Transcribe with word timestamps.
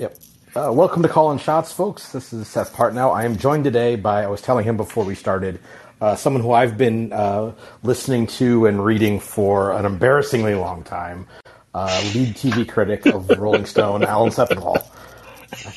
Yep. 0.00 0.16
Uh, 0.56 0.72
welcome 0.72 1.02
to 1.02 1.10
Calling 1.10 1.38
Shots, 1.38 1.72
folks. 1.72 2.10
This 2.10 2.32
is 2.32 2.48
Seth 2.48 2.72
Partnow. 2.72 3.14
I 3.14 3.26
am 3.26 3.36
joined 3.36 3.64
today 3.64 3.96
by, 3.96 4.22
I 4.24 4.28
was 4.28 4.40
telling 4.40 4.64
him 4.64 4.78
before 4.78 5.04
we 5.04 5.14
started, 5.14 5.60
uh, 6.00 6.16
someone 6.16 6.42
who 6.42 6.52
I've 6.52 6.78
been 6.78 7.12
uh, 7.12 7.52
listening 7.82 8.26
to 8.28 8.64
and 8.64 8.82
reading 8.82 9.20
for 9.20 9.72
an 9.72 9.84
embarrassingly 9.84 10.54
long 10.54 10.84
time, 10.84 11.26
uh, 11.74 12.00
lead 12.14 12.34
TV 12.34 12.66
critic 12.66 13.04
of 13.04 13.28
Rolling 13.38 13.66
Stone, 13.66 14.02
Alan 14.02 14.30
Sepinwall. 14.30 14.82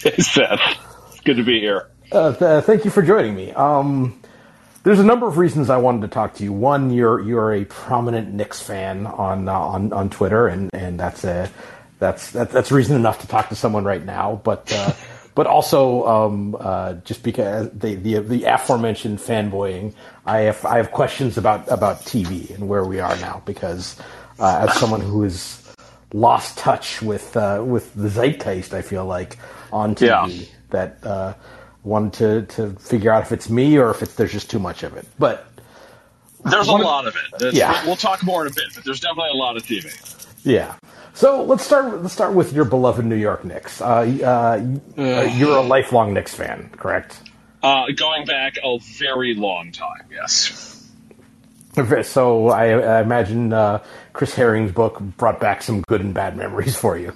Hey, 0.01 0.15
Seth. 0.15 0.61
It's 1.09 1.19
good 1.19 1.35
to 1.35 1.43
be 1.43 1.59
here. 1.59 1.89
Uh, 2.09 2.33
th- 2.33 2.63
thank 2.63 2.85
you 2.85 2.91
for 2.91 3.01
joining 3.01 3.35
me. 3.35 3.51
Um, 3.51 4.21
there's 4.83 4.99
a 4.99 5.03
number 5.03 5.27
of 5.27 5.37
reasons 5.37 5.69
I 5.69 5.77
wanted 5.77 6.03
to 6.03 6.07
talk 6.07 6.35
to 6.35 6.45
you. 6.45 6.53
One, 6.53 6.91
you're 6.91 7.19
you're 7.19 7.53
a 7.53 7.65
prominent 7.65 8.33
Knicks 8.33 8.61
fan 8.61 9.05
on 9.05 9.49
uh, 9.49 9.53
on 9.53 9.91
on 9.91 10.09
Twitter, 10.09 10.47
and 10.47 10.69
and 10.73 10.99
that's 10.99 11.23
a 11.23 11.49
that's 12.03 12.31
that, 12.31 12.51
that's 12.51 12.71
reason 12.71 12.95
enough 12.95 13.21
to 13.21 13.27
talk 13.27 13.49
to 13.49 13.55
someone 13.55 13.85
right 13.85 14.03
now. 14.05 14.41
But 14.43 14.71
uh, 14.73 14.91
but 15.35 15.47
also 15.47 16.05
um, 16.05 16.55
uh, 16.59 16.93
just 17.05 17.23
because 17.23 17.69
the, 17.71 17.95
the 17.95 18.19
the 18.19 18.43
aforementioned 18.43 19.19
fanboying, 19.19 19.93
I 20.25 20.39
have 20.49 20.63
I 20.65 20.77
have 20.77 20.91
questions 20.91 21.37
about 21.37 21.71
about 21.71 22.01
TV 22.01 22.49
and 22.53 22.67
where 22.67 22.83
we 22.83 22.99
are 22.99 23.15
now 23.17 23.41
because 23.45 23.95
uh, 24.39 24.67
as 24.67 24.77
someone 24.79 25.01
who 25.01 25.23
has 25.23 25.59
lost 26.13 26.57
touch 26.57 27.01
with 27.01 27.35
uh, 27.37 27.63
with 27.65 27.93
the 27.95 28.09
zeitgeist, 28.09 28.73
I 28.73 28.81
feel 28.81 29.05
like 29.05 29.37
on 29.71 29.95
TV 29.95 30.07
Yeah. 30.07 30.45
that 30.71 30.97
uh, 31.05 31.33
wanted 31.83 32.49
to 32.49 32.55
to 32.69 32.79
figure 32.79 33.11
out 33.11 33.23
if 33.23 33.31
it's 33.31 33.49
me 33.49 33.77
or 33.77 33.89
if 33.91 34.01
it's 34.03 34.15
there's 34.15 34.31
just 34.33 34.49
too 34.51 34.59
much 34.59 34.83
of 34.83 34.95
it. 34.97 35.07
But 35.17 35.47
There's 36.45 36.67
a 36.67 36.73
lot 36.73 37.07
of 37.07 37.15
it. 37.15 37.21
That's- 37.39 37.53
Yeah. 37.55 37.71
We'll 37.85 37.95
talk 37.95 38.21
more 38.23 38.45
in 38.45 38.51
a 38.51 38.55
bit, 38.55 38.65
but 38.75 38.83
there's 38.83 38.99
definitely 38.99 39.31
a 39.31 39.39
lot 39.45 39.55
of 39.57 39.63
TV. 39.63 39.87
Yeah. 40.43 40.75
So 41.13 41.43
let's 41.43 41.63
start. 41.65 42.01
Let's 42.01 42.13
start 42.13 42.33
with 42.33 42.53
your 42.53 42.65
beloved 42.65 43.05
New 43.05 43.15
York 43.15 43.45
Knicks. 43.45 43.81
Uh, 43.81 43.85
uh, 44.97 45.01
uh, 45.01 45.21
you're 45.35 45.57
a 45.57 45.61
lifelong 45.61 46.13
Knicks 46.13 46.33
fan, 46.33 46.69
correct? 46.77 47.19
Uh, 47.61 47.85
going 47.95 48.25
back 48.25 48.57
a 48.63 48.79
very 48.97 49.35
long 49.35 49.71
time, 49.71 50.05
yes. 50.11 50.69
So 52.03 52.49
I, 52.49 52.65
I 52.69 53.01
imagine 53.01 53.51
uh, 53.51 53.83
Chris 54.13 54.35
Herring's 54.35 54.71
book 54.71 54.99
brought 54.99 55.39
back 55.39 55.63
some 55.63 55.81
good 55.81 56.01
and 56.01 56.13
bad 56.13 56.37
memories 56.37 56.75
for 56.75 56.95
you. 56.99 57.13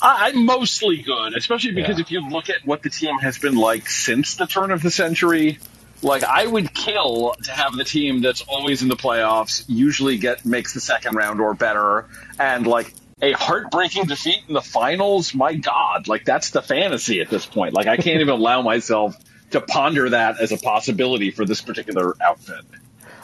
I, 0.00 0.28
I'm 0.28 0.46
mostly 0.46 0.98
good, 0.98 1.36
especially 1.36 1.72
because 1.72 1.96
Yeah. 1.98 2.02
if 2.02 2.10
you 2.12 2.28
look 2.28 2.48
at 2.48 2.64
what 2.64 2.84
the 2.84 2.90
team 2.90 3.18
has 3.18 3.38
been 3.40 3.56
like 3.56 3.88
since 3.88 4.36
the 4.36 4.46
turn 4.46 4.70
of 4.70 4.82
the 4.82 4.92
century, 4.92 5.58
like 6.02 6.24
I 6.24 6.46
would 6.46 6.72
kill 6.74 7.34
to 7.44 7.50
have 7.50 7.74
the 7.74 7.84
team 7.84 8.20
that's 8.20 8.42
always 8.42 8.82
in 8.82 8.88
the 8.88 8.96
playoffs, 8.96 9.64
usually 9.68 10.18
get 10.18 10.44
makes 10.44 10.74
the 10.74 10.80
second 10.80 11.16
round 11.16 11.40
or 11.40 11.54
better, 11.54 12.06
and 12.38 12.66
like 12.66 12.94
a 13.20 13.32
heartbreaking 13.32 14.04
defeat 14.04 14.42
in 14.46 14.54
the 14.54 14.62
finals. 14.62 15.34
My 15.34 15.54
God, 15.54 16.08
like 16.08 16.24
that's 16.24 16.50
the 16.50 16.62
fantasy 16.62 17.20
at 17.20 17.28
this 17.30 17.46
point. 17.46 17.74
Like 17.74 17.86
I 17.86 17.96
can't 17.96 18.20
even 18.20 18.28
allow 18.28 18.62
myself 18.62 19.16
to 19.50 19.60
ponder 19.60 20.10
that 20.10 20.40
as 20.40 20.52
a 20.52 20.58
possibility 20.58 21.30
for 21.30 21.44
this 21.44 21.60
particular 21.60 22.14
outfit. 22.20 22.64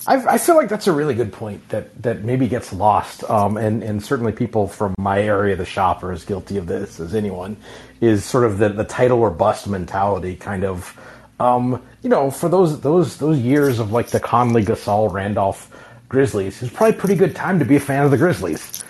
I, 0.06 0.38
feel 0.38 0.56
like 0.56 0.68
that's 0.68 0.86
a 0.86 0.92
really 0.92 1.14
good 1.14 1.32
point 1.32 1.66
that, 1.70 2.02
that 2.02 2.24
maybe 2.24 2.46
gets 2.46 2.72
lost, 2.72 3.24
um, 3.24 3.56
and 3.56 3.82
and 3.82 4.04
certainly 4.04 4.32
people 4.32 4.68
from 4.68 4.94
my 4.98 5.20
area 5.22 5.56
the 5.56 5.64
shop 5.64 6.02
are 6.02 6.12
as 6.12 6.24
guilty 6.24 6.58
of 6.58 6.66
this 6.66 7.00
as 7.00 7.14
anyone. 7.14 7.56
Is 8.02 8.22
sort 8.22 8.44
of 8.44 8.58
the, 8.58 8.68
the 8.68 8.84
title 8.84 9.20
or 9.20 9.30
bust 9.30 9.66
mentality, 9.66 10.36
kind 10.36 10.64
of, 10.64 10.98
um, 11.40 11.82
you 12.02 12.10
know, 12.10 12.30
for 12.30 12.48
those 12.48 12.80
those 12.80 13.16
those 13.18 13.38
years 13.38 13.78
of 13.78 13.92
like 13.92 14.08
the 14.08 14.20
Conley, 14.20 14.64
Gasol, 14.64 15.12
Randolph 15.12 15.70
Grizzlies, 16.08 16.62
it's 16.62 16.72
probably 16.72 16.96
a 16.96 17.00
pretty 17.00 17.16
good 17.16 17.34
time 17.34 17.58
to 17.58 17.64
be 17.64 17.76
a 17.76 17.80
fan 17.80 18.04
of 18.04 18.10
the 18.10 18.18
Grizzlies. 18.18 18.84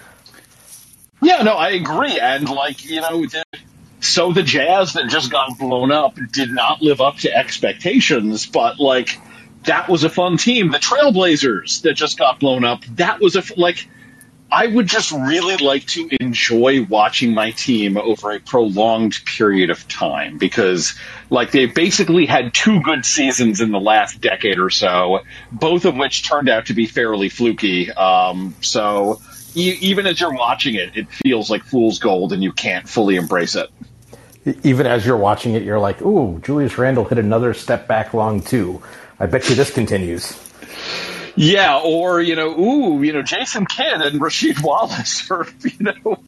Yeah, 1.22 1.42
no, 1.42 1.54
I 1.54 1.70
agree. 1.70 2.18
And 2.20 2.48
like, 2.48 2.84
you 2.84 3.00
know, 3.00 3.24
the, 3.24 3.44
so 4.00 4.32
the 4.32 4.42
Jazz 4.42 4.92
that 4.92 5.08
just 5.08 5.30
got 5.30 5.58
blown 5.58 5.90
up 5.90 6.18
did 6.32 6.50
not 6.50 6.82
live 6.82 7.00
up 7.00 7.16
to 7.18 7.34
expectations, 7.34 8.44
but 8.44 8.78
like 8.78 9.18
that 9.64 9.88
was 9.88 10.04
a 10.04 10.10
fun 10.10 10.36
team. 10.36 10.70
The 10.70 10.78
Trailblazers 10.78 11.82
that 11.82 11.94
just 11.94 12.18
got 12.18 12.40
blown 12.40 12.64
up, 12.64 12.84
that 12.96 13.20
was 13.20 13.36
a 13.36 13.42
like 13.56 13.88
I 14.52 14.66
would 14.66 14.86
just 14.86 15.10
really 15.10 15.56
like 15.56 15.86
to 15.88 16.08
enjoy 16.20 16.84
watching 16.84 17.34
my 17.34 17.50
team 17.52 17.96
over 17.96 18.30
a 18.30 18.38
prolonged 18.38 19.24
period 19.24 19.70
of 19.70 19.88
time 19.88 20.38
because 20.38 20.94
like 21.34 21.50
they 21.50 21.66
basically 21.66 22.24
had 22.24 22.54
two 22.54 22.80
good 22.80 23.04
seasons 23.04 23.60
in 23.60 23.70
the 23.70 23.80
last 23.80 24.20
decade 24.20 24.58
or 24.58 24.70
so, 24.70 25.20
both 25.52 25.84
of 25.84 25.96
which 25.96 26.26
turned 26.26 26.48
out 26.48 26.66
to 26.66 26.74
be 26.74 26.86
fairly 26.86 27.28
fluky. 27.28 27.92
Um, 27.92 28.54
so 28.62 29.20
e- 29.54 29.76
even 29.80 30.06
as 30.06 30.18
you're 30.18 30.32
watching 30.32 30.76
it, 30.76 30.96
it 30.96 31.10
feels 31.10 31.50
like 31.50 31.64
fool's 31.64 31.98
gold 31.98 32.32
and 32.32 32.42
you 32.42 32.52
can't 32.52 32.88
fully 32.88 33.16
embrace 33.16 33.56
it. 33.56 33.68
Even 34.62 34.86
as 34.86 35.04
you're 35.04 35.16
watching 35.16 35.54
it, 35.54 35.62
you're 35.62 35.80
like, 35.80 36.00
"Ooh, 36.02 36.38
Julius 36.42 36.78
Randle 36.78 37.04
hit 37.04 37.18
another 37.18 37.54
step 37.54 37.88
back 37.88 38.14
long 38.14 38.40
too." 38.40 38.82
I 39.18 39.26
bet 39.26 39.48
you 39.48 39.54
this 39.54 39.70
continues. 39.70 40.38
Yeah, 41.36 41.80
or 41.82 42.20
you 42.20 42.36
know, 42.36 42.58
ooh, 42.58 43.02
you 43.02 43.12
know, 43.12 43.22
Jason 43.22 43.66
Kidd 43.66 44.00
and 44.00 44.20
Rasheed 44.20 44.62
Wallace 44.62 45.30
are 45.30 45.46
you 45.62 45.72
know 45.80 46.18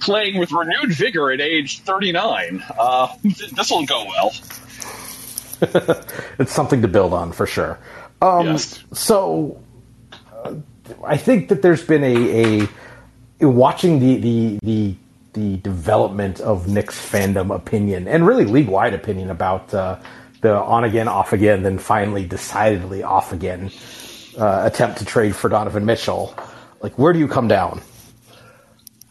playing 0.00 0.38
with 0.38 0.52
renewed 0.52 0.92
vigor 0.92 1.32
at 1.32 1.40
age 1.40 1.80
39. 1.80 2.62
Uh, 2.78 3.14
this 3.22 3.70
will 3.70 3.86
go 3.86 4.04
well. 4.04 4.32
it's 6.38 6.52
something 6.52 6.82
to 6.82 6.88
build 6.88 7.12
on 7.12 7.32
for 7.32 7.46
sure. 7.46 7.78
Um, 8.20 8.46
Yes. 8.46 8.82
So, 8.92 9.60
uh, 10.44 10.54
I 11.04 11.16
think 11.16 11.48
that 11.48 11.62
there's 11.62 11.84
been 11.84 12.04
a, 12.04 12.68
a 13.40 13.48
watching 13.48 13.98
the, 13.98 14.16
the 14.18 14.58
the 14.62 14.94
the 15.32 15.56
development 15.58 16.40
of 16.40 16.68
Knicks 16.68 16.98
fandom 17.00 17.54
opinion 17.54 18.06
and 18.06 18.26
really 18.26 18.44
league 18.44 18.68
wide 18.68 18.94
opinion 18.94 19.30
about 19.30 19.72
uh, 19.74 19.98
the 20.40 20.54
on 20.54 20.84
again, 20.84 21.08
off 21.08 21.32
again, 21.32 21.62
then 21.62 21.78
finally 21.78 22.26
decidedly 22.26 23.02
off 23.02 23.32
again 23.32 23.70
uh, 24.36 24.62
attempt 24.64 24.98
to 24.98 25.04
trade 25.04 25.34
for 25.36 25.48
Donovan 25.48 25.84
Mitchell. 25.84 26.34
Like, 26.80 26.98
where 26.98 27.12
do 27.12 27.18
you 27.18 27.28
come 27.28 27.48
down? 27.48 27.80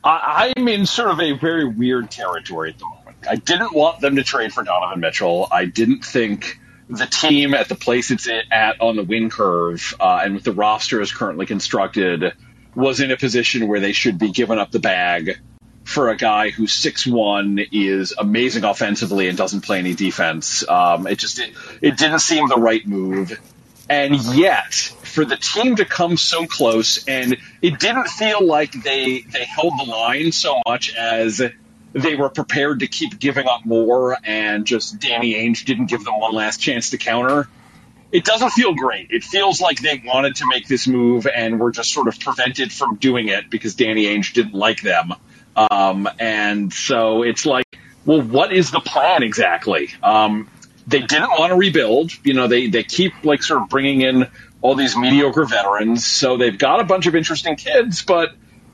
I'm 0.04 0.68
in 0.68 0.86
sort 0.88 1.12
of 1.12 1.20
a 1.20 1.34
very 1.34 1.66
weird 1.66 2.10
territory 2.10 2.72
at 2.72 2.80
the 2.80 2.86
moment. 2.86 3.28
I 3.30 3.36
didn't 3.36 3.74
want 3.74 4.02
them 4.02 4.16
to 4.16 4.24
trade 4.24 4.52
for 4.52 4.64
Donovan 4.64 5.00
Mitchell. 5.00 5.48
I 5.52 5.66
didn't 5.66 6.04
think 6.04 6.60
the 6.90 7.06
team 7.06 7.54
at 7.54 7.70
the 7.70 7.76
place 7.76 8.12
it's 8.12 8.28
at 8.28 8.82
on 8.82 8.96
the 8.96 9.04
win 9.04 9.30
curve 9.30 9.94
uh, 10.00 10.22
and 10.24 10.34
with 10.34 10.44
the 10.44 10.52
roster 10.52 11.02
as 11.02 11.12
currently 11.12 11.46
constructed 11.46 12.34
was 12.76 13.00
in 13.00 13.12
a 13.12 13.18
position 13.18 13.68
where 13.68 13.80
they 13.80 13.92
should 13.92 14.18
be 14.18 14.32
giving 14.32 14.58
up 14.58 14.72
the 14.72 14.80
bag 14.80 15.40
for 15.84 16.10
a 16.10 16.18
guy 16.18 16.50
who's 16.50 16.74
six 16.74 17.06
one 17.06 17.60
is 17.72 18.14
amazing 18.18 18.64
offensively 18.64 19.28
and 19.28 19.38
doesn't 19.38 19.62
play 19.62 19.80
any 19.80 19.94
defense. 19.94 20.68
Um, 20.68 21.08
it 21.08 21.18
just 21.18 21.40
it, 21.40 21.54
it 21.82 21.98
didn't 21.98 22.20
seem 22.20 22.48
the 22.48 22.56
right 22.56 22.86
move. 22.86 23.40
And 23.92 24.16
yet, 24.16 24.74
for 24.74 25.26
the 25.26 25.36
team 25.36 25.76
to 25.76 25.84
come 25.84 26.16
so 26.16 26.46
close, 26.46 27.06
and 27.10 27.36
it 27.62 27.78
didn't 27.78 28.08
feel 28.08 28.42
like 28.42 28.72
they 28.72 29.20
they 29.20 29.44
held 29.44 29.74
the 29.78 29.84
line 29.84 30.32
so 30.32 30.62
much 30.66 30.96
as 30.96 31.42
they 31.92 32.16
were 32.16 32.30
prepared 32.30 32.80
to 32.80 32.88
keep 32.88 33.20
giving 33.20 33.48
up 33.48 33.66
more, 33.66 34.16
and 34.24 34.66
just 34.66 34.98
Danny 35.02 35.34
Ainge 35.34 35.66
didn't 35.66 35.88
give 35.88 36.06
them 36.06 36.18
one 36.22 36.34
last 36.34 36.62
chance 36.62 36.92
to 36.92 36.98
counter. 36.98 37.50
It 38.14 38.24
doesn't 38.24 38.52
feel 38.52 38.74
great. 38.76 39.12
It 39.12 39.26
feels 39.26 39.60
like 39.60 39.82
they 39.82 40.02
wanted 40.06 40.38
to 40.38 40.48
make 40.48 40.70
this 40.70 40.88
move 40.88 41.28
and 41.28 41.60
were 41.60 41.72
just 41.72 41.92
sort 41.92 42.08
of 42.08 42.18
prevented 42.18 42.72
from 42.72 42.96
doing 42.96 43.28
it 43.28 43.50
because 43.50 43.76
Danny 43.76 44.06
Ainge 44.06 44.32
didn't 44.32 44.54
like 44.54 44.82
them. 44.82 45.14
Um, 45.58 46.08
and 46.18 46.72
so 46.72 47.24
it's 47.24 47.46
like, 47.46 47.66
well, 48.06 48.22
what 48.22 48.54
is 48.54 48.72
the 48.72 48.80
plan 48.80 49.22
exactly? 49.22 49.90
Um, 50.02 50.50
they 50.88 51.00
didn't 51.00 51.32
want 51.32 51.52
to 51.52 51.56
rebuild. 51.56 52.12
You 52.26 52.34
know, 52.34 52.48
they, 52.48 52.68
they 52.68 52.84
keep 52.84 53.24
like 53.24 53.44
sort 53.44 53.62
of 53.62 53.70
bringing 53.70 54.02
in 54.02 54.28
all 54.62 54.76
these 54.76 54.96
mediocre 54.96 55.46
veterans. 55.46 56.06
So 56.06 56.38
they've 56.38 56.58
got 56.58 56.80
a 56.80 56.84
bunch 56.84 57.08
of 57.08 57.16
interesting 57.16 57.56
kids, 57.56 58.04
but 58.04 58.34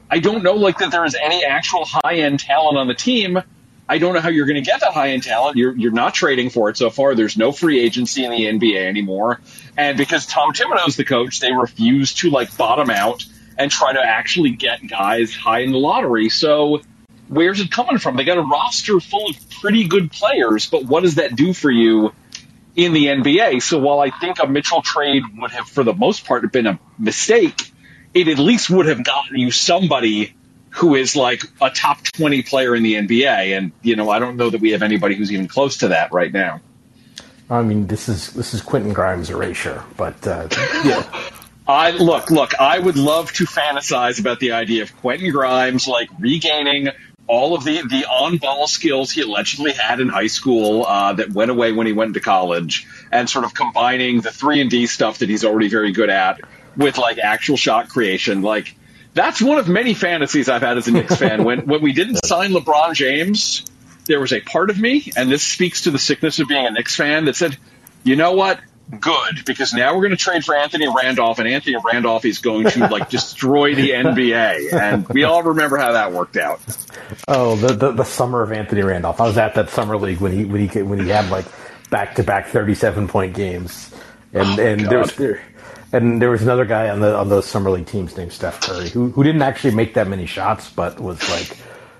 I 0.09 0.19
don't 0.19 0.43
know 0.43 0.53
like 0.53 0.79
that 0.79 0.91
there 0.91 1.05
is 1.05 1.15
any 1.15 1.43
actual 1.43 1.85
high 1.85 2.15
end 2.15 2.39
talent 2.39 2.77
on 2.77 2.87
the 2.87 2.93
team. 2.93 3.41
I 3.89 3.99
don't 3.99 4.13
know 4.13 4.19
how 4.19 4.29
you're 4.29 4.45
going 4.45 4.61
to 4.61 4.69
get 4.69 4.81
that 4.81 4.93
high 4.93 5.11
end 5.11 5.23
talent. 5.23 5.55
You're, 5.55 5.75
you're 5.75 5.91
not 5.91 6.13
trading 6.13 6.49
for 6.49 6.69
it 6.69 6.77
so 6.77 6.89
far. 6.89 7.15
There's 7.15 7.37
no 7.37 7.51
free 7.51 7.79
agency 7.79 8.25
in 8.25 8.31
the 8.31 8.45
NBA 8.45 8.85
anymore. 8.85 9.39
And 9.77 9.97
because 9.97 10.25
Tom 10.25 10.53
Thibodeau's 10.53 10.97
the 10.97 11.05
coach, 11.05 11.39
they 11.39 11.53
refuse 11.53 12.13
to 12.15 12.29
like 12.29 12.55
bottom 12.57 12.89
out 12.89 13.25
and 13.57 13.71
try 13.71 13.93
to 13.93 14.01
actually 14.01 14.51
get 14.51 14.85
guys 14.87 15.33
high 15.33 15.59
in 15.59 15.71
the 15.71 15.77
lottery. 15.77 16.29
So 16.29 16.81
where's 17.27 17.59
it 17.61 17.71
coming 17.71 17.97
from? 17.97 18.17
They 18.17 18.25
got 18.25 18.37
a 18.37 18.41
roster 18.41 18.99
full 18.99 19.29
of 19.29 19.46
pretty 19.61 19.87
good 19.87 20.11
players, 20.11 20.69
but 20.69 20.85
what 20.85 21.03
does 21.03 21.15
that 21.15 21.35
do 21.35 21.53
for 21.53 21.71
you 21.71 22.13
in 22.75 22.93
the 22.93 23.07
NBA? 23.07 23.61
So 23.61 23.79
while 23.79 23.99
I 23.99 24.09
think 24.09 24.39
a 24.39 24.47
Mitchell 24.47 24.81
trade 24.81 25.23
would 25.37 25.51
have, 25.51 25.67
for 25.67 25.83
the 25.83 25.93
most 25.93 26.25
part, 26.25 26.51
been 26.51 26.67
a 26.67 26.79
mistake, 26.97 27.71
it 28.13 28.27
at 28.27 28.39
least 28.39 28.69
would 28.69 28.87
have 28.87 29.03
gotten 29.03 29.37
you 29.37 29.51
somebody 29.51 30.33
who 30.69 30.95
is 30.95 31.15
like 31.15 31.43
a 31.61 31.69
top 31.69 32.03
20 32.03 32.43
player 32.43 32.75
in 32.75 32.83
the 32.83 32.95
NBA. 32.95 33.57
And, 33.57 33.71
you 33.81 33.95
know, 33.95 34.09
I 34.09 34.19
don't 34.19 34.37
know 34.37 34.49
that 34.49 34.61
we 34.61 34.71
have 34.71 34.83
anybody 34.83 35.15
who's 35.15 35.31
even 35.31 35.47
close 35.47 35.77
to 35.77 35.89
that 35.89 36.11
right 36.13 36.31
now. 36.31 36.61
I 37.49 37.61
mean, 37.61 37.87
this 37.87 38.09
is 38.09 38.33
this 38.33 38.53
is 38.53 38.61
Quentin 38.61 38.91
Grimes' 38.91 39.29
erasure, 39.29 39.83
but 39.95 40.27
uh, 40.27 40.49
yeah. 40.83 41.29
I 41.67 41.91
look, 41.91 42.31
look. 42.31 42.59
I 42.59 42.79
would 42.79 42.97
love 42.97 43.31
to 43.33 43.45
fantasize 43.45 44.19
about 44.19 44.39
the 44.39 44.53
idea 44.53 44.83
of 44.83 44.95
Quentin 44.97 45.31
Grimes 45.31 45.87
like 45.87 46.09
regaining 46.17 46.89
all 47.27 47.55
of 47.55 47.63
the, 47.63 47.81
the 47.81 48.05
on 48.05 48.37
ball 48.37 48.67
skills 48.67 49.11
he 49.11 49.21
allegedly 49.21 49.73
had 49.73 49.99
in 49.99 50.07
high 50.07 50.27
school 50.27 50.85
uh, 50.85 51.13
that 51.13 51.29
went 51.31 51.51
away 51.51 51.73
when 51.73 51.85
he 51.85 51.93
went 51.93 52.13
to 52.13 52.19
college, 52.19 52.87
and 53.11 53.29
sort 53.29 53.45
of 53.45 53.53
combining 53.53 54.21
the 54.21 54.31
three 54.31 54.61
and 54.61 54.69
D 54.69 54.87
stuff 54.87 55.19
that 55.19 55.29
he's 55.29 55.45
already 55.45 55.67
very 55.67 55.91
good 55.91 56.09
at 56.09 56.41
with 56.75 56.97
like 56.97 57.17
actual 57.17 57.57
shot 57.57 57.89
creation. 57.89 58.41
Like 58.41 58.75
that's 59.13 59.41
one 59.41 59.57
of 59.57 59.67
many 59.67 59.93
fantasies 59.93 60.47
I've 60.47 60.61
had 60.61 60.77
as 60.77 60.87
a 60.87 60.91
Knicks 60.91 61.15
fan. 61.19 61.43
When 61.43 61.65
when 61.67 61.81
we 61.81 61.91
didn't 61.91 62.25
sign 62.25 62.51
LeBron 62.51 62.93
James, 62.93 63.65
there 64.05 64.19
was 64.19 64.31
a 64.31 64.39
part 64.39 64.69
of 64.69 64.79
me, 64.79 65.11
and 65.15 65.29
this 65.29 65.43
speaks 65.43 65.81
to 65.81 65.91
the 65.91 65.99
sickness 65.99 66.39
of 66.39 66.47
being 66.47 66.65
a 66.65 66.71
Knicks 66.71 66.95
fan, 66.95 67.25
that 67.25 67.35
said, 67.35 67.57
you 68.03 68.15
know 68.15 68.33
what? 68.33 68.59
Good, 68.89 69.43
because 69.45 69.73
now 69.73 69.93
we're 69.93 70.01
going 70.01 70.11
to 70.11 70.17
trade 70.17 70.45
for 70.45 70.55
Anthony 70.55 70.87
Randolph, 70.87 71.39
and 71.39 71.47
Anthony 71.47 71.75
Randolph 71.83 72.23
is 72.23 72.39
going 72.39 72.69
to 72.69 72.87
like 72.87 73.09
destroy 73.09 73.75
the 73.75 73.89
NBA, 73.89 74.71
and 74.71 75.07
we 75.09 75.25
all 75.25 75.43
remember 75.43 75.75
how 75.75 75.91
that 75.91 76.13
worked 76.13 76.37
out. 76.37 76.61
Oh, 77.27 77.57
the, 77.57 77.73
the, 77.73 77.91
the 77.91 78.03
summer 78.05 78.41
of 78.41 78.53
Anthony 78.53 78.83
Randolph. 78.83 79.19
I 79.19 79.25
was 79.25 79.37
at 79.37 79.55
that 79.55 79.71
summer 79.71 79.97
league 79.97 80.21
when 80.21 80.31
he 80.31 80.45
when 80.45 80.69
he 80.69 80.81
when 80.81 80.99
he 80.99 81.09
had 81.09 81.29
like 81.29 81.45
back 81.89 82.15
to 82.15 82.23
back 82.23 82.47
thirty 82.47 82.75
seven 82.75 83.09
point 83.09 83.35
games, 83.35 83.93
and 84.31 84.57
oh, 84.57 84.65
and 84.65 84.81
God. 84.81 84.89
there 84.89 84.99
was 84.99 85.15
there, 85.17 85.41
and 85.91 86.21
there 86.21 86.29
was 86.29 86.43
another 86.43 86.63
guy 86.63 86.89
on 86.89 87.01
the 87.01 87.13
on 87.13 87.27
those 87.27 87.45
summer 87.45 87.69
league 87.69 87.87
teams 87.87 88.15
named 88.15 88.31
Steph 88.31 88.61
Curry 88.61 88.87
who 88.87 89.09
who 89.09 89.21
didn't 89.21 89.41
actually 89.41 89.75
make 89.75 89.95
that 89.95 90.07
many 90.07 90.27
shots, 90.27 90.69
but 90.69 90.97
was 90.97 91.19
like, 91.29 91.57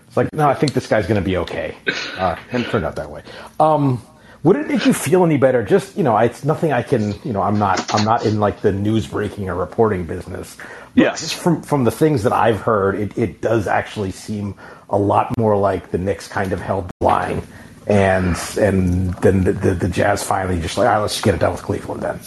it's 0.08 0.16
like 0.16 0.32
no, 0.32 0.48
I 0.48 0.54
think 0.54 0.72
this 0.72 0.88
guy's 0.88 1.06
going 1.06 1.22
to 1.22 1.26
be 1.26 1.36
okay, 1.36 1.76
uh, 2.18 2.38
and 2.54 2.64
it 2.64 2.70
turned 2.70 2.86
out 2.86 2.96
that 2.96 3.12
way. 3.12 3.24
Um, 3.60 4.02
would 4.48 4.56
it 4.56 4.70
make 4.70 4.86
you 4.86 4.94
feel 4.94 5.26
any 5.26 5.36
better? 5.36 5.62
Just 5.62 5.98
you 5.98 6.04
know, 6.04 6.18
it's 6.18 6.46
nothing 6.46 6.72
I 6.72 6.82
can. 6.82 7.14
You 7.26 7.34
know, 7.34 7.42
I'm 7.42 7.60
not. 7.60 7.94
I'm 7.94 8.06
not 8.06 8.26
in 8.26 8.40
like 8.40 8.62
the 8.62 8.72
news 8.72 9.06
breaking 9.06 9.50
or 9.50 9.56
reporting 9.56 10.06
business. 10.06 10.56
But 10.56 10.68
yes. 10.96 11.34
From 11.34 11.62
from 11.62 11.84
the 11.84 11.92
things 11.92 12.24
that 12.24 12.32
I've 12.32 12.62
heard, 12.62 12.96
it, 12.96 13.18
it 13.18 13.42
does 13.42 13.68
actually 13.68 14.12
seem 14.12 14.56
a 14.90 14.98
lot 14.98 15.38
more 15.38 15.58
like 15.58 15.92
the 15.92 15.98
Knicks 15.98 16.30
kind 16.30 16.54
of 16.54 16.62
held 16.62 16.90
the 16.98 17.06
line, 17.06 17.42
and 17.88 18.38
and 18.58 19.14
then 19.16 19.44
the, 19.44 19.52
the, 19.52 19.74
the 19.74 19.90
Jazz 19.90 20.24
finally 20.24 20.62
just 20.62 20.78
like, 20.78 20.88
all 20.88 20.94
right, 20.94 21.02
let's 21.02 21.16
just 21.16 21.26
get 21.26 21.36
it 21.36 21.40
done 21.42 21.52
with 21.52 21.64
Cleveland 21.64 22.02
then. 22.02 22.18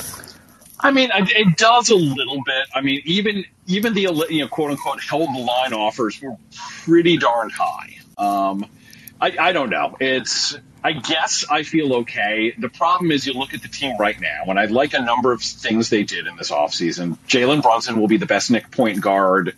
I 0.79 0.91
mean, 0.91 1.09
it 1.15 1.57
does 1.57 1.89
a 1.89 1.97
little 1.97 2.43
bit. 2.45 2.67
I 2.75 2.83
mean, 2.83 3.01
even 3.07 3.47
even 3.67 3.95
the 3.95 4.03
you 4.29 4.41
know 4.41 4.49
quote 4.49 4.73
unquote 4.73 5.01
held 5.03 5.35
the 5.35 5.41
line 5.41 5.73
offers 5.73 6.21
were 6.21 6.37
pretty 6.85 7.17
darn 7.17 7.49
high. 7.49 7.97
Um, 8.19 8.67
I, 9.23 9.35
I 9.39 9.53
don't 9.53 9.71
know. 9.71 9.97
It's 10.01 10.59
I 10.82 10.93
guess 10.93 11.44
I 11.50 11.62
feel 11.62 11.94
okay. 11.97 12.55
The 12.56 12.69
problem 12.69 13.11
is 13.11 13.27
you 13.27 13.35
look 13.35 13.53
at 13.53 13.62
the 13.62 13.69
team 13.69 13.97
right 13.99 14.19
now, 14.19 14.44
and 14.47 14.59
I 14.59 14.65
like 14.67 14.94
a 14.94 15.00
number 15.03 15.32
of 15.32 15.43
things 15.43 15.91
they 15.91 16.05
did 16.05 16.27
in 16.27 16.37
this 16.37 16.50
offseason. 16.50 17.19
Jalen 17.29 17.62
Brunson 17.62 18.00
will 18.00 18.09
be 18.09 18.17
the 18.17 18.27
best 18.27 18.50
Knick 18.50 18.71
point 18.71 19.00
guard 19.00 19.55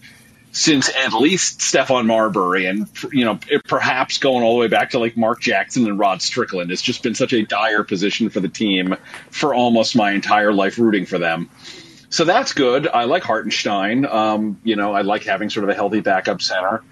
since 0.52 0.90
at 0.94 1.14
least 1.14 1.60
Stephon 1.60 2.06
Marbury, 2.06 2.66
and 2.66 2.88
you 3.10 3.24
know 3.24 3.38
perhaps 3.66 4.18
going 4.18 4.44
all 4.44 4.54
the 4.54 4.60
way 4.60 4.68
back 4.68 4.90
to 4.90 4.98
like 4.98 5.16
Mark 5.16 5.40
Jackson 5.40 5.86
and 5.86 5.98
Rod 5.98 6.22
Strickland. 6.22 6.70
It's 6.70 6.82
just 6.82 7.02
been 7.02 7.14
such 7.14 7.32
a 7.32 7.42
dire 7.42 7.84
position 7.84 8.28
for 8.28 8.40
the 8.40 8.48
team 8.48 8.96
for 9.30 9.54
almost 9.54 9.96
my 9.96 10.12
entire 10.12 10.52
life 10.52 10.78
rooting 10.78 11.06
for 11.06 11.18
them. 11.18 11.48
So 12.10 12.24
that's 12.24 12.52
good. 12.52 12.86
I 12.86 13.04
like 13.04 13.22
Hartenstein. 13.22 14.04
Um, 14.04 14.60
you 14.62 14.76
know, 14.76 14.92
I 14.92 15.00
like 15.00 15.24
having 15.24 15.48
sort 15.48 15.64
of 15.64 15.70
a 15.70 15.74
healthy 15.74 16.00
backup 16.00 16.42
center. 16.42 16.82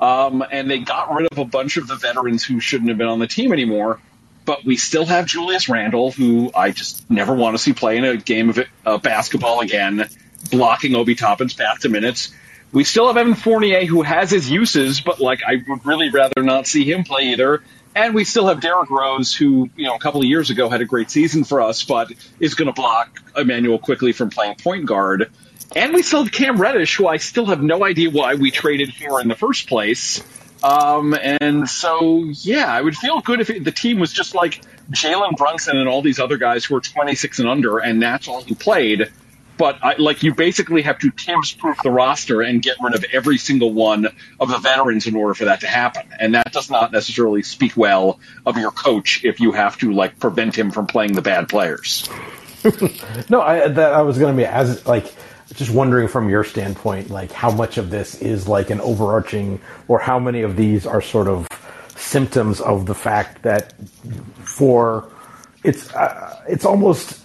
Um, 0.00 0.44
and 0.50 0.70
they 0.70 0.78
got 0.78 1.14
rid 1.14 1.30
of 1.30 1.38
a 1.38 1.44
bunch 1.44 1.76
of 1.76 1.86
the 1.86 1.96
veterans 1.96 2.44
who 2.44 2.60
shouldn't 2.60 2.88
have 2.88 2.98
been 2.98 3.06
on 3.06 3.18
the 3.18 3.26
team 3.26 3.52
anymore. 3.52 4.00
But 4.44 4.64
we 4.64 4.76
still 4.76 5.06
have 5.06 5.26
Julius 5.26 5.68
Randle, 5.68 6.10
who 6.10 6.50
I 6.54 6.70
just 6.70 7.08
never 7.10 7.34
want 7.34 7.56
to 7.56 7.62
see 7.62 7.72
play 7.72 7.96
in 7.96 8.04
a 8.04 8.16
game 8.16 8.50
of 8.50 8.58
uh, 8.84 8.98
basketball 8.98 9.60
again, 9.60 10.06
blocking 10.50 10.94
Obi 10.94 11.14
Toppin's 11.14 11.54
path 11.54 11.80
to 11.80 11.88
minutes. 11.88 12.34
We 12.70 12.84
still 12.84 13.06
have 13.06 13.16
Evan 13.16 13.34
Fournier, 13.34 13.86
who 13.86 14.02
has 14.02 14.30
his 14.30 14.50
uses, 14.50 15.00
but 15.00 15.20
like 15.20 15.42
I 15.46 15.62
would 15.66 15.86
really 15.86 16.10
rather 16.10 16.42
not 16.42 16.66
see 16.66 16.84
him 16.84 17.04
play 17.04 17.28
either. 17.28 17.62
And 17.94 18.14
we 18.14 18.24
still 18.24 18.48
have 18.48 18.60
Derrick 18.60 18.90
Rose, 18.90 19.34
who 19.34 19.70
you 19.76 19.86
know 19.86 19.94
a 19.94 19.98
couple 19.98 20.20
of 20.20 20.26
years 20.26 20.50
ago 20.50 20.68
had 20.68 20.80
a 20.80 20.84
great 20.84 21.10
season 21.10 21.44
for 21.44 21.60
us, 21.60 21.84
but 21.84 22.12
is 22.40 22.54
going 22.54 22.66
to 22.66 22.72
block 22.72 23.20
Immanuel 23.36 23.78
Quickley 23.78 24.12
from 24.12 24.30
playing 24.30 24.56
point 24.56 24.86
guard. 24.86 25.30
And 25.76 25.92
we 25.92 26.02
have 26.02 26.30
Cam 26.30 26.56
Reddish, 26.56 26.96
who 26.96 27.08
I 27.08 27.16
still 27.16 27.46
have 27.46 27.62
no 27.62 27.84
idea 27.84 28.10
why 28.10 28.36
we 28.36 28.50
traded 28.50 28.90
here 28.90 29.18
in 29.20 29.28
the 29.28 29.34
first 29.34 29.68
place. 29.68 30.22
Um, 30.62 31.14
and 31.14 31.68
so, 31.68 32.24
yeah, 32.24 32.72
I 32.72 32.80
would 32.80 32.96
feel 32.96 33.20
good 33.20 33.40
if 33.40 33.50
it, 33.50 33.64
the 33.64 33.72
team 33.72 33.98
was 33.98 34.12
just 34.12 34.34
like 34.34 34.62
Jalen 34.90 35.36
Brunson 35.36 35.76
and 35.76 35.88
all 35.88 36.00
these 36.00 36.20
other 36.20 36.38
guys 36.38 36.64
who 36.64 36.76
are 36.76 36.80
26 36.80 37.40
and 37.40 37.48
under, 37.48 37.78
and 37.78 38.00
that's 38.00 38.28
all 38.28 38.42
who 38.42 38.54
played. 38.54 39.10
But 39.56 39.78
I, 39.82 39.96
like, 39.98 40.22
you 40.22 40.34
basically 40.34 40.82
have 40.82 40.98
to 41.00 41.10
Tibbs 41.10 41.52
proof 41.52 41.76
the 41.82 41.90
roster 41.90 42.40
and 42.40 42.62
get 42.62 42.76
rid 42.82 42.94
of 42.94 43.04
every 43.12 43.38
single 43.38 43.72
one 43.72 44.06
of 44.40 44.48
the 44.48 44.58
veterans 44.58 45.06
in 45.06 45.14
order 45.14 45.34
for 45.34 45.44
that 45.46 45.60
to 45.60 45.66
happen. 45.66 46.08
And 46.18 46.34
that 46.34 46.52
does 46.52 46.70
not 46.70 46.92
necessarily 46.92 47.42
speak 47.42 47.76
well 47.76 48.18
of 48.46 48.56
your 48.56 48.70
coach 48.70 49.24
if 49.24 49.40
you 49.40 49.52
have 49.52 49.76
to 49.78 49.92
like 49.92 50.18
prevent 50.18 50.56
him 50.56 50.70
from 50.70 50.86
playing 50.86 51.12
the 51.12 51.22
bad 51.22 51.48
players. 51.48 52.08
no, 53.28 53.42
I, 53.42 53.68
that 53.68 53.92
I 53.92 54.02
was 54.02 54.18
going 54.18 54.34
to 54.34 54.36
be 54.36 54.46
as 54.46 54.84
like 54.86 55.12
just 55.54 55.70
wondering 55.70 56.08
from 56.08 56.28
your 56.28 56.44
standpoint, 56.44 57.10
like 57.10 57.32
how 57.32 57.50
much 57.50 57.78
of 57.78 57.90
this 57.90 58.20
is 58.20 58.48
like 58.48 58.70
an 58.70 58.80
overarching, 58.80 59.60
or 59.88 59.98
how 59.98 60.18
many 60.18 60.42
of 60.42 60.56
these 60.56 60.86
are 60.86 61.00
sort 61.00 61.28
of 61.28 61.46
symptoms 61.96 62.60
of 62.60 62.86
the 62.86 62.94
fact 62.94 63.42
that 63.42 63.72
for 64.44 65.10
it's 65.62 65.92
uh, 65.94 66.42
it's 66.48 66.64
almost 66.64 67.20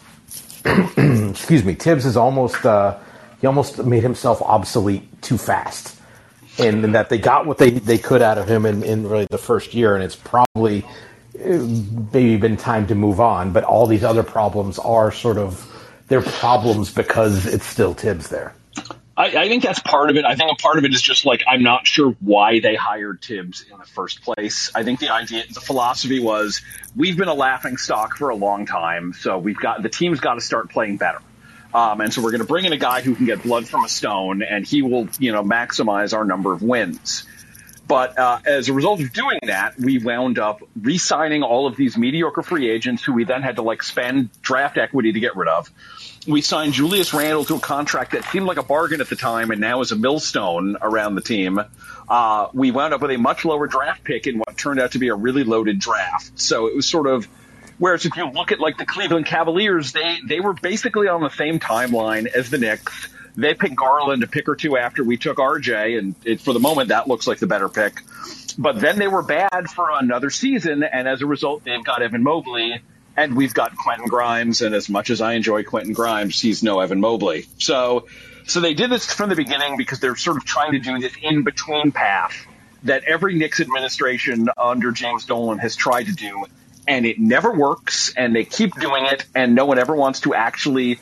excuse 0.66 1.64
me, 1.64 1.76
Tibbs 1.76 2.06
is 2.06 2.18
almost 2.18 2.66
uh, 2.66 2.98
he 3.42 3.48
almost 3.48 3.84
made 3.84 4.04
himself 4.04 4.42
obsolete 4.42 5.22
too 5.22 5.38
fast, 5.38 6.00
and, 6.58 6.84
and, 6.84 6.96
that 6.96 7.10
they 7.10 7.18
got 7.18 7.46
what 7.46 7.58
they, 7.58 7.72
they 7.72 7.98
could 7.98 8.22
out 8.22 8.38
of 8.38 8.50
him 8.50 8.66
in, 8.66 8.84
in 8.84 9.08
really 9.08 9.28
the 9.30 9.38
first 9.38 9.74
year, 9.74 9.96
and 9.96 10.04
it's 10.04 10.16
probably 10.16 10.84
uh, 10.84 11.66
maybe 12.14 12.36
been 12.38 12.58
time 12.58 12.86
to 12.88 12.96
move 12.96 13.20
on. 13.20 13.54
But 13.54 13.64
all 13.64 13.88
these 13.88 14.04
other 14.04 14.24
problems 14.24 14.78
are 14.80 15.12
sort 15.12 15.38
of 15.38 15.69
they're 16.10 16.22
problems 16.22 16.94
because 16.94 17.46
it's 17.46 17.66
still 17.66 17.96
Tibbs 17.96 18.30
there. 18.30 18.54
I, 19.16 19.26
I, 19.26 19.48
think 19.50 19.64
that's 19.64 19.80
part 19.80 20.10
of 20.10 20.16
it. 20.16 20.24
I 20.24 20.36
think 20.36 20.52
a 20.52 20.56
part 20.56 20.78
of 20.78 20.86
it 20.86 20.94
is 20.94 21.02
just 21.02 21.26
like 21.26 21.44
I'm 21.48 21.62
not 21.62 21.86
sure 21.86 22.16
why 22.22 22.60
they 22.62 22.76
hired 22.76 23.22
Tibbs 23.22 23.66
in 23.70 23.78
the 23.78 23.86
first 23.86 24.22
place. 24.22 24.72
I 24.74 24.84
think 24.84 25.00
the 25.00 25.10
idea, 25.10 25.44
the 25.54 25.60
philosophy 25.60 26.20
was 26.20 26.62
we've 26.96 27.18
been 27.18 27.28
a 27.28 27.34
laughing 27.34 27.78
stock 27.78 28.18
for 28.18 28.30
a 28.30 28.36
long 28.36 28.66
time, 28.66 29.14
so 29.14 29.38
we've 29.38 29.60
got 29.60 29.84
the 29.84 29.90
team's 29.90 30.20
got 30.20 30.36
to 30.36 30.42
start 30.42 30.70
playing 30.70 30.98
better. 30.98 31.20
Um, 31.74 32.02
and 32.02 32.12
so 32.12 32.24
we're 32.24 32.32
going 32.32 32.42
to 32.42 32.48
bring 32.48 32.66
in 32.66 32.74
a 32.74 32.78
guy 32.78 33.02
who 33.02 33.14
can 33.14 33.26
get 33.26 33.44
blood 33.44 33.68
from 33.68 33.86
a 33.86 33.90
stone, 33.90 34.42
and 34.42 34.66
he 34.66 34.82
will, 34.82 35.08
you 35.20 35.32
know, 35.32 35.44
maximize 35.44 36.16
our 36.16 36.26
number 36.26 36.52
of 36.52 36.64
wins. 36.64 37.28
But 37.88 38.18
uh, 38.18 38.40
as 38.46 38.70
a 38.70 38.74
result 38.74 39.02
of 39.02 39.12
doing 39.14 39.40
that, 39.44 39.78
we 39.78 39.98
wound 39.98 40.40
up 40.40 40.62
re-signing 40.80 41.44
all 41.44 41.68
of 41.68 41.76
these 41.76 41.98
mediocre 41.98 42.44
free 42.44 42.70
agents 42.70 43.04
who 43.04 43.14
we 43.14 43.24
then 43.24 43.42
had 43.42 43.56
to 43.58 43.64
like 43.64 43.84
spend 43.84 44.30
draft 44.42 44.78
equity 44.78 45.12
to 45.12 45.20
get 45.20 45.36
rid 45.36 45.50
of 45.50 45.72
we 46.28 46.42
signed 46.42 46.74
Julius 46.74 47.14
Randle 47.14 47.46
to 47.46 47.56
a 47.56 47.60
contract 47.60 48.12
that 48.12 48.26
seemed 48.26 48.46
like 48.46 48.58
a 48.58 48.64
bargain 48.64 49.02
at 49.02 49.10
the 49.10 49.16
time 49.16 49.52
and 49.52 49.62
now 49.62 49.82
is 49.82 49.92
a 49.92 49.96
millstone 49.96 50.78
around 50.82 51.16
the 51.16 51.22
team. 51.22 51.60
Uh, 52.08 52.48
we 52.54 52.72
wound 52.72 52.94
up 52.94 53.02
with 53.02 53.12
a 53.12 53.18
much 53.18 53.46
lower 53.46 53.68
draft 53.68 54.04
pick 54.04 54.28
in 54.28 54.40
what 54.40 54.58
turned 54.58 54.80
out 54.80 54.92
to 54.94 55.00
be 55.00 55.10
a 55.10 55.16
really 55.16 55.44
loaded 55.44 55.80
draft. 55.80 56.40
So 56.40 56.68
it 56.68 56.76
was 56.76 56.86
sort 56.86 57.08
of, 57.08 57.28
whereas 57.78 58.06
if 58.06 58.16
you 58.18 58.30
look 58.32 58.52
at 58.52 58.60
like 58.60 58.78
the 58.78 58.86
Cleveland 58.86 59.26
Cavaliers, 59.26 59.92
they, 59.92 60.18
they 60.28 60.40
were 60.40 60.54
basically 60.54 61.08
on 61.08 61.22
the 61.22 61.30
same 61.30 61.60
timeline 61.60 62.28
as 62.28 62.50
the 62.50 62.58
Knicks. 62.58 63.10
They 63.36 63.54
picked 63.54 63.76
Garland 63.76 64.24
a 64.24 64.28
pick 64.28 64.50
or 64.50 64.56
two 64.56 64.76
after 64.78 65.04
we 65.04 65.16
took 65.16 65.38
RJ, 65.38 65.98
and 65.98 66.16
it, 66.26 66.42
for 66.42 66.52
the 66.52 66.60
moment 66.60 66.90
that 66.90 67.08
looks 67.08 67.28
like 67.28 67.40
the 67.40 67.48
better 67.48 67.70
pick. 67.70 68.02
But 68.58 68.82
then 68.82 69.00
they 69.00 69.08
were 69.08 69.22
bad 69.22 69.70
for 69.70 69.90
another 69.92 70.30
season, 70.30 70.84
and 70.84 71.08
as 71.08 71.22
a 71.22 71.26
result, 71.26 71.64
they've 71.64 71.84
got 71.84 72.02
Evan 72.02 72.24
Mobley 72.24 72.82
and 73.20 73.36
we've 73.36 73.54
got 73.54 73.76
Quentin 73.76 74.08
Grimes, 74.08 74.62
and 74.62 74.74
as 74.74 74.88
much 74.88 75.10
as 75.10 75.20
I 75.20 75.34
enjoy 75.34 75.64
Quentin 75.64 75.92
Grimes, 75.92 76.40
he's 76.40 76.64
no 76.64 76.80
Evan 76.80 77.02
Mobley. 77.02 77.48
So, 77.58 78.08
so 78.48 78.62
they 78.62 78.74
did 78.74 78.90
this 78.90 79.14
from 79.14 79.30
the 79.30 79.36
beginning 79.36 79.76
because 79.76 80.00
they're 80.00 80.16
sort 80.16 80.38
of 80.38 80.46
trying 80.46 80.72
to 80.72 80.80
do 80.80 80.98
this 81.00 81.12
in 81.22 81.44
between 81.44 81.92
path 81.92 82.48
that 82.84 83.04
every 83.04 83.36
Knicks 83.36 83.60
administration 83.60 84.48
under 84.58 84.92
James 84.92 85.26
Dolan 85.26 85.58
has 85.58 85.76
tried 85.76 86.06
to 86.06 86.14
do, 86.14 86.46
and 86.88 87.06
it 87.06 87.20
never 87.20 87.52
works, 87.52 88.14
and 88.16 88.34
they 88.34 88.46
keep 88.46 88.74
doing 88.80 89.06
it, 89.06 89.26
and 89.36 89.54
no 89.54 89.66
one 89.66 89.80
ever 89.80 89.94
wants 89.94 90.22
to 90.22 90.34
actually 90.34 90.98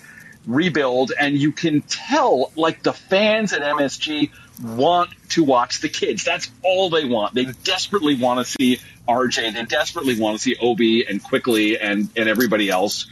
rebuild, 0.48 1.12
and 1.20 1.38
you 1.38 1.52
can 1.52 1.82
tell, 1.84 2.52
like 2.56 2.82
the 2.82 2.94
fans 2.94 3.54
at 3.54 3.62
MSG 3.62 4.32
want 4.62 5.12
to 5.30 5.44
watch 5.44 5.82
the 5.82 5.90
kids. 5.90 6.24
That's 6.24 6.50
all 6.64 6.90
they 6.90 7.06
want. 7.06 7.34
They 7.34 7.46
desperately 7.46 8.16
want 8.16 8.46
to 8.46 8.52
see 8.52 8.80
RJ. 9.08 9.54
They 9.54 9.64
desperately 9.64 10.20
want 10.20 10.38
to 10.38 10.44
see 10.44 10.56
Obi 10.60 11.06
and 11.08 11.24
Quickley 11.24 11.80
and, 11.80 12.10
and 12.16 12.28
everybody 12.30 12.70
else. 12.70 13.08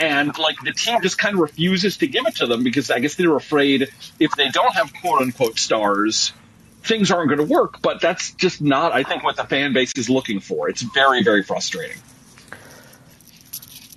And 0.00 0.36
like 0.38 0.56
the 0.62 0.72
team 0.72 1.00
just 1.02 1.18
kind 1.18 1.34
of 1.34 1.40
refuses 1.40 1.98
to 1.98 2.06
give 2.06 2.26
it 2.26 2.36
to 2.36 2.46
them 2.46 2.62
because 2.62 2.90
I 2.90 3.00
guess 3.00 3.16
they're 3.16 3.34
afraid 3.36 3.88
if 4.20 4.30
they 4.36 4.48
don't 4.48 4.74
have 4.74 4.92
quote 4.94 5.20
unquote 5.20 5.58
stars, 5.58 6.32
things 6.82 7.10
aren't 7.10 7.28
going 7.28 7.46
to 7.46 7.52
work. 7.52 7.82
But 7.82 8.00
that's 8.00 8.32
just 8.32 8.62
not, 8.62 8.92
I 8.92 9.02
think, 9.02 9.24
what 9.24 9.36
the 9.36 9.44
fan 9.44 9.72
base 9.72 9.92
is 9.96 10.08
looking 10.08 10.40
for. 10.40 10.68
It's 10.68 10.82
very, 10.82 11.24
very 11.24 11.42
frustrating. 11.42 11.98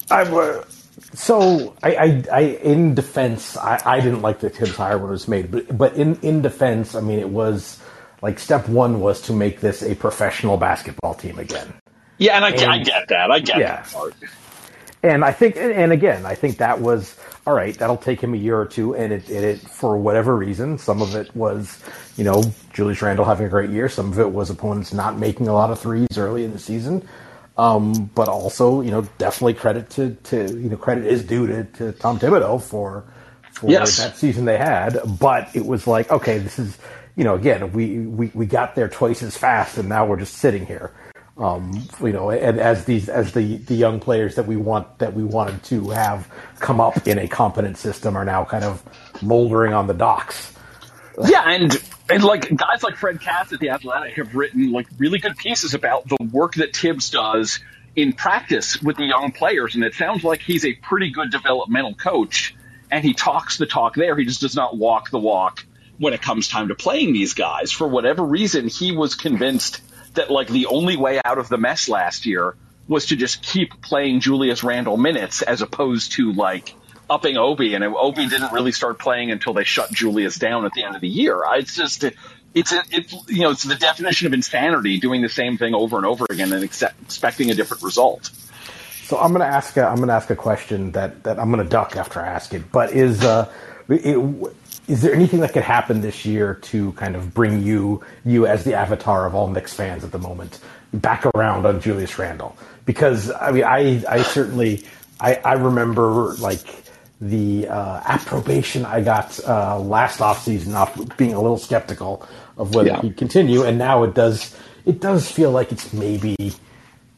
I, 0.09 0.23
uh, 0.23 0.63
so 1.13 1.75
I, 1.83 1.95
I, 1.95 2.23
I, 2.31 2.39
in 2.41 2.95
defense, 2.95 3.57
I, 3.57 3.81
I 3.85 3.99
didn't 3.99 4.21
like 4.21 4.39
the 4.39 4.49
Tibbs 4.49 4.75
hire 4.75 4.97
when 4.97 5.09
it 5.09 5.11
was 5.11 5.27
made, 5.27 5.51
but 5.51 5.77
but 5.77 5.95
in 5.95 6.15
in 6.21 6.41
defense, 6.41 6.95
I 6.95 7.01
mean, 7.01 7.19
it 7.19 7.29
was 7.29 7.81
like 8.21 8.39
step 8.39 8.69
one 8.69 8.99
was 8.99 9.21
to 9.23 9.33
make 9.33 9.59
this 9.59 9.81
a 9.83 9.95
professional 9.95 10.57
basketball 10.57 11.13
team 11.15 11.39
again. 11.39 11.73
Yeah, 12.17 12.35
and 12.35 12.45
I, 12.45 12.49
and, 12.49 12.71
I 12.71 12.77
get 12.77 13.07
that. 13.09 13.31
I 13.31 13.39
get 13.39 13.57
yeah. 13.57 13.81
that 13.81 13.91
part. 13.91 14.13
And 15.03 15.25
I 15.25 15.31
think, 15.31 15.57
and 15.57 15.91
again, 15.91 16.27
I 16.27 16.35
think 16.35 16.57
that 16.57 16.79
was 16.79 17.17
all 17.47 17.55
right. 17.55 17.75
That'll 17.75 17.97
take 17.97 18.21
him 18.21 18.35
a 18.35 18.37
year 18.37 18.59
or 18.59 18.67
two, 18.67 18.95
and 18.95 19.11
it, 19.11 19.27
it, 19.29 19.43
it 19.43 19.59
for 19.59 19.97
whatever 19.97 20.37
reason, 20.37 20.77
some 20.77 21.01
of 21.01 21.15
it 21.15 21.35
was, 21.35 21.83
you 22.17 22.23
know, 22.23 22.43
Julius 22.73 23.01
Randle 23.01 23.25
having 23.25 23.47
a 23.47 23.49
great 23.49 23.71
year. 23.71 23.89
Some 23.89 24.11
of 24.11 24.19
it 24.19 24.31
was 24.31 24.51
opponents 24.51 24.93
not 24.93 25.17
making 25.17 25.47
a 25.47 25.53
lot 25.53 25.71
of 25.71 25.79
threes 25.79 26.17
early 26.17 26.43
in 26.43 26.51
the 26.51 26.59
season. 26.59 27.07
Um, 27.57 28.09
but 28.15 28.27
also, 28.27 28.81
you 28.81 28.91
know, 28.91 29.07
definitely 29.17 29.55
credit 29.55 29.89
to, 29.91 30.15
to 30.15 30.37
you 30.57 30.69
know 30.69 30.77
credit 30.77 31.05
is 31.05 31.23
due 31.23 31.47
to, 31.47 31.63
to 31.63 31.91
Tom 31.91 32.17
Thibodeau 32.17 32.61
for 32.61 33.03
for 33.51 33.69
yes. 33.69 33.97
that 33.97 34.17
season 34.17 34.45
they 34.45 34.57
had. 34.57 34.99
But 35.19 35.53
it 35.55 35.65
was 35.65 35.85
like, 35.85 36.09
okay, 36.11 36.37
this 36.37 36.57
is 36.57 36.77
you 37.15 37.23
know, 37.23 37.35
again, 37.35 37.71
we, 37.73 37.99
we, 37.99 38.31
we 38.33 38.45
got 38.45 38.75
there 38.75 38.87
twice 38.87 39.21
as 39.21 39.37
fast, 39.37 39.77
and 39.77 39.89
now 39.89 40.05
we're 40.05 40.19
just 40.19 40.35
sitting 40.35 40.65
here. 40.65 40.91
Um, 41.37 41.87
you 42.01 42.11
know, 42.11 42.29
and 42.29 42.59
as 42.59 42.85
these 42.85 43.09
as 43.09 43.31
the, 43.33 43.57
the 43.57 43.73
young 43.73 43.99
players 43.99 44.35
that 44.35 44.45
we 44.45 44.57
want 44.57 44.99
that 44.99 45.13
we 45.13 45.23
wanted 45.23 45.63
to 45.65 45.89
have 45.89 46.27
come 46.59 46.79
up 46.79 47.07
in 47.07 47.17
a 47.17 47.27
competent 47.27 47.77
system 47.77 48.15
are 48.15 48.25
now 48.25 48.43
kind 48.43 48.63
of 48.63 48.83
moldering 49.23 49.73
on 49.73 49.87
the 49.87 49.93
docks. 49.93 50.53
Yeah, 51.27 51.43
and 51.49 51.81
and 52.11 52.23
like 52.23 52.55
guys 52.55 52.83
like 52.83 52.97
Fred 52.97 53.21
Katz 53.21 53.53
at 53.53 53.59
the 53.59 53.69
Athletic 53.69 54.15
have 54.15 54.35
written 54.35 54.71
like 54.71 54.87
really 54.97 55.19
good 55.19 55.37
pieces 55.37 55.73
about 55.73 56.07
the 56.07 56.17
work 56.31 56.55
that 56.55 56.73
Tibbs 56.73 57.09
does 57.09 57.59
in 57.95 58.13
practice 58.13 58.81
with 58.81 58.97
the 58.97 59.05
young 59.05 59.31
players, 59.31 59.75
and 59.75 59.83
it 59.83 59.93
sounds 59.93 60.23
like 60.23 60.41
he's 60.41 60.65
a 60.65 60.73
pretty 60.73 61.11
good 61.11 61.31
developmental 61.31 61.93
coach, 61.93 62.55
and 62.89 63.03
he 63.03 63.13
talks 63.13 63.57
the 63.57 63.65
talk 63.65 63.95
there. 63.95 64.15
He 64.17 64.25
just 64.25 64.41
does 64.41 64.55
not 64.55 64.77
walk 64.77 65.09
the 65.09 65.19
walk 65.19 65.65
when 65.97 66.13
it 66.13 66.21
comes 66.21 66.47
time 66.47 66.69
to 66.69 66.75
playing 66.75 67.13
these 67.13 67.33
guys. 67.33 67.71
For 67.71 67.87
whatever 67.87 68.23
reason, 68.23 68.67
he 68.67 68.91
was 68.91 69.15
convinced 69.15 69.81
that 70.15 70.29
like 70.29 70.47
the 70.47 70.65
only 70.67 70.97
way 70.97 71.21
out 71.23 71.37
of 71.37 71.49
the 71.49 71.57
mess 71.57 71.87
last 71.87 72.25
year 72.25 72.55
was 72.87 73.07
to 73.07 73.15
just 73.15 73.41
keep 73.41 73.81
playing 73.81 74.19
Julius 74.19 74.63
Randle 74.63 74.97
minutes 74.97 75.41
as 75.41 75.61
opposed 75.61 76.13
to 76.13 76.33
like 76.33 76.75
upping 77.11 77.37
Obi. 77.37 77.75
And 77.75 77.83
Obi 77.83 78.27
didn't 78.27 78.53
really 78.53 78.71
start 78.71 78.97
playing 78.97 79.29
until 79.29 79.53
they 79.53 79.65
shut 79.65 79.91
Julius 79.91 80.37
down 80.37 80.65
at 80.65 80.71
the 80.73 80.83
end 80.83 80.95
of 80.95 81.01
the 81.01 81.09
year. 81.09 81.43
It's 81.55 81.75
just, 81.75 82.03
it's, 82.53 82.73
it, 82.73 83.11
you 83.27 83.41
know, 83.41 83.51
it's 83.51 83.63
the 83.63 83.75
definition 83.75 84.27
of 84.27 84.33
insanity 84.33 84.99
doing 84.99 85.21
the 85.21 85.29
same 85.29 85.57
thing 85.57 85.75
over 85.75 85.97
and 85.97 86.05
over 86.05 86.25
again 86.29 86.51
and 86.53 86.63
expecting 86.63 87.51
a 87.51 87.53
different 87.53 87.83
result. 87.83 88.31
So 89.03 89.17
I'm 89.17 89.33
going 89.33 89.41
to 89.41 89.53
ask 89.53 89.75
a, 89.75 89.85
I'm 89.85 89.97
to 89.97 90.13
ask 90.13 90.29
a 90.29 90.35
question 90.37 90.93
that, 90.93 91.23
that 91.23 91.37
I'm 91.37 91.51
going 91.51 91.63
to 91.63 91.69
duck 91.69 91.97
after 91.97 92.21
I 92.21 92.27
ask 92.27 92.53
it, 92.53 92.71
but 92.71 92.93
is, 92.93 93.23
uh, 93.23 93.51
it, 93.89 94.17
is 94.87 95.01
there 95.01 95.13
anything 95.13 95.41
that 95.41 95.51
could 95.51 95.63
happen 95.63 95.99
this 95.99 96.25
year 96.25 96.55
to 96.55 96.93
kind 96.93 97.15
of 97.15 97.33
bring 97.33 97.61
you, 97.61 98.03
you 98.23 98.47
as 98.47 98.63
the 98.63 98.73
avatar 98.73 99.25
of 99.25 99.35
all 99.35 99.47
Knicks 99.49 99.73
fans 99.73 100.05
at 100.05 100.11
the 100.11 100.17
moment, 100.17 100.59
back 100.93 101.25
around 101.35 101.65
on 101.65 101.81
Julius 101.81 102.17
Randle? 102.17 102.55
Because 102.85 103.29
I 103.31 103.51
mean, 103.51 103.63
I, 103.63 104.03
I 104.07 104.23
certainly, 104.23 104.85
I, 105.19 105.35
I 105.35 105.53
remember 105.53 106.33
like 106.35 106.80
the 107.21 107.67
uh, 107.67 108.01
approbation 108.05 108.83
I 108.83 109.01
got 109.01 109.39
uh, 109.47 109.79
last 109.79 110.19
offseason 110.19 110.73
off 110.73 111.17
being 111.17 111.33
a 111.33 111.41
little 111.41 111.57
skeptical 111.57 112.27
of 112.57 112.73
whether 112.73 112.89
yeah. 112.89 113.01
he'd 113.01 113.15
continue, 113.15 113.63
and 113.63 113.77
now 113.77 114.03
it 114.03 114.15
does, 114.15 114.55
it 114.85 114.99
does 114.99 115.31
feel 115.31 115.51
like 115.51 115.71
it's 115.71 115.93
maybe 115.93 116.35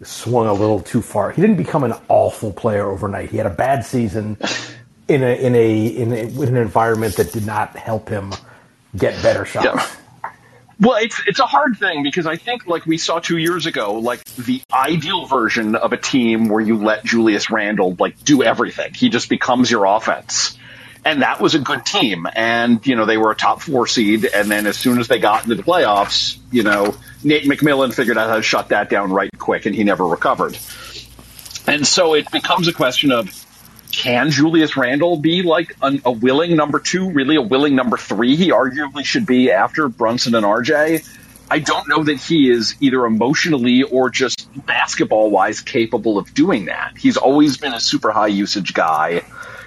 swung 0.04 0.48
a 0.48 0.54
little 0.54 0.82
too 0.82 1.02
far. 1.02 1.32
He 1.32 1.42
didn't 1.42 1.56
become 1.56 1.86
an 1.86 1.94
awful 2.10 2.52
player 2.52 2.90
overnight. 2.90 3.30
He 3.30 3.38
had 3.38 3.46
a 3.46 3.50
bad 3.50 3.86
season 3.86 4.38
in 5.08 5.24
a 5.24 5.42
in 5.42 5.56
a 5.56 5.88
in, 5.88 6.12
a, 6.12 6.18
in 6.18 6.50
an 6.50 6.58
environment 6.58 7.16
that 7.16 7.32
did 7.32 7.46
not 7.46 7.76
help 7.78 8.10
him 8.10 8.34
get 8.96 9.22
better 9.24 9.46
shots. 9.46 9.66
Yeah. 9.66 10.03
Well, 10.84 10.98
it's 11.02 11.22
it's 11.26 11.40
a 11.40 11.46
hard 11.46 11.78
thing 11.78 12.04
because 12.04 12.28
I 12.28 12.36
think 12.36 12.68
like 12.68 12.86
we 12.86 12.98
saw 12.98 13.20
two 13.20 13.38
years 13.38 13.68
ago, 13.68 14.00
like 14.00 14.22
the 14.36 14.62
ideal 14.74 15.26
version 15.28 15.76
of 15.78 15.94
a 15.94 15.98
team 15.98 16.50
where 16.50 16.60
you 16.60 16.76
let 16.76 17.06
Julius 17.06 17.50
Randle 17.50 17.96
like 17.98 18.22
do 18.22 18.44
everything. 18.44 18.94
He 18.94 19.08
just 19.08 19.30
becomes 19.30 19.72
your 19.72 19.86
offense. 19.86 20.58
And 21.06 21.22
that 21.22 21.40
was 21.40 21.56
a 21.56 21.60
good 21.60 21.86
team. 21.86 22.28
And, 22.34 22.86
you 22.86 22.96
know, 22.96 23.06
they 23.06 23.18
were 23.18 23.32
a 23.32 23.36
top 23.36 23.62
four 23.62 23.88
seed. 23.88 24.26
And 24.26 24.50
then 24.52 24.68
as 24.68 24.78
soon 24.78 25.00
as 25.00 25.08
they 25.08 25.20
got 25.20 25.44
into 25.44 25.56
the 25.56 25.64
playoffs, 25.64 26.38
you 26.52 26.64
know, 26.64 26.96
Nate 27.24 27.44
McMillan 27.44 27.94
figured 27.94 28.18
out 28.18 28.30
how 28.30 28.38
to 28.38 28.42
shut 28.42 28.70
that 28.70 28.90
down 28.90 29.12
right 29.12 29.30
quick 29.38 29.66
and 29.66 29.76
he 29.76 29.84
never 29.84 30.06
recovered. 30.06 30.58
And 31.66 31.88
so 31.88 32.14
it 32.14 32.30
becomes 32.32 32.68
a 32.68 32.74
question 32.74 33.12
of 33.12 33.43
can 33.94 34.32
Julius 34.32 34.76
Randle 34.76 35.18
be 35.18 35.44
like 35.44 35.76
a, 35.82 36.00
a 36.04 36.12
willing 36.12 36.56
number 36.58 36.80
two, 36.80 37.12
really 37.12 37.36
a 37.36 37.42
willing 37.42 37.76
number 37.76 37.96
three? 37.96 38.36
He 38.36 38.50
arguably 38.50 39.06
should 39.06 39.26
be 39.26 39.52
after 39.52 39.88
Brunson 39.88 40.36
and 40.36 40.46
RJ. 40.46 41.08
I 41.50 41.60
don't 41.60 41.88
know 41.88 42.04
that 42.04 42.20
he 42.20 42.50
is 42.50 42.76
either 42.82 43.06
emotionally 43.06 43.84
or 43.84 44.10
just 44.10 44.50
basketball 44.66 45.30
wise 45.30 45.62
capable 45.62 46.18
of 46.18 46.34
doing 46.34 46.66
that. 46.66 46.98
He's 46.98 47.18
always 47.18 47.58
been 47.58 47.74
a 47.74 47.80
super 47.80 48.12
high 48.12 48.28
usage 48.28 48.74
guy. 48.74 49.22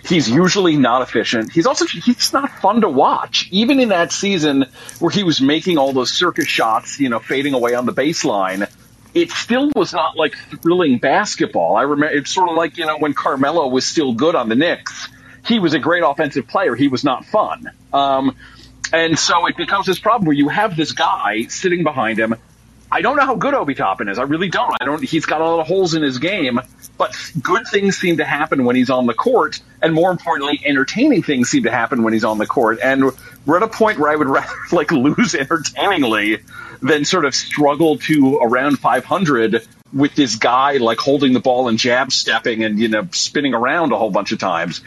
He's 0.04 0.28
usually 0.28 0.76
not 0.76 1.02
efficient. 1.02 1.52
He's 1.52 1.66
also 1.66 1.86
he's 1.86 2.32
not 2.32 2.50
fun 2.50 2.80
to 2.80 2.88
watch. 2.88 3.48
Even 3.52 3.78
in 3.78 3.90
that 3.90 4.10
season 4.10 4.66
where 4.98 5.10
he 5.10 5.22
was 5.22 5.40
making 5.40 5.78
all 5.78 5.92
those 5.92 6.12
circus 6.12 6.48
shots, 6.48 6.98
you 6.98 7.08
know, 7.08 7.20
fading 7.20 7.54
away 7.54 7.74
on 7.74 7.86
the 7.86 7.92
baseline, 7.92 8.68
it 9.16 9.30
still 9.30 9.72
was 9.74 9.94
not 9.94 10.14
like 10.14 10.36
thrilling 10.60 10.98
basketball. 10.98 11.74
I 11.74 11.82
remember 11.82 12.14
it's 12.14 12.30
sort 12.30 12.50
of 12.50 12.54
like, 12.54 12.76
you 12.76 12.84
know, 12.84 12.98
when 12.98 13.14
Carmelo 13.14 13.66
was 13.68 13.86
still 13.86 14.12
good 14.12 14.34
on 14.34 14.50
the 14.50 14.54
Knicks, 14.54 15.08
he 15.46 15.58
was 15.58 15.72
a 15.72 15.78
great 15.78 16.02
offensive 16.06 16.46
player. 16.46 16.74
He 16.74 16.88
was 16.88 17.02
not 17.02 17.24
fun. 17.24 17.70
Um, 17.94 18.36
and 18.92 19.18
so 19.18 19.46
it 19.46 19.56
becomes 19.56 19.86
this 19.86 19.98
problem 19.98 20.26
where 20.26 20.36
you 20.36 20.50
have 20.50 20.76
this 20.76 20.92
guy 20.92 21.46
sitting 21.48 21.82
behind 21.82 22.18
him. 22.18 22.34
I 22.92 23.00
don't 23.00 23.16
know 23.16 23.24
how 23.24 23.36
good 23.36 23.54
Obi 23.54 23.74
Toppin 23.74 24.08
is. 24.08 24.18
I 24.18 24.24
really 24.24 24.50
don't. 24.50 24.76
I 24.80 24.84
don't. 24.84 25.02
He's 25.02 25.24
got 25.24 25.40
a 25.40 25.44
lot 25.44 25.60
of 25.60 25.66
holes 25.66 25.94
in 25.94 26.02
his 26.02 26.18
game, 26.18 26.60
but 26.98 27.16
good 27.42 27.66
things 27.66 27.96
seem 27.96 28.18
to 28.18 28.24
happen 28.24 28.66
when 28.66 28.76
he's 28.76 28.90
on 28.90 29.06
the 29.06 29.14
court, 29.14 29.60
and 29.82 29.94
more 29.94 30.10
importantly, 30.10 30.60
entertaining 30.64 31.22
things 31.22 31.48
seem 31.48 31.62
to 31.62 31.70
happen 31.70 32.02
when 32.02 32.12
he's 32.12 32.22
on 32.22 32.36
the 32.36 32.46
court. 32.46 32.78
And 32.82 33.12
we're 33.46 33.56
at 33.56 33.62
a 33.62 33.68
point 33.68 33.98
where 33.98 34.10
I 34.10 34.16
would 34.16 34.28
rather 34.28 34.54
like 34.72 34.92
lose 34.92 35.34
entertainingly 35.34 36.42
than 36.80 37.04
sort 37.04 37.24
of 37.24 37.34
struggle 37.34 37.98
to 37.98 38.38
around 38.38 38.78
500 38.78 39.66
with 39.92 40.14
this 40.14 40.36
guy 40.36 40.78
like 40.78 40.98
holding 40.98 41.32
the 41.32 41.40
ball 41.40 41.68
and 41.68 41.78
jab 41.78 42.12
stepping 42.12 42.64
and 42.64 42.78
you 42.78 42.88
know 42.88 43.08
spinning 43.12 43.54
around 43.54 43.92
a 43.92 43.98
whole 43.98 44.10
bunch 44.10 44.32
of 44.32 44.38
times. 44.38 44.82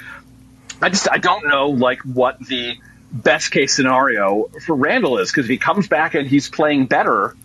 I 0.82 0.90
just 0.90 1.10
I 1.10 1.18
don't 1.18 1.48
know 1.48 1.70
like 1.70 2.02
what 2.02 2.40
the 2.40 2.78
best 3.12 3.52
case 3.52 3.76
scenario 3.76 4.50
for 4.66 4.76
Randle 4.76 5.18
is 5.18 5.32
because 5.32 5.46
if 5.46 5.50
he 5.50 5.58
comes 5.58 5.88
back 5.88 6.16
and 6.16 6.28
he's 6.28 6.50
playing 6.50 6.86
better, 6.86 7.36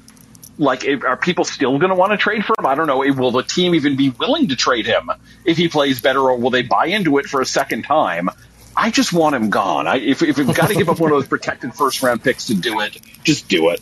like 0.59 0.87
are 0.87 1.17
people 1.17 1.45
still 1.45 1.79
going 1.79 1.91
to 1.91 1.97
want 1.97 2.13
to 2.13 2.19
trade 2.19 2.45
for 2.45 2.55
him? 2.59 2.67
I 2.67 2.75
don't 2.75 2.87
know. 2.87 2.99
Will 2.99 3.31
the 3.31 3.43
team 3.43 3.75
even 3.75 3.97
be 3.97 4.11
willing 4.11 4.49
to 4.49 4.57
trade 4.57 4.87
him 4.87 5.11
if 5.45 5.57
he 5.57 5.69
plays 5.69 6.01
better, 6.01 6.21
or 6.21 6.37
will 6.37 6.51
they 6.51 6.63
buy 6.63 6.87
into 6.87 7.19
it 7.19 7.27
for 7.27 7.41
a 7.41 7.47
second 7.47 7.83
time? 7.83 8.31
I 8.77 8.91
just 8.91 9.13
want 9.13 9.37
him 9.37 9.51
gone. 9.51 9.87
I, 9.87 9.99
if, 9.99 10.23
if 10.23 10.37
we've 10.37 10.53
got 10.53 10.69
to 10.69 10.75
give 10.75 10.89
up 10.89 10.99
one 10.99 11.13
of 11.13 11.17
those 11.17 11.29
protected 11.29 11.75
first 11.75 12.03
round 12.03 12.23
picks 12.23 12.47
to 12.47 12.55
do 12.55 12.81
it, 12.81 12.99
just 13.23 13.49
do 13.49 13.71
it. 13.71 13.81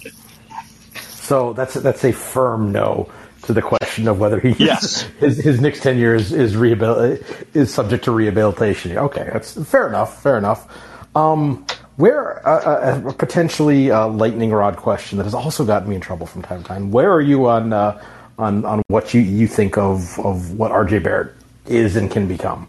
So 1.33 1.55
that's 1.55 1.73
that's 1.73 2.05
a 2.05 2.13
firm 2.13 2.73
no 2.73 3.11
to 3.45 3.55
the 3.55 3.63
question 3.63 4.07
of 4.07 4.21
whether 4.21 4.39
he 4.39 4.51
yes. 4.63 5.01
his 5.19 5.39
his 5.39 5.63
Knicks 5.63 5.81
tenure 5.81 6.15
is 6.15 6.31
is, 6.31 6.57
rehabil- 6.57 7.25
is 7.57 7.73
subject 7.73 8.05
to 8.05 8.11
rehabilitation. 8.11 8.99
Okay, 8.99 9.31
that's 9.33 9.55
fair 9.67 9.89
enough. 9.89 10.23
Fair 10.23 10.37
enough. 10.37 10.69
Um, 11.17 11.65
where 11.97 12.47
uh, 12.47 13.01
a 13.07 13.13
potentially 13.15 13.91
uh, 13.91 14.09
lightning 14.09 14.51
rod 14.51 14.77
question 14.77 15.17
that 15.17 15.25
has 15.25 15.33
also 15.33 15.65
gotten 15.65 15.89
me 15.89 15.95
in 15.95 16.03
trouble 16.03 16.27
from 16.27 16.43
time 16.43 16.65
to 16.65 16.69
time. 16.69 16.91
Where 16.91 17.11
are 17.11 17.23
you 17.23 17.49
on 17.49 17.73
uh, 17.73 18.05
on 18.39 18.67
on 18.67 18.83
what 18.89 19.15
you 19.15 19.23
you 19.23 19.47
think 19.47 19.79
of 19.79 20.19
of 20.21 20.59
what 20.59 20.71
RJ 20.71 21.03
Barrett 21.03 21.33
is 21.65 21.97
and 21.97 22.11
can 22.11 22.29
become? 22.29 22.69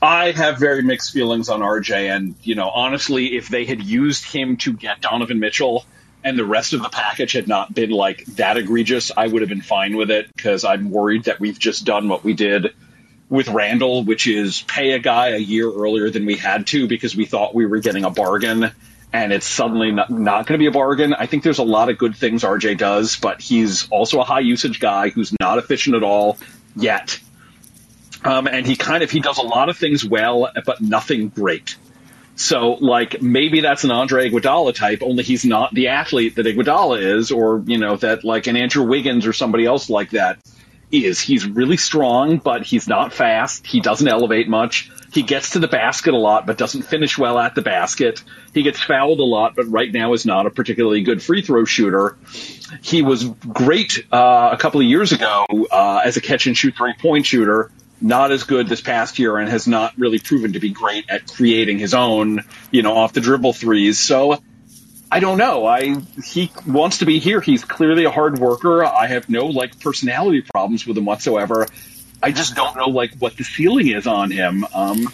I 0.00 0.30
have 0.30 0.60
very 0.60 0.82
mixed 0.82 1.12
feelings 1.12 1.48
on 1.48 1.58
RJ, 1.58 2.14
and 2.14 2.36
you 2.44 2.54
know, 2.54 2.68
honestly, 2.68 3.36
if 3.36 3.48
they 3.48 3.64
had 3.64 3.82
used 3.82 4.24
him 4.26 4.58
to 4.58 4.74
get 4.74 5.00
Donovan 5.00 5.40
Mitchell 5.40 5.84
and 6.24 6.38
the 6.38 6.44
rest 6.44 6.72
of 6.72 6.82
the 6.82 6.88
package 6.88 7.32
had 7.32 7.46
not 7.46 7.72
been 7.74 7.90
like 7.90 8.24
that 8.36 8.56
egregious, 8.56 9.12
I 9.14 9.26
would 9.26 9.42
have 9.42 9.48
been 9.50 9.60
fine 9.60 9.96
with 9.96 10.10
it 10.10 10.34
because 10.34 10.64
I'm 10.64 10.90
worried 10.90 11.24
that 11.24 11.38
we've 11.38 11.58
just 11.58 11.84
done 11.84 12.08
what 12.08 12.24
we 12.24 12.32
did 12.32 12.74
with 13.28 13.48
Randle, 13.48 14.04
which 14.04 14.26
is 14.26 14.62
pay 14.62 14.92
a 14.92 14.98
guy 14.98 15.28
a 15.28 15.38
year 15.38 15.70
earlier 15.70 16.10
than 16.10 16.24
we 16.24 16.36
had 16.36 16.66
to 16.68 16.88
because 16.88 17.14
we 17.14 17.26
thought 17.26 17.54
we 17.54 17.66
were 17.66 17.78
getting 17.78 18.04
a 18.04 18.10
bargain 18.10 18.72
and 19.12 19.32
it's 19.32 19.46
suddenly 19.46 19.92
not, 19.92 20.10
not 20.10 20.46
going 20.46 20.58
to 20.58 20.62
be 20.62 20.66
a 20.66 20.72
bargain. 20.72 21.14
I 21.14 21.26
think 21.26 21.44
there's 21.44 21.58
a 21.58 21.64
lot 21.64 21.88
of 21.88 21.98
good 21.98 22.16
things 22.16 22.42
RJ 22.42 22.78
does, 22.78 23.16
but 23.16 23.40
he's 23.40 23.88
also 23.90 24.20
a 24.20 24.24
high 24.24 24.40
usage 24.40 24.80
guy 24.80 25.10
who's 25.10 25.32
not 25.38 25.58
efficient 25.58 25.94
at 25.94 26.02
all 26.02 26.36
yet. 26.74 27.20
Um, 28.24 28.48
and 28.48 28.66
he 28.66 28.74
kind 28.74 29.04
of 29.04 29.10
he 29.10 29.20
does 29.20 29.38
a 29.38 29.42
lot 29.42 29.68
of 29.68 29.76
things 29.76 30.04
well, 30.04 30.50
but 30.64 30.80
nothing 30.80 31.28
great. 31.28 31.76
So, 32.36 32.72
like, 32.80 33.22
maybe 33.22 33.60
that's 33.60 33.84
an 33.84 33.92
Andre 33.92 34.28
Iguodala 34.28 34.74
type, 34.74 35.02
only 35.02 35.22
he's 35.22 35.44
not 35.44 35.72
the 35.72 35.88
athlete 35.88 36.34
that 36.36 36.46
Iguodala 36.46 37.00
is, 37.00 37.30
or, 37.30 37.62
you 37.66 37.78
know, 37.78 37.96
that, 37.96 38.24
like, 38.24 38.48
an 38.48 38.56
Andrew 38.56 38.84
Wiggins 38.84 39.26
or 39.26 39.32
somebody 39.32 39.66
else 39.66 39.88
like 39.88 40.10
that 40.10 40.38
is. 40.90 41.20
He's 41.20 41.46
really 41.46 41.76
strong, 41.76 42.38
but 42.38 42.62
he's 42.62 42.88
not 42.88 43.12
fast. 43.12 43.66
He 43.66 43.80
doesn't 43.80 44.06
elevate 44.06 44.48
much. 44.48 44.90
He 45.12 45.22
gets 45.22 45.50
to 45.50 45.60
the 45.60 45.68
basket 45.68 46.12
a 46.12 46.18
lot, 46.18 46.44
but 46.44 46.58
doesn't 46.58 46.82
finish 46.82 47.16
well 47.16 47.38
at 47.38 47.54
the 47.54 47.62
basket. 47.62 48.22
He 48.52 48.62
gets 48.62 48.80
fouled 48.80 49.20
a 49.20 49.24
lot, 49.24 49.54
but 49.54 49.66
right 49.66 49.92
now 49.92 50.12
is 50.12 50.26
not 50.26 50.46
a 50.46 50.50
particularly 50.50 51.02
good 51.02 51.22
free 51.22 51.42
throw 51.42 51.64
shooter. 51.64 52.16
He 52.82 53.02
was 53.02 53.24
great 53.24 54.04
uh, 54.12 54.50
a 54.52 54.56
couple 54.56 54.80
of 54.80 54.86
years 54.86 55.12
ago 55.12 55.46
uh, 55.70 56.00
as 56.04 56.16
a 56.16 56.20
catch 56.20 56.48
and 56.48 56.56
shoot 56.56 56.74
three 56.76 56.94
point 57.00 57.26
shooter. 57.26 57.70
Not 58.04 58.32
as 58.32 58.42
good 58.42 58.68
this 58.68 58.82
past 58.82 59.18
year, 59.18 59.38
and 59.38 59.48
has 59.48 59.66
not 59.66 59.96
really 59.96 60.18
proven 60.18 60.52
to 60.52 60.60
be 60.60 60.68
great 60.68 61.08
at 61.08 61.26
creating 61.26 61.78
his 61.78 61.94
own, 61.94 62.44
you 62.70 62.82
know, 62.82 62.94
off 62.94 63.14
the 63.14 63.22
dribble 63.22 63.54
threes. 63.54 63.98
So 63.98 64.42
I 65.10 65.20
don't 65.20 65.38
know. 65.38 65.64
I 65.64 65.94
he 66.22 66.50
wants 66.66 66.98
to 66.98 67.06
be 67.06 67.18
here. 67.18 67.40
He's 67.40 67.64
clearly 67.64 68.04
a 68.04 68.10
hard 68.10 68.38
worker. 68.38 68.84
I 68.84 69.06
have 69.06 69.30
no 69.30 69.46
like 69.46 69.80
personality 69.80 70.42
problems 70.42 70.86
with 70.86 70.98
him 70.98 71.06
whatsoever. 71.06 71.66
I 72.22 72.30
just 72.32 72.54
don't 72.54 72.76
know 72.76 72.88
like 72.88 73.16
what 73.18 73.38
the 73.38 73.44
ceiling 73.44 73.88
is 73.88 74.06
on 74.06 74.30
him. 74.30 74.66
Um, 74.74 75.08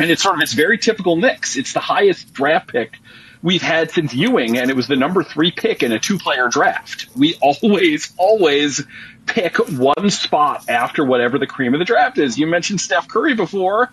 and 0.00 0.10
it's 0.10 0.22
sort 0.22 0.34
of 0.34 0.42
it's 0.42 0.52
very 0.52 0.78
typical 0.78 1.16
Knicks. 1.16 1.56
It's 1.56 1.74
the 1.74 1.80
highest 1.80 2.32
draft 2.32 2.68
pick 2.68 2.98
we've 3.42 3.62
had 3.62 3.90
since 3.90 4.14
Ewing, 4.14 4.58
and 4.58 4.70
it 4.70 4.76
was 4.76 4.86
the 4.86 4.96
number 4.96 5.22
three 5.22 5.50
pick 5.50 5.82
in 5.82 5.92
a 5.92 5.98
two-player 5.98 6.48
draft. 6.48 7.08
We 7.16 7.36
always, 7.40 8.12
always 8.16 8.84
pick 9.26 9.56
one 9.56 10.10
spot 10.10 10.68
after 10.68 11.04
whatever 11.04 11.38
the 11.38 11.46
cream 11.46 11.74
of 11.74 11.78
the 11.78 11.84
draft 11.84 12.18
is. 12.18 12.38
You 12.38 12.46
mentioned 12.46 12.80
Steph 12.80 13.08
Curry 13.08 13.34
before 13.34 13.90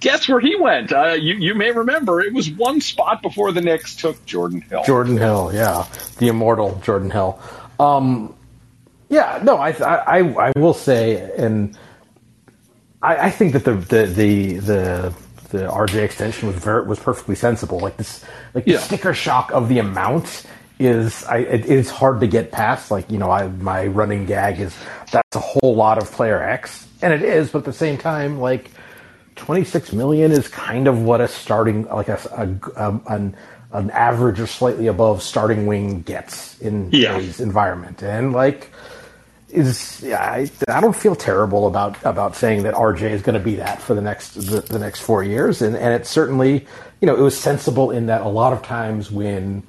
guess 0.00 0.28
where 0.28 0.40
he 0.40 0.56
went? 0.56 0.92
Uh, 0.92 1.12
you, 1.12 1.34
you 1.34 1.54
may 1.54 1.70
remember 1.72 2.20
it 2.20 2.32
was 2.32 2.50
one 2.50 2.80
spot 2.80 3.22
before 3.22 3.52
the 3.52 3.60
Knicks 3.60 3.96
took 3.96 4.24
Jordan 4.26 4.60
Hill. 4.60 4.82
Jordan 4.84 5.16
Hill, 5.16 5.50
yeah, 5.52 5.86
the 6.18 6.28
immortal 6.28 6.80
Jordan 6.82 7.10
Hill. 7.10 7.40
Um, 7.78 8.34
yeah, 9.08 9.40
no, 9.42 9.56
I, 9.56 9.70
I, 9.70 10.18
I 10.48 10.52
will 10.56 10.74
say, 10.74 11.30
and 11.36 11.76
I, 13.02 13.26
I 13.26 13.30
think 13.30 13.52
that 13.52 13.64
the 13.64 13.74
the 13.74 14.06
the 14.06 14.56
the, 14.56 15.14
the 15.50 15.58
RJ 15.58 16.02
extension 16.02 16.48
was 16.48 16.56
very 16.56 16.86
was 16.86 16.98
perfectly 16.98 17.34
sensible. 17.34 17.78
Like 17.78 17.96
this, 17.96 18.24
like 18.54 18.64
the 18.64 18.78
sticker 18.78 19.14
shock 19.14 19.50
of 19.52 19.68
the 19.68 19.78
amount 19.78 20.44
is 20.78 21.24
I 21.24 21.38
it 21.38 21.66
is 21.66 21.90
hard 21.90 22.20
to 22.20 22.26
get 22.26 22.52
past. 22.52 22.90
Like 22.90 23.10
you 23.10 23.18
know, 23.18 23.30
I 23.30 23.48
my 23.48 23.86
running 23.86 24.26
gag 24.26 24.60
is 24.60 24.76
that's 25.10 25.36
a 25.36 25.40
whole 25.40 25.74
lot 25.74 25.98
of 25.98 26.10
player 26.10 26.42
X, 26.42 26.86
and 27.02 27.12
it 27.12 27.22
is, 27.22 27.50
but 27.50 27.58
at 27.58 27.64
the 27.64 27.72
same 27.72 27.98
time, 27.98 28.38
like 28.38 28.70
26 29.36 29.92
million 29.92 30.32
is 30.32 30.48
kind 30.48 30.88
of 30.88 31.02
what 31.02 31.20
a 31.20 31.28
starting 31.28 31.86
like 31.86 32.08
a, 32.08 32.18
a, 32.76 32.82
a 32.82 33.14
an, 33.14 33.36
an 33.72 33.90
average 33.90 34.40
or 34.40 34.46
slightly 34.46 34.86
above 34.86 35.22
starting 35.22 35.66
wing 35.66 36.02
gets 36.02 36.58
in 36.60 36.90
yeah. 36.92 37.12
today's 37.12 37.40
environment 37.40 38.02
and 38.02 38.32
like 38.32 38.70
is 39.56 40.04
I, 40.04 40.50
I 40.68 40.80
don't 40.80 40.96
feel 40.96 41.16
terrible 41.16 41.66
about 41.66 41.96
about 42.04 42.36
saying 42.36 42.64
that 42.64 42.74
RJ 42.74 43.10
is 43.10 43.22
going 43.22 43.38
to 43.38 43.44
be 43.44 43.56
that 43.56 43.80
for 43.80 43.94
the 43.94 44.02
next 44.02 44.34
the, 44.34 44.60
the 44.60 44.78
next 44.78 45.00
four 45.00 45.24
years 45.24 45.62
and 45.62 45.76
and 45.76 45.94
it's 45.94 46.10
certainly 46.10 46.66
you 47.00 47.06
know 47.06 47.16
it 47.16 47.22
was 47.22 47.36
sensible 47.38 47.90
in 47.90 48.06
that 48.06 48.20
a 48.20 48.28
lot 48.28 48.52
of 48.52 48.62
times 48.62 49.10
when 49.10 49.62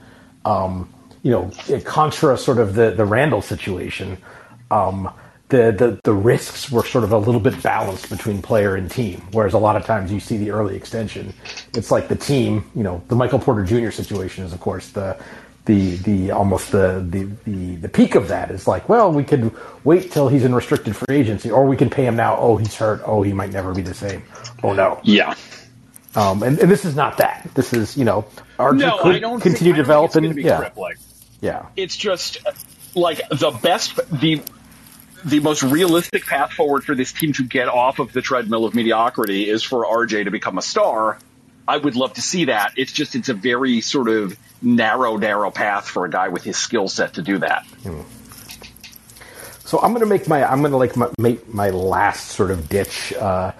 um, 0.46 0.94
you 1.24 1.32
know 1.32 1.52
contra 1.86 2.38
sort 2.38 2.58
of 2.58 2.76
the 2.76 2.92
the 2.92 3.06
Randle 3.06 3.42
situation 3.42 4.18
um, 4.72 5.10
the, 5.50 5.72
the, 5.72 6.00
the 6.04 6.14
risks 6.14 6.70
were 6.70 6.84
sort 6.84 7.06
of 7.06 7.14
a 7.14 7.18
little 7.18 7.40
bit 7.40 7.62
balanced 7.64 8.10
between 8.10 8.42
player 8.42 8.76
and 8.76 8.92
team. 8.92 9.22
Whereas 9.32 9.54
a 9.54 9.58
lot 9.58 9.78
of 9.78 9.86
times 9.86 10.12
you 10.12 10.20
see 10.20 10.36
the 10.36 10.52
early 10.52 10.76
extension, 10.76 11.34
it's 11.74 11.90
like 11.90 12.10
the 12.10 12.18
team, 12.18 12.70
you 12.76 12.84
know, 12.84 13.02
the 13.08 13.16
Michael 13.16 13.40
Porter 13.40 13.64
Jr. 13.64 13.92
situation 13.92 14.44
is 14.44 14.52
of 14.52 14.60
course 14.60 14.90
the 14.90 15.18
the 15.68 15.98
the 15.98 16.32
almost 16.32 16.72
the, 16.72 17.06
the 17.08 17.26
the 17.46 17.76
the 17.76 17.90
peak 17.90 18.16
of 18.16 18.30
that 18.30 18.50
is 18.50 18.68
like, 18.68 18.90
well, 18.90 19.12
we 19.12 19.24
could 19.24 19.52
wait 19.84 20.12
till 20.12 20.30
he's 20.30 20.44
in 20.44 20.56
restricted 20.56 20.96
free 20.96 21.18
agency, 21.18 21.52
or 21.52 21.66
we 21.68 21.78
can 21.78 21.90
pay 21.90 22.06
him 22.06 22.16
now. 22.16 22.38
Oh, 22.38 22.58
he's 22.58 22.74
hurt. 22.74 23.02
Oh, 23.06 23.22
he 23.22 23.34
might 23.34 23.52
never 23.52 23.74
be 23.74 23.84
the 23.84 23.94
same. 23.94 24.24
Oh 24.64 24.74
no. 24.74 25.00
Yeah. 25.04 25.36
Um, 26.16 26.42
and, 26.42 26.58
and 26.58 26.72
this 26.72 26.86
is 26.86 26.96
not 26.96 27.18
that. 27.18 27.48
This 27.54 27.74
is 27.74 27.96
you 27.96 28.06
know, 28.06 28.26
RJ 28.58 28.80
no, 28.80 28.98
could 28.98 29.42
continue 29.44 29.74
to 29.74 29.78
develop 29.78 30.16
and 30.16 30.36
yeah, 30.38 30.58
crippling. 30.58 30.96
yeah. 31.42 31.68
It's 31.76 31.96
just 31.96 32.40
like 32.96 33.22
the 33.30 33.52
best 33.52 33.98
the 34.12 34.42
the 35.26 35.40
most 35.42 35.64
realistic 35.64 36.26
path 36.26 36.54
forward 36.54 36.86
for 36.86 36.96
this 36.96 37.12
team 37.12 37.34
to 37.34 37.44
get 37.44 37.68
off 37.68 38.00
of 38.00 38.14
the 38.14 38.22
treadmill 38.22 38.66
of 38.66 38.74
mediocrity 38.74 39.50
is 39.50 39.64
for 39.64 39.86
RJ 39.86 40.24
to 40.26 40.32
become 40.32 40.58
a 40.58 40.62
star. 40.62 41.20
I 41.68 41.78
would 41.78 41.96
love 41.96 42.14
to 42.14 42.22
see 42.22 42.46
that. 42.46 42.74
It's 42.78 42.92
just 42.92 43.16
it's 43.16 43.30
a 43.30 43.34
very 43.34 43.82
sort 43.82 44.08
of 44.08 44.38
narrow, 44.62 45.18
narrow 45.18 45.52
path 45.52 45.88
for 45.88 46.06
a 46.06 46.10
guy 46.10 46.30
with 46.30 46.44
his 46.44 46.58
skill 46.58 46.88
set 46.88 47.14
to 47.16 47.22
do 47.22 47.40
that. 47.40 47.66
Hmm. 47.84 48.02
So 49.66 49.80
I'm 49.80 49.92
going 49.92 50.02
to 50.02 50.08
make 50.08 50.28
my 50.28 50.50
I'm 50.50 50.62
going 50.62 50.72
to 50.72 50.78
like 50.78 50.96
my, 50.96 51.10
make 51.20 51.54
my 51.54 51.72
last 51.72 52.30
sort 52.30 52.52
of 52.52 52.70
ditch 52.70 53.12
uh, 53.14 53.52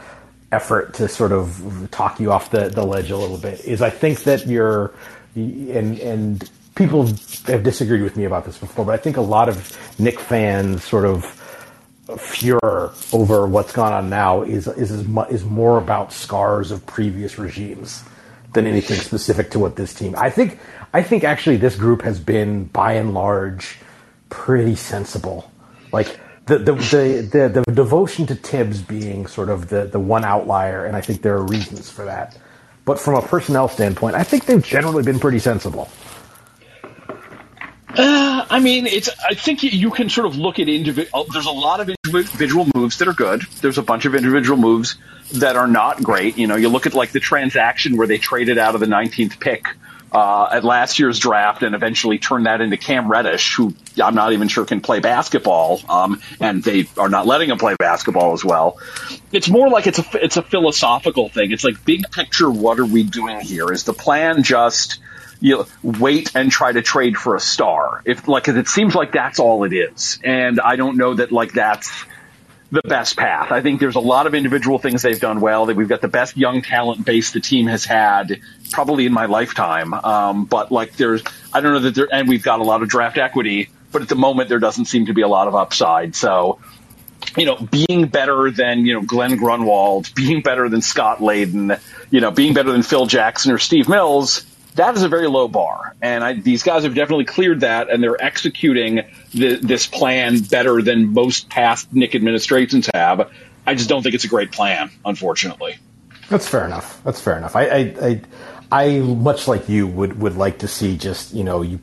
effort 0.52 0.94
to 0.96 1.10
sort 1.10 1.34
of 1.34 1.90
talk 1.92 2.20
you 2.20 2.32
off 2.32 2.50
the, 2.52 2.70
the 2.70 2.86
ledge 2.86 3.12
a 3.12 3.18
little 3.18 3.38
bit. 3.38 3.66
Is 3.66 3.82
I 3.82 3.90
think 3.90 4.24
that 4.24 4.48
you're 4.48 4.94
and 5.36 6.00
and 6.00 6.50
people 6.76 7.08
have 7.48 7.64
disagreed 7.64 8.04
with 8.04 8.16
me 8.16 8.24
about 8.24 8.46
this 8.46 8.58
before, 8.58 8.86
but 8.86 8.94
I 8.94 8.98
think 8.98 9.18
a 9.18 9.22
lot 9.22 9.50
of 9.50 9.78
Knick 10.00 10.20
fans 10.20 10.84
sort 10.84 11.06
of 11.06 11.37
furor 12.16 12.94
over 13.12 13.48
what's 13.48 13.74
gone 13.74 13.92
on 13.92 14.10
now 14.10 14.44
is 14.44 14.68
is 14.68 14.92
is 14.92 15.44
more 15.44 15.78
about 15.78 16.14
scars 16.14 16.72
of 16.72 16.86
previous 16.86 17.38
regimes 17.38 18.04
than 18.54 18.66
anything 18.66 18.98
specific 18.98 19.52
to 19.52 19.60
what 19.60 19.76
this 19.76 19.94
team. 19.94 20.16
I 20.18 20.30
think 20.30 20.60
I 20.94 21.04
think 21.04 21.24
actually 21.24 21.58
this 21.58 21.76
group 21.76 22.02
has 22.04 22.20
been 22.20 22.66
by 22.66 22.94
and 22.94 23.14
large 23.14 23.78
pretty 24.30 24.76
sensible. 24.76 25.52
Like 25.92 26.20
the 26.46 26.60
the 26.60 26.74
the, 26.74 27.50
the, 27.50 27.64
the 27.68 27.72
devotion 27.74 28.26
to 28.28 28.36
Tibbs 28.36 28.82
being 28.82 29.28
sort 29.28 29.50
of 29.50 29.70
the 29.70 29.86
the 29.86 30.00
one 30.00 30.24
outlier, 30.24 30.86
and 30.86 30.96
I 30.96 31.02
think 31.02 31.22
there 31.22 31.36
are 31.36 31.44
reasons 31.44 31.90
for 31.90 32.06
that. 32.06 32.38
But 32.86 33.00
from 33.00 33.16
a 33.16 33.22
personnel 33.22 33.68
standpoint, 33.68 34.16
I 34.16 34.24
think 34.24 34.46
they've 34.46 34.64
generally 34.64 35.04
been 35.04 35.20
pretty 35.20 35.40
sensible. 35.40 35.90
Uh, 37.98 38.46
I 38.50 38.60
mean, 38.60 38.86
it's. 38.86 39.10
I 39.28 39.34
think 39.34 39.64
you 39.64 39.90
can 39.92 40.10
sort 40.10 40.28
of 40.28 40.38
look 40.38 40.60
at 40.60 40.70
individual. 40.70 41.10
Oh, 41.14 41.34
there's 41.34 41.48
a 41.48 41.52
lot 41.52 41.80
of 41.80 41.90
individual 41.90 42.68
moves 42.76 43.00
that 43.00 43.08
are 43.08 43.14
good. 43.14 43.42
There's 43.62 43.78
a 43.78 43.84
bunch 43.84 44.06
of 44.06 44.14
individual 44.14 44.58
moves 44.58 44.98
that 45.34 45.56
are 45.56 45.68
not 45.68 46.04
great. 46.04 46.38
You 46.38 46.48
know, 46.48 46.56
you 46.56 46.70
look 46.70 46.86
at 46.86 46.94
like 46.94 47.12
the 47.12 47.20
transaction 47.20 47.98
where 47.98 48.08
they 48.08 48.18
traded 48.18 48.58
out 48.58 48.76
of 48.76 48.82
the 48.82 48.86
19th 48.86 49.40
pick 49.40 49.68
uh, 50.12 50.50
at 50.52 50.64
last 50.64 51.00
year's 51.00 51.20
draft 51.20 51.64
and 51.64 51.76
eventually 51.76 52.18
turned 52.18 52.46
that 52.46 52.62
into 52.62 52.78
Cam 52.78 53.10
Reddish, 53.10 53.56
who 53.56 53.74
I'm 54.02 54.16
not 54.16 54.34
even 54.34 54.48
sure 54.48 54.66
can 54.66 54.82
play 54.82 55.00
basketball, 55.00 55.82
um, 55.90 56.22
and 56.40 56.64
they 56.64 56.86
are 56.98 57.10
not 57.10 57.26
letting 57.26 57.50
him 57.50 57.58
play 57.58 57.76
basketball 57.78 58.34
as 58.34 58.44
well. 58.44 58.80
It's 59.32 59.50
more 59.50 59.70
like 59.70 59.88
it's 59.88 60.00
a 60.00 60.06
it's 60.24 60.38
a 60.38 60.42
philosophical 60.42 61.30
thing. 61.30 61.52
It's 61.52 61.64
like 61.64 61.84
big 61.84 62.10
picture. 62.12 62.50
What 62.50 62.80
are 62.80 62.86
we 62.86 63.04
doing 63.04 63.42
here? 63.42 63.72
Is 63.72 63.84
the 63.84 63.94
plan 63.94 64.44
just 64.44 65.00
you 65.40 65.58
know, 65.58 65.66
wait 65.84 66.36
and 66.36 66.52
try 66.52 66.72
to 66.72 66.82
trade 66.82 67.18
for 67.18 67.36
a 67.36 67.40
star. 67.40 68.02
If 68.06 68.28
like, 68.28 68.48
it 68.48 68.68
seems 68.68 68.96
like 68.96 69.12
that's 69.12 69.40
all 69.40 69.64
it 69.64 69.74
is, 69.74 70.20
and 70.24 70.60
I 70.60 70.76
don't 70.76 70.98
know 70.98 71.14
that 71.16 71.32
like 71.32 71.54
that's 71.54 71.92
the 72.72 72.82
best 72.82 73.16
path. 73.16 73.52
I 73.52 73.62
think 73.62 73.80
there's 73.80 73.96
a 73.96 74.02
lot 74.02 74.28
of 74.28 74.36
individual 74.36 74.78
things 74.78 75.02
they've 75.02 75.20
done 75.20 75.40
well. 75.40 75.68
That 75.68 75.76
we've 75.76 75.88
got 75.88 76.02
the 76.02 76.08
best 76.08 76.38
young 76.38 76.62
talent 76.62 77.06
base 77.06 77.32
the 77.32 77.40
team 77.40 77.68
has 77.68 77.86
had 77.86 78.42
probably 78.72 79.06
in 79.06 79.14
my 79.14 79.26
lifetime. 79.26 79.94
Um, 79.94 80.46
but 80.46 80.72
like, 80.72 80.94
there's 80.98 81.24
I 81.54 81.62
don't 81.62 81.74
know 81.74 81.80
that 81.80 81.96
there, 81.96 82.08
and 82.12 82.28
we've 82.28 82.44
got 82.44 82.60
a 82.60 82.64
lot 82.64 82.82
of 82.82 82.90
draft 82.90 83.18
equity. 83.18 83.70
But 83.90 84.02
at 84.02 84.10
the 84.10 84.16
moment, 84.16 84.50
there 84.50 84.60
doesn't 84.60 84.86
seem 84.86 85.06
to 85.06 85.14
be 85.14 85.22
a 85.22 85.30
lot 85.30 85.48
of 85.48 85.56
upside. 85.56 86.14
So 86.14 86.60
you 87.38 87.46
know, 87.46 87.56
being 87.56 88.08
better 88.08 88.52
than, 88.52 88.86
you 88.86 88.94
know, 88.94 89.02
Glen 89.02 89.38
Grunwald, 89.38 90.14
being 90.16 90.42
better 90.42 90.70
than 90.70 90.82
Scott 90.82 91.20
Layden, 91.20 91.80
you 92.10 92.22
know, 92.22 92.32
being 92.32 92.54
better 92.54 92.72
than 92.72 92.84
Phil 92.84 93.06
Jackson 93.06 93.52
or 93.52 93.60
Steve 93.60 93.88
Mills, 93.88 94.46
that 94.78 94.96
is 94.96 95.04
a 95.04 95.10
very 95.10 95.28
low 95.28 95.48
bar, 95.48 95.96
and 96.02 96.24
I, 96.24 96.34
these 96.34 96.64
guys 96.64 96.84
have 96.84 96.96
definitely 96.96 97.26
cleared 97.26 97.62
that, 97.62 97.90
and 97.90 98.02
they're 98.02 98.22
executing 98.24 99.02
the, 99.34 99.56
this 99.56 99.88
plan 99.88 100.40
better 100.40 100.82
than 100.82 101.14
most 101.14 101.50
past 101.50 101.94
Knick 101.94 102.16
administrations 102.16 102.88
have. 102.94 103.32
I 103.66 103.76
just 103.76 103.90
don't 103.90 104.04
think 104.04 104.16
it's 104.16 104.24
a 104.24 104.30
great 104.30 104.52
plan, 104.52 104.92
unfortunately. 105.04 105.78
That's 106.30 106.48
fair 106.48 106.66
enough. 106.66 107.02
That's 107.04 107.20
fair 107.20 107.38
enough. 107.38 107.56
I, 107.56 107.66
I, 107.66 107.96
I, 108.02 108.22
I 108.72 109.00
much 109.00 109.48
like 109.48 109.68
you 109.68 109.88
would 109.88 110.20
would 110.20 110.36
like 110.36 110.60
to 110.60 110.68
see 110.68 110.98
just 110.98 111.34
you 111.34 111.44
know 111.44 111.62
you 111.62 111.80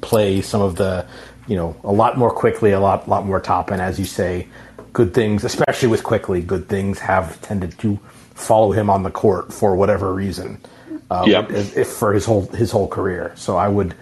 play 0.00 0.40
some 0.40 0.62
of 0.62 0.76
the 0.76 1.06
you 1.46 1.56
know 1.56 1.76
a 1.82 1.92
lot 1.92 2.16
more 2.16 2.30
Quickley, 2.30 2.72
a 2.72 2.80
lot 2.80 3.08
lot 3.08 3.26
more 3.26 3.40
top, 3.40 3.70
and 3.70 3.82
as 3.82 3.98
you 3.98 4.04
say, 4.04 4.46
good 4.92 5.14
things, 5.14 5.44
especially 5.44 5.88
with 5.88 6.04
Quickley, 6.04 6.42
good 6.42 6.68
things 6.68 7.00
have 7.00 7.40
tended 7.42 7.78
to 7.80 7.98
follow 8.34 8.70
him 8.70 8.88
on 8.88 9.02
the 9.02 9.10
court 9.10 9.52
for 9.52 9.74
whatever 9.74 10.12
reason 10.12 10.60
uh, 11.10 11.24
yep. 11.26 11.50
if, 11.50 11.76
if, 11.76 11.88
for 11.88 12.12
his 12.12 12.24
whole 12.24 12.46
his 12.48 12.70
whole 12.70 12.88
career. 12.88 13.32
So 13.36 13.56
I 13.56 13.68
would, 13.68 13.94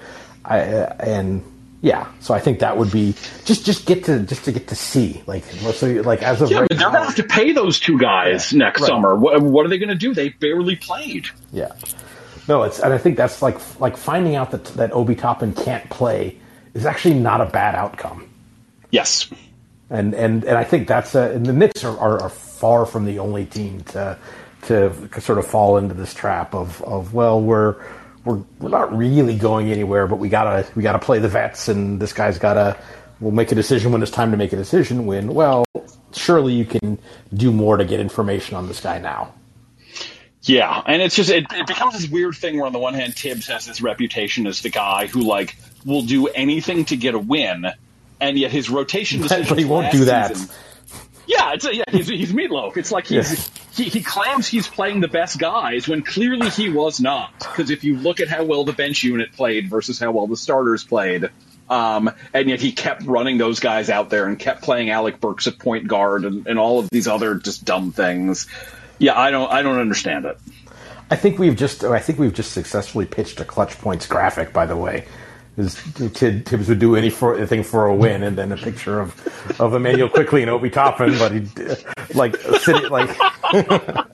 I 0.45 0.59
and 0.59 1.43
yeah, 1.81 2.11
so 2.21 2.33
I 2.33 2.41
think 2.41 2.61
that 2.61 2.79
would 2.79 2.91
be 2.91 3.15
just 3.45 3.67
just 3.67 3.85
get 3.85 4.05
to 4.05 4.21
just 4.21 4.45
to 4.47 4.53
get 4.53 4.69
to 4.69 4.75
see 4.75 5.23
like 5.27 5.45
so 5.45 5.87
like 5.87 6.23
as 6.23 6.41
of 6.41 6.51
yeah, 6.51 6.61
right 6.61 6.69
but 6.69 6.79
they're 6.79 6.89
now, 6.89 6.95
gonna 6.95 7.05
have 7.05 7.17
to 7.17 7.25
pay 7.25 7.53
those 7.53 7.79
two 7.79 7.99
guys 7.99 8.53
yeah, 8.53 8.61
next 8.61 8.81
right. 8.81 8.89
summer. 8.89 9.15
What, 9.15 9.43
what 9.43 9.67
are 9.67 9.69
they 9.69 9.79
going 9.79 9.91
to 9.91 9.95
do? 9.95 10.15
They 10.15 10.31
barely 10.31 10.77
played. 10.77 11.27
Yeah, 11.53 11.73
no, 12.49 12.63
it's 12.63 12.81
and 12.81 12.93
I 12.93 12.99
think 12.99 13.19
that's 13.19 13.43
like 13.43 13.59
like 13.81 13.99
finding 13.99 14.35
out 14.35 14.51
that 14.53 14.65
that 14.77 14.93
Obi 14.93 15.15
Toppin 15.15 15.53
can't 15.53 15.89
play 15.91 16.39
is 16.73 16.87
actually 16.87 17.15
not 17.15 17.43
a 17.43 17.47
bad 17.47 17.75
outcome. 17.75 18.31
Yes. 18.91 19.29
and 19.91 20.15
and 20.15 20.45
and 20.45 20.57
I 20.57 20.65
think 20.65 20.89
that's 20.89 21.15
a, 21.15 21.33
and 21.33 21.45
the 21.45 21.53
Knicks 21.53 21.85
are, 21.85 21.99
are, 21.99 22.23
are 22.23 22.31
far 22.31 22.87
from 22.87 23.05
the 23.05 23.19
only 23.19 23.45
team 23.45 23.83
to 23.93 24.19
to 24.67 25.21
sort 25.21 25.39
of 25.39 25.47
fall 25.47 25.77
into 25.77 25.95
this 25.95 26.15
trap 26.15 26.55
of 26.55 26.83
of 26.83 27.15
well 27.15 27.41
we're 27.41 27.77
we're 28.25 28.43
we're 28.59 28.69
not 28.71 28.97
really 28.97 29.37
going 29.37 29.71
anywhere, 29.71 30.07
but 30.07 30.17
we 30.17 30.29
gotta 30.29 30.67
we 30.75 30.83
gotta 30.83 30.99
play 30.99 31.19
the 31.19 31.29
vets, 31.29 31.69
and 31.69 32.01
this 32.01 32.13
guy's 32.13 32.39
gotta 32.39 32.77
we'll 33.21 33.33
make 33.33 33.53
a 33.53 33.55
decision 33.55 33.93
when 33.93 34.03
it's 34.03 34.11
time 34.11 34.31
to 34.31 34.37
make 34.37 34.53
a 34.53 34.57
decision. 34.57 35.07
When 35.07 35.35
well, 35.35 35.65
surely 36.13 36.55
you 36.55 36.65
can 36.65 36.99
do 37.33 37.53
more 37.53 37.77
to 37.77 37.85
get 37.85 38.01
information 38.01 38.57
on 38.57 38.69
this 38.69 38.81
guy 38.81 38.99
now. 38.99 39.33
Yeah, 40.43 40.83
and 40.87 41.01
it's 41.01 41.17
just 41.17 41.31
it, 41.31 41.47
it, 41.53 41.67
becomes 41.67 41.95
this 41.95 42.09
weird 42.09 42.35
thing 42.35 42.57
where 42.57 42.67
on 42.67 42.73
the 42.73 42.79
one 42.79 42.93
hand 42.93 43.17
Tibbs 43.17 43.47
has 43.47 43.65
this 43.65 43.81
reputation 43.81 44.47
as 44.47 44.61
the 44.61 44.69
guy 44.69 45.07
who 45.07 45.23
like 45.23 45.57
will 45.87 46.03
do 46.03 46.29
anything 46.29 46.85
to 46.87 46.97
get 46.97 47.15
a 47.15 47.19
win, 47.19 47.67
and 48.21 48.39
yet 48.39 48.51
his 48.51 48.69
rotation 48.69 49.23
decisions 49.23 49.49
but 49.51 49.59
he 49.59 49.65
won't 49.65 49.91
do 49.91 50.07
that. 50.07 50.37
Season, 50.37 50.55
yeah, 51.27 51.53
it's 51.55 51.65
a, 51.65 51.75
yeah, 51.75 51.85
he's, 51.91 52.09
he's 52.09 52.33
Meat 52.35 52.51
Loaf. 52.51 52.77
It's 52.77 52.93
like 52.93 53.07
he's 53.07 53.33
yeah. 53.33 53.85
he, 53.85 53.91
he 53.91 54.03
claims 54.03 54.47
he's 54.47 54.69
playing 54.69 55.01
the 55.01 55.09
best 55.09 55.39
guys 55.39 55.89
when 55.89 56.03
clearly 56.03 56.51
he 56.51 56.69
was 56.69 57.01
not. 57.01 57.39
Because 57.39 57.71
if 57.71 57.85
you 57.85 57.97
look 57.97 58.21
at 58.21 58.29
how 58.29 58.45
well 58.45 58.65
the 58.65 58.73
bench 58.73 59.03
unit 59.03 59.33
played 59.33 59.69
versus 59.69 59.99
how 59.99 60.13
well 60.13 60.27
the 60.27 60.37
starters 60.37 60.85
played, 60.85 61.31
um, 61.69 62.11
and 62.33 62.49
yet 62.49 62.61
he 62.61 62.73
kept 62.73 63.05
running 63.05 63.39
those 63.39 63.61
guys 63.61 63.91
out 63.91 64.11
there 64.11 64.27
and 64.27 64.39
kept 64.39 64.63
playing 64.63 64.91
Alec 64.91 65.21
Burks 65.21 65.47
at 65.47 65.59
point 65.59 65.89
guard 65.89 66.25
and, 66.25 66.47
and 66.47 66.59
all 66.59 66.79
of 66.79 66.91
these 66.91 67.09
other 67.09 67.37
just 67.37 67.65
dumb 67.65 67.93
things. 67.93 68.47
Yeah, 68.99 69.19
I 69.19 69.31
don't 69.31 69.51
I 69.51 69.63
don't 69.63 69.79
understand 69.79 70.27
it. 70.27 70.39
I 71.11 71.17
think 71.17 71.39
we've 71.39 71.57
just 71.57 71.85
I 71.85 71.99
think 71.99 72.19
we've 72.19 72.35
just 72.35 72.53
successfully 72.53 73.07
pitched 73.07 73.41
a 73.41 73.45
clutch 73.45 73.79
points 73.79 74.07
graphic. 74.07 74.53
By 74.53 74.67
the 74.67 74.77
way, 74.77 75.07
is 75.57 75.81
kid 76.15 76.47
Tibbs 76.47 76.69
would 76.69 76.79
do 76.79 76.97
anything 76.97 77.63
for 77.63 77.87
a 77.87 77.95
win, 77.95 78.23
and 78.23 78.37
then 78.37 78.53
a 78.53 78.57
picture 78.57 79.01
of 79.01 79.61
of 79.61 79.75
Immanuel 79.75 80.09
Quickley 80.09 80.43
and 80.43 80.51
Obi 80.51 80.71
Toppin, 80.71 81.17
but 81.19 81.33
he 81.33 81.47
like 82.15 82.37
sitting 82.37 82.91
like. 82.91 83.17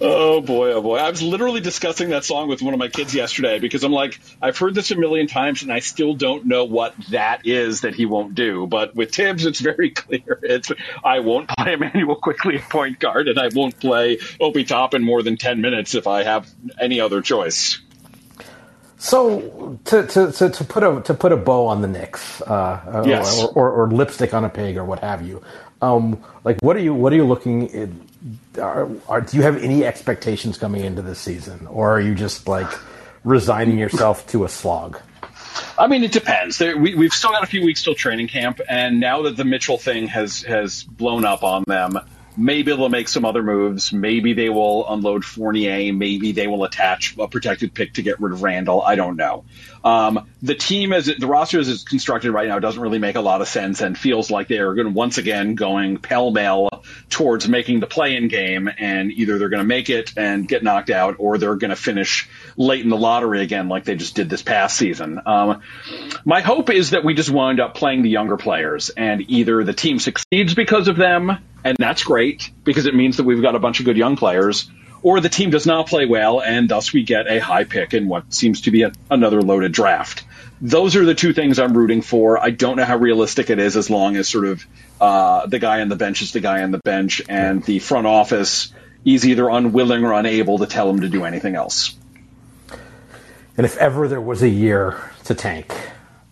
oh 0.00 0.40
boy, 0.40 0.72
oh 0.72 0.82
boy! 0.82 0.96
I 0.96 1.10
was 1.10 1.22
literally 1.22 1.60
discussing 1.60 2.10
that 2.10 2.24
song 2.24 2.48
with 2.48 2.62
one 2.62 2.74
of 2.74 2.80
my 2.80 2.88
kids 2.88 3.14
yesterday 3.14 3.60
because 3.60 3.84
I'm 3.84 3.92
like, 3.92 4.20
I've 4.42 4.58
heard 4.58 4.74
this 4.74 4.90
a 4.90 4.96
million 4.96 5.28
times, 5.28 5.62
and 5.62 5.72
I 5.72 5.78
still 5.78 6.14
don't 6.14 6.46
know 6.46 6.64
what 6.64 6.94
that 7.10 7.46
is 7.46 7.82
that 7.82 7.94
he 7.94 8.06
won't 8.06 8.34
do. 8.34 8.66
But 8.66 8.96
with 8.96 9.12
Tibbs, 9.12 9.46
it's 9.46 9.60
very 9.60 9.90
clear. 9.90 10.40
It's 10.50 10.72
I 11.04 11.20
won't 11.20 11.48
play 11.48 11.74
Immanuel 11.74 12.16
Quickley 12.16 12.56
at 12.56 12.68
point 12.68 12.98
guard, 12.98 13.28
and 13.28 13.38
I 13.38 13.50
won't 13.54 13.78
play 13.78 14.18
Obi 14.40 14.64
Toppin 14.64 15.04
more 15.04 15.22
than 15.22 15.36
ten 15.36 15.60
minutes 15.60 15.94
if 15.94 16.06
I 16.08 16.24
have 16.24 16.50
any 16.80 17.00
other 17.00 17.22
choice. 17.22 17.80
So 19.00 19.78
to, 19.86 20.06
to, 20.06 20.30
to, 20.30 20.50
to, 20.50 20.64
put 20.64 20.84
a 20.84 21.00
to 21.00 21.14
put 21.14 21.32
a 21.32 21.36
bow 21.36 21.66
on 21.66 21.80
the 21.80 21.88
Knicks, 21.88 22.42
uh, 22.42 23.02
yes. 23.06 23.42
or, 23.42 23.48
or, 23.52 23.72
or, 23.72 23.90
lipstick 23.90 24.34
on 24.34 24.44
a 24.44 24.50
pig, 24.50 24.76
or 24.76 24.84
what 24.84 24.98
have 25.00 25.26
you. 25.26 25.42
Um, 25.80 26.22
like, 26.44 26.58
what 26.60 26.76
are 26.76 26.80
you 26.80 26.92
what 26.92 27.10
are 27.14 27.16
you 27.16 27.24
looking? 27.24 27.74
At, 27.74 27.88
are, 28.60 28.90
are, 29.08 29.22
do 29.22 29.38
you 29.38 29.42
have 29.42 29.56
any 29.62 29.86
expectations 29.86 30.58
coming 30.58 30.84
into 30.84 31.00
this 31.00 31.18
season, 31.18 31.66
or 31.66 31.90
are 31.96 32.00
you 32.00 32.14
just 32.14 32.46
like 32.46 32.70
resigning 33.24 33.78
yourself 33.78 34.26
to 34.28 34.44
a 34.44 34.50
slog? 34.50 35.00
I 35.78 35.86
mean, 35.86 36.04
it 36.04 36.12
depends. 36.12 36.58
There, 36.58 36.76
we, 36.76 36.94
we've 36.94 37.14
still 37.14 37.30
got 37.30 37.42
a 37.42 37.46
few 37.46 37.64
weeks 37.64 37.82
till 37.82 37.94
training 37.94 38.28
camp, 38.28 38.60
and 38.68 39.00
now 39.00 39.22
that 39.22 39.38
the 39.38 39.44
Mitchell 39.46 39.78
thing 39.78 40.08
has 40.08 40.42
has 40.42 40.84
blown 40.84 41.24
up 41.24 41.42
on 41.42 41.64
them, 41.66 41.98
Maybe 42.40 42.74
they'll 42.74 42.88
make 42.88 43.08
some 43.08 43.26
other 43.26 43.42
moves. 43.42 43.92
Maybe 43.92 44.32
they 44.32 44.48
will 44.48 44.90
unload 44.90 45.26
Fournier. 45.26 45.92
Maybe 45.92 46.32
they 46.32 46.46
will 46.46 46.64
attach 46.64 47.14
a 47.18 47.28
protected 47.28 47.74
pick 47.74 47.94
to 47.94 48.02
get 48.02 48.18
rid 48.18 48.32
of 48.32 48.42
Randle. 48.42 48.80
I 48.80 48.94
don't 48.94 49.16
know. 49.16 49.44
Um, 49.84 50.26
the 50.42 50.54
team 50.54 50.92
as 50.92 51.06
the 51.06 51.26
roster 51.26 51.58
as 51.58 51.68
it's 51.68 51.84
constructed 51.84 52.32
right 52.32 52.48
now 52.48 52.58
doesn't 52.58 52.80
really 52.80 52.98
make 52.98 53.16
a 53.16 53.20
lot 53.20 53.40
of 53.42 53.48
sense 53.48 53.80
and 53.80 53.96
feels 53.96 54.30
like 54.30 54.48
they 54.48 54.58
are 54.58 54.74
going 54.74 54.94
once 54.94 55.18
again 55.18 55.54
going 55.54 55.98
pell 55.98 56.30
mell 56.30 56.68
towards 57.08 57.48
making 57.48 57.80
the 57.80 57.86
play-in 57.86 58.28
game 58.28 58.70
and 58.78 59.12
either 59.12 59.38
they're 59.38 59.48
going 59.48 59.62
to 59.62 59.66
make 59.66 59.90
it 59.90 60.12
and 60.16 60.48
get 60.48 60.62
knocked 60.62 60.90
out 60.90 61.16
or 61.18 61.38
they're 61.38 61.56
going 61.56 61.70
to 61.70 61.76
finish 61.76 62.28
late 62.56 62.82
in 62.82 62.88
the 62.88 62.96
lottery 62.96 63.42
again 63.42 63.68
like 63.68 63.84
they 63.84 63.96
just 63.96 64.14
did 64.14 64.28
this 64.30 64.42
past 64.42 64.76
season. 64.76 65.20
Um, 65.26 65.62
my 66.24 66.40
hope 66.40 66.70
is 66.70 66.90
that 66.90 67.04
we 67.04 67.14
just 67.14 67.30
wind 67.30 67.60
up 67.60 67.74
playing 67.74 68.02
the 68.02 68.10
younger 68.10 68.36
players 68.36 68.90
and 68.90 69.30
either 69.30 69.62
the 69.64 69.74
team 69.74 69.98
succeeds 69.98 70.54
because 70.54 70.88
of 70.88 70.96
them 70.96 71.38
and 71.64 71.76
that's 71.78 72.04
great 72.04 72.50
because 72.64 72.86
it 72.86 72.94
means 72.94 73.16
that 73.18 73.24
we've 73.24 73.42
got 73.42 73.54
a 73.54 73.58
bunch 73.58 73.80
of 73.80 73.86
good 73.86 73.96
young 73.96 74.16
players 74.16 74.70
or 75.02 75.20
the 75.20 75.28
team 75.28 75.50
does 75.50 75.66
not 75.66 75.86
play 75.86 76.06
well, 76.06 76.42
and 76.42 76.68
thus 76.68 76.92
we 76.92 77.02
get 77.02 77.26
a 77.26 77.38
high 77.38 77.64
pick 77.64 77.94
in 77.94 78.08
what 78.08 78.32
seems 78.32 78.62
to 78.62 78.70
be 78.70 78.82
a, 78.82 78.92
another 79.10 79.40
loaded 79.40 79.72
draft. 79.72 80.24
Those 80.60 80.94
are 80.96 81.04
the 81.04 81.14
two 81.14 81.32
things 81.32 81.58
I'm 81.58 81.76
rooting 81.76 82.02
for. 82.02 82.38
I 82.38 82.50
don't 82.50 82.76
know 82.76 82.84
how 82.84 82.98
realistic 82.98 83.48
it 83.48 83.58
is 83.58 83.76
as 83.76 83.88
long 83.88 84.16
as 84.16 84.28
sort 84.28 84.44
of 84.46 84.66
uh, 85.00 85.46
the 85.46 85.58
guy 85.58 85.80
on 85.80 85.88
the 85.88 85.96
bench 85.96 86.20
is 86.20 86.32
the 86.32 86.40
guy 86.40 86.62
on 86.62 86.70
the 86.70 86.78
bench, 86.78 87.22
and 87.28 87.64
the 87.64 87.78
front 87.78 88.06
office 88.06 88.72
is 89.04 89.26
either 89.26 89.48
unwilling 89.48 90.04
or 90.04 90.12
unable 90.12 90.58
to 90.58 90.66
tell 90.66 90.90
him 90.90 91.00
to 91.00 91.08
do 91.08 91.24
anything 91.24 91.54
else. 91.54 91.96
And 93.56 93.64
if 93.64 93.76
ever 93.78 94.06
there 94.06 94.20
was 94.20 94.42
a 94.42 94.48
year 94.48 95.10
to 95.24 95.34
tank, 95.34 95.74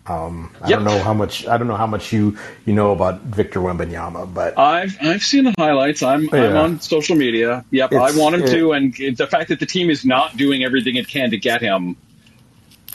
um, 0.09 0.51
I 0.59 0.69
yep. 0.69 0.79
don't 0.79 0.85
know 0.85 0.99
how 0.99 1.13
much 1.13 1.47
I 1.47 1.57
don't 1.57 1.67
know 1.67 1.75
how 1.75 1.85
much 1.85 2.11
you 2.11 2.37
you 2.65 2.73
know 2.73 2.91
about 2.91 3.21
Victor 3.21 3.59
Wembanyama, 3.59 4.33
but 4.33 4.57
I've 4.57 4.97
I've 4.99 5.21
seen 5.21 5.43
the 5.43 5.53
highlights. 5.55 6.01
I'm 6.01 6.23
yeah. 6.23 6.45
I'm 6.45 6.57
on 6.57 6.79
social 6.81 7.15
media. 7.15 7.63
Yep, 7.69 7.91
it's, 7.93 8.15
I 8.15 8.19
want 8.19 8.35
him 8.35 8.43
it, 8.43 8.51
to, 8.51 8.71
and 8.71 8.93
the 9.15 9.27
fact 9.27 9.49
that 9.49 9.59
the 9.59 9.67
team 9.67 9.91
is 9.91 10.03
not 10.03 10.35
doing 10.35 10.63
everything 10.63 10.95
it 10.95 11.07
can 11.07 11.29
to 11.29 11.37
get 11.37 11.61
him. 11.61 11.95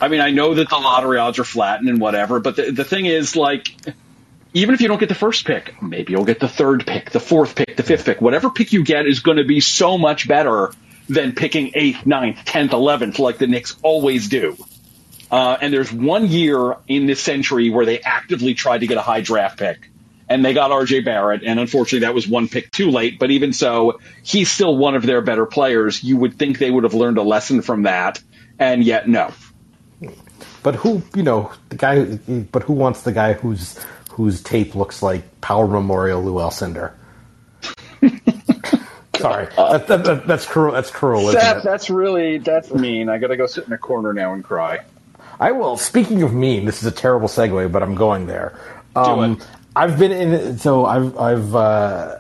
I 0.01 0.09
mean, 0.09 0.21
I 0.21 0.33
know 0.33 0.55
that 0.55 0.69
the 0.69 0.77
lottery 0.77 1.19
odds 1.19 1.39
are 1.39 1.45
flattened 1.45 1.89
and 1.89 2.01
whatever, 2.01 2.41
but 2.41 2.57
the 2.57 2.73
the 2.73 2.85
thing 2.85 3.07
is, 3.07 3.37
like, 3.37 3.69
even 4.53 4.75
if 4.75 4.81
you 4.81 4.89
don't 4.89 4.99
get 4.99 5.09
the 5.09 5.15
first 5.15 5.47
pick, 5.47 5.81
maybe 5.81 6.13
you'll 6.13 6.25
get 6.25 6.41
the 6.41 6.49
third 6.49 6.85
pick, 6.85 7.13
the 7.13 7.21
fourth 7.21 7.55
pick, 7.55 7.77
the 7.77 7.85
fifth 7.85 8.07
pick. 8.07 8.21
Whatever 8.21 8.51
pick 8.51 8.73
you 8.73 8.83
get 8.83 9.07
is 9.07 9.21
going 9.21 9.37
to 9.37 9.45
be 9.45 9.61
so 9.61 9.97
much 9.97 10.27
better 10.27 10.73
than 11.09 11.33
picking 11.33 11.71
eighth, 11.75 12.07
ninth, 12.07 12.45
tenth, 12.45 12.73
eleventh, 12.73 13.21
like 13.21 13.39
the 13.39 13.47
Knicks 13.47 13.77
always 13.83 14.29
do. 14.29 14.57
Uh, 15.35 15.59
and 15.61 15.75
there's 15.75 15.93
one 15.93 16.29
year 16.29 16.77
in 16.87 17.07
this 17.07 17.21
century 17.21 17.69
where 17.69 17.85
they 17.85 17.99
actively 17.99 18.55
tried 18.55 18.79
to 18.79 18.87
get 18.87 18.99
a 18.99 19.03
high 19.03 19.21
draft 19.21 19.59
pick. 19.59 19.91
And 20.29 20.45
they 20.45 20.55
got 20.55 20.71
RJ 20.71 21.05
Barrett, 21.05 21.43
and 21.43 21.59
unfortunately 21.59 22.07
that 22.07 22.15
was 22.15 22.29
one 22.29 22.47
pick 22.47 22.71
too 22.71 22.93
late. 22.93 23.19
But 23.19 23.33
even 23.33 23.53
so, 23.53 23.99
he's 24.23 24.49
still 24.49 24.77
one 24.77 24.95
of 24.95 25.03
their 25.03 25.23
better 25.23 25.45
players. 25.45 26.05
You 26.05 26.19
would 26.19 26.39
think 26.39 26.61
they 26.61 26.71
would 26.71 26.85
have 26.85 26.95
learned 26.95 27.19
a 27.19 27.25
lesson 27.25 27.63
from 27.63 27.83
that, 27.83 28.23
and 28.61 28.85
yet 28.85 29.09
no. 29.09 29.33
But 30.63 30.77
who, 30.77 31.03
you 31.17 31.25
know, 31.25 31.51
the 31.69 31.77
guy? 31.77 32.05
But 32.05 32.63
who 32.63 32.75
wants 32.75 33.03
the 33.03 33.13
guy 33.13 33.33
whose 33.33 33.85
whose 34.13 34.41
tape 34.41 34.77
looks 34.77 35.03
like 35.03 35.41
Power 35.41 35.67
Memorial 35.67 36.23
Lou 36.23 36.35
Alcindor? 36.35 36.93
Sorry, 39.19 39.47
that, 39.57 39.89
that, 39.89 40.05
that, 40.05 40.27
that's 40.29 40.47
cruel. 40.47 40.73
That's 40.73 40.93
cruel. 40.93 41.33
Seth, 41.33 41.65
that's 41.65 41.91
really 41.91 42.39
that's 42.39 42.73
mean. 42.73 43.09
I 43.09 43.19
got 43.19 43.29
to 43.29 43.37
go 43.37 43.47
sit 43.47 43.67
in 43.67 43.73
a 43.73 43.79
corner 43.79 44.13
now 44.13 44.33
and 44.33 44.45
cry. 44.45 44.85
I 45.41 45.53
will. 45.53 45.77
Speaking 45.77 46.23
of 46.23 46.35
mean, 46.35 46.65
this 46.65 46.83
is 46.83 46.87
a 46.87 46.93
terrible 46.93 47.29
segue, 47.29 47.71
but 47.73 47.83
I'm 47.83 47.95
going 47.95 48.27
there. 48.27 48.59
Um, 48.97 49.35
Do 49.35 49.43
it. 49.43 49.49
I've 49.77 49.99
been 49.99 50.13
in. 50.13 50.59
So 50.59 50.87
I've 50.87 51.17
I've 51.19 51.55
uh, 51.55 52.19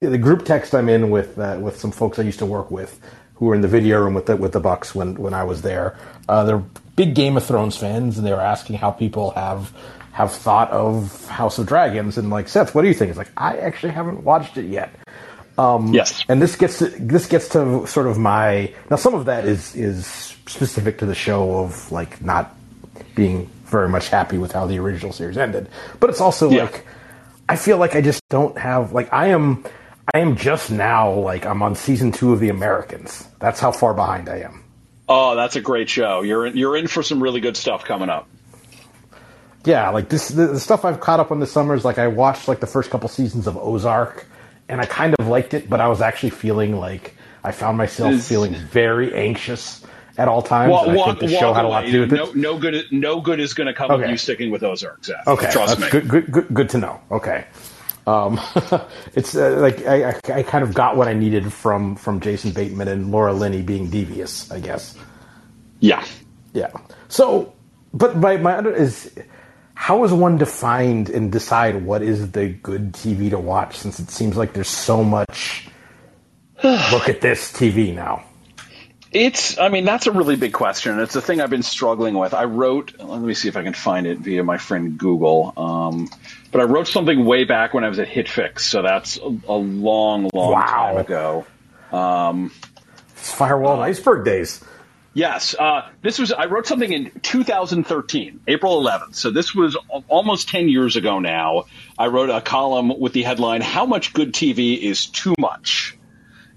the 0.00 0.18
group 0.18 0.44
text 0.44 0.74
I'm 0.74 0.88
in 0.88 1.10
with 1.10 1.38
uh, 1.38 1.58
with 1.60 1.78
some 1.78 1.90
folks 1.90 2.18
I 2.18 2.22
used 2.22 2.38
to 2.38 2.46
work 2.46 2.70
with 2.70 3.00
who 3.34 3.46
were 3.46 3.54
in 3.54 3.62
the 3.62 3.68
video 3.68 4.00
room 4.00 4.14
with 4.14 4.26
the 4.26 4.36
with 4.36 4.52
the 4.52 4.60
Bucks 4.60 4.94
when 4.94 5.16
when 5.16 5.34
I 5.34 5.44
was 5.44 5.62
there. 5.62 5.98
Uh, 6.28 6.44
they're 6.44 6.62
big 6.96 7.14
Game 7.14 7.36
of 7.36 7.44
Thrones 7.44 7.76
fans, 7.76 8.16
and 8.16 8.26
they 8.26 8.32
were 8.32 8.40
asking 8.40 8.76
how 8.76 8.90
people 8.90 9.32
have 9.32 9.72
have 10.12 10.32
thought 10.32 10.70
of 10.70 11.26
House 11.26 11.58
of 11.58 11.66
Dragons. 11.66 12.16
And 12.16 12.30
like 12.30 12.48
Seth, 12.48 12.74
what 12.74 12.82
do 12.82 12.88
you 12.88 12.94
think? 12.94 13.08
It's 13.10 13.18
like 13.18 13.32
I 13.36 13.56
actually 13.58 13.92
haven't 13.92 14.22
watched 14.22 14.56
it 14.56 14.66
yet. 14.66 14.94
Um, 15.56 15.94
yes. 15.94 16.24
And 16.28 16.42
this 16.42 16.56
gets 16.56 16.78
to 16.78 16.86
this 16.86 17.26
gets 17.26 17.48
to 17.50 17.86
sort 17.86 18.06
of 18.06 18.18
my 18.18 18.72
now. 18.90 18.96
Some 18.96 19.14
of 19.14 19.26
that 19.26 19.44
is 19.44 19.74
is 19.76 20.06
specific 20.46 20.98
to 20.98 21.06
the 21.06 21.14
show 21.14 21.58
of 21.58 21.92
like 21.92 22.20
not 22.22 22.54
being 23.14 23.46
very 23.64 23.88
much 23.88 24.08
happy 24.08 24.38
with 24.38 24.52
how 24.52 24.66
the 24.66 24.78
original 24.78 25.12
series 25.12 25.38
ended. 25.38 25.68
But 26.00 26.10
it's 26.10 26.20
also 26.20 26.50
yeah. 26.50 26.64
like 26.64 26.86
I 27.48 27.56
feel 27.56 27.78
like 27.78 27.94
I 27.94 28.00
just 28.00 28.28
don't 28.28 28.58
have 28.58 28.92
like 28.92 29.12
I 29.12 29.28
am 29.28 29.64
I 30.12 30.18
am 30.18 30.36
just 30.36 30.70
now 30.70 31.12
like 31.12 31.46
I'm 31.46 31.62
on 31.62 31.76
season 31.76 32.10
two 32.10 32.32
of 32.32 32.40
The 32.40 32.48
Americans. 32.48 33.26
That's 33.38 33.60
how 33.60 33.70
far 33.70 33.94
behind 33.94 34.28
I 34.28 34.40
am. 34.40 34.64
Oh, 35.08 35.36
that's 35.36 35.54
a 35.54 35.60
great 35.60 35.88
show. 35.88 36.22
You're 36.22 36.46
in, 36.46 36.56
you're 36.56 36.76
in 36.76 36.88
for 36.88 37.02
some 37.02 37.22
really 37.22 37.40
good 37.40 37.56
stuff 37.56 37.84
coming 37.84 38.08
up. 38.08 38.28
Yeah, 39.64 39.90
like 39.90 40.08
this 40.08 40.28
the, 40.28 40.48
the 40.48 40.60
stuff 40.60 40.84
I've 40.84 41.00
caught 41.00 41.20
up 41.20 41.30
on 41.30 41.40
this 41.40 41.52
summer 41.52 41.74
is 41.74 41.84
like 41.84 41.98
I 41.98 42.08
watched 42.08 42.48
like 42.48 42.60
the 42.60 42.66
first 42.66 42.90
couple 42.90 43.08
seasons 43.08 43.46
of 43.46 43.56
Ozark 43.56 44.26
and 44.68 44.80
I 44.80 44.86
kind 44.86 45.14
of 45.18 45.26
liked 45.28 45.54
it, 45.54 45.68
but 45.68 45.80
I 45.80 45.88
was 45.88 46.00
actually 46.00 46.30
feeling 46.30 46.78
like 46.78 47.14
I 47.42 47.52
found 47.52 47.76
myself 47.76 48.20
feeling 48.22 48.54
very 48.54 49.14
anxious 49.14 49.84
at 50.16 50.28
all 50.28 50.42
times. 50.42 50.70
Walk, 50.70 50.88
I 50.88 51.04
think 51.04 51.18
the 51.20 51.28
show 51.28 51.52
had 51.52 51.64
a 51.64 51.68
lot 51.68 51.82
to 51.82 51.90
do 51.90 52.00
with 52.00 52.12
no, 52.12 52.24
it. 52.24 52.36
No 52.36 52.58
good. 52.58 52.84
No 52.90 53.20
good 53.20 53.40
is 53.40 53.54
going 53.54 53.66
to 53.66 53.74
come 53.74 53.90
okay. 53.90 54.02
with 54.02 54.10
you 54.10 54.16
sticking 54.16 54.50
with 54.50 54.62
Ozark. 54.62 55.04
Zach. 55.04 55.26
Okay, 55.26 55.50
trust 55.50 55.80
me. 55.80 55.90
Good, 55.90 56.08
good, 56.08 56.32
good, 56.32 56.46
good 56.52 56.68
to 56.70 56.78
know. 56.78 57.00
Okay. 57.10 57.44
Um, 58.06 58.40
it's 59.14 59.34
uh, 59.34 59.56
like 59.60 59.86
I, 59.86 60.10
I, 60.10 60.20
I, 60.34 60.42
kind 60.42 60.62
of 60.62 60.74
got 60.74 60.96
what 60.96 61.08
I 61.08 61.14
needed 61.14 61.50
from 61.50 61.96
from 61.96 62.20
Jason 62.20 62.52
Bateman 62.52 62.88
and 62.88 63.10
Laura 63.10 63.32
Linney 63.32 63.62
being 63.62 63.88
devious, 63.88 64.50
I 64.50 64.60
guess. 64.60 64.96
Yeah, 65.80 66.04
yeah. 66.52 66.70
So, 67.08 67.54
but 67.94 68.18
my 68.18 68.36
my 68.36 68.58
under 68.58 68.74
is 68.74 69.10
how 69.74 70.04
is 70.04 70.12
one 70.12 70.38
defined 70.38 71.10
and 71.10 71.30
decide 71.32 71.84
what 71.84 72.02
is 72.02 72.30
the 72.32 72.48
good 72.48 72.92
TV 72.92 73.30
to 73.30 73.38
watch? 73.38 73.76
Since 73.78 73.98
it 74.00 74.10
seems 74.10 74.36
like 74.36 74.52
there's 74.52 74.68
so 74.68 75.02
much. 75.04 75.68
look 76.64 77.08
at 77.08 77.20
this 77.20 77.52
TV 77.52 77.94
now. 77.94 78.24
It's, 79.10 79.58
I 79.58 79.68
mean, 79.68 79.84
that's 79.84 80.08
a 80.08 80.12
really 80.12 80.34
big 80.34 80.52
question. 80.52 80.98
It's 80.98 81.14
a 81.14 81.20
thing 81.20 81.40
I've 81.40 81.50
been 81.50 81.62
struggling 81.62 82.14
with. 82.18 82.34
I 82.34 82.44
wrote, 82.44 82.98
let 82.98 83.20
me 83.20 83.34
see 83.34 83.46
if 83.48 83.56
I 83.56 83.62
can 83.62 83.72
find 83.74 84.08
it 84.08 84.18
via 84.18 84.42
my 84.42 84.58
friend 84.58 84.98
Google. 84.98 85.52
Um, 85.56 86.08
but 86.50 86.60
I 86.60 86.64
wrote 86.64 86.88
something 86.88 87.24
way 87.24 87.44
back 87.44 87.74
when 87.74 87.84
I 87.84 87.88
was 87.88 88.00
at 88.00 88.08
HitFix, 88.08 88.60
so 88.60 88.82
that's 88.82 89.18
a, 89.18 89.26
a 89.48 89.54
long, 89.54 90.30
long 90.34 90.52
Wow. 90.52 90.62
time 90.64 90.96
ago. 90.96 91.46
Um, 91.92 92.50
It's 93.16 93.32
Firewall 93.32 93.74
and 93.74 93.82
Iceberg 93.84 94.24
days. 94.24 94.64
Yes, 95.14 95.54
uh, 95.56 95.88
this 96.02 96.18
was. 96.18 96.32
I 96.32 96.46
wrote 96.46 96.66
something 96.66 96.92
in 96.92 97.12
2013, 97.22 98.40
April 98.48 98.82
11th. 98.82 99.14
So 99.14 99.30
this 99.30 99.54
was 99.54 99.76
almost 100.08 100.48
10 100.48 100.68
years 100.68 100.96
ago 100.96 101.20
now. 101.20 101.66
I 101.96 102.08
wrote 102.08 102.30
a 102.30 102.40
column 102.40 102.98
with 102.98 103.12
the 103.12 103.22
headline 103.22 103.60
"How 103.60 103.86
much 103.86 104.12
good 104.12 104.34
TV 104.34 104.76
is 104.76 105.06
too 105.06 105.36
much," 105.38 105.96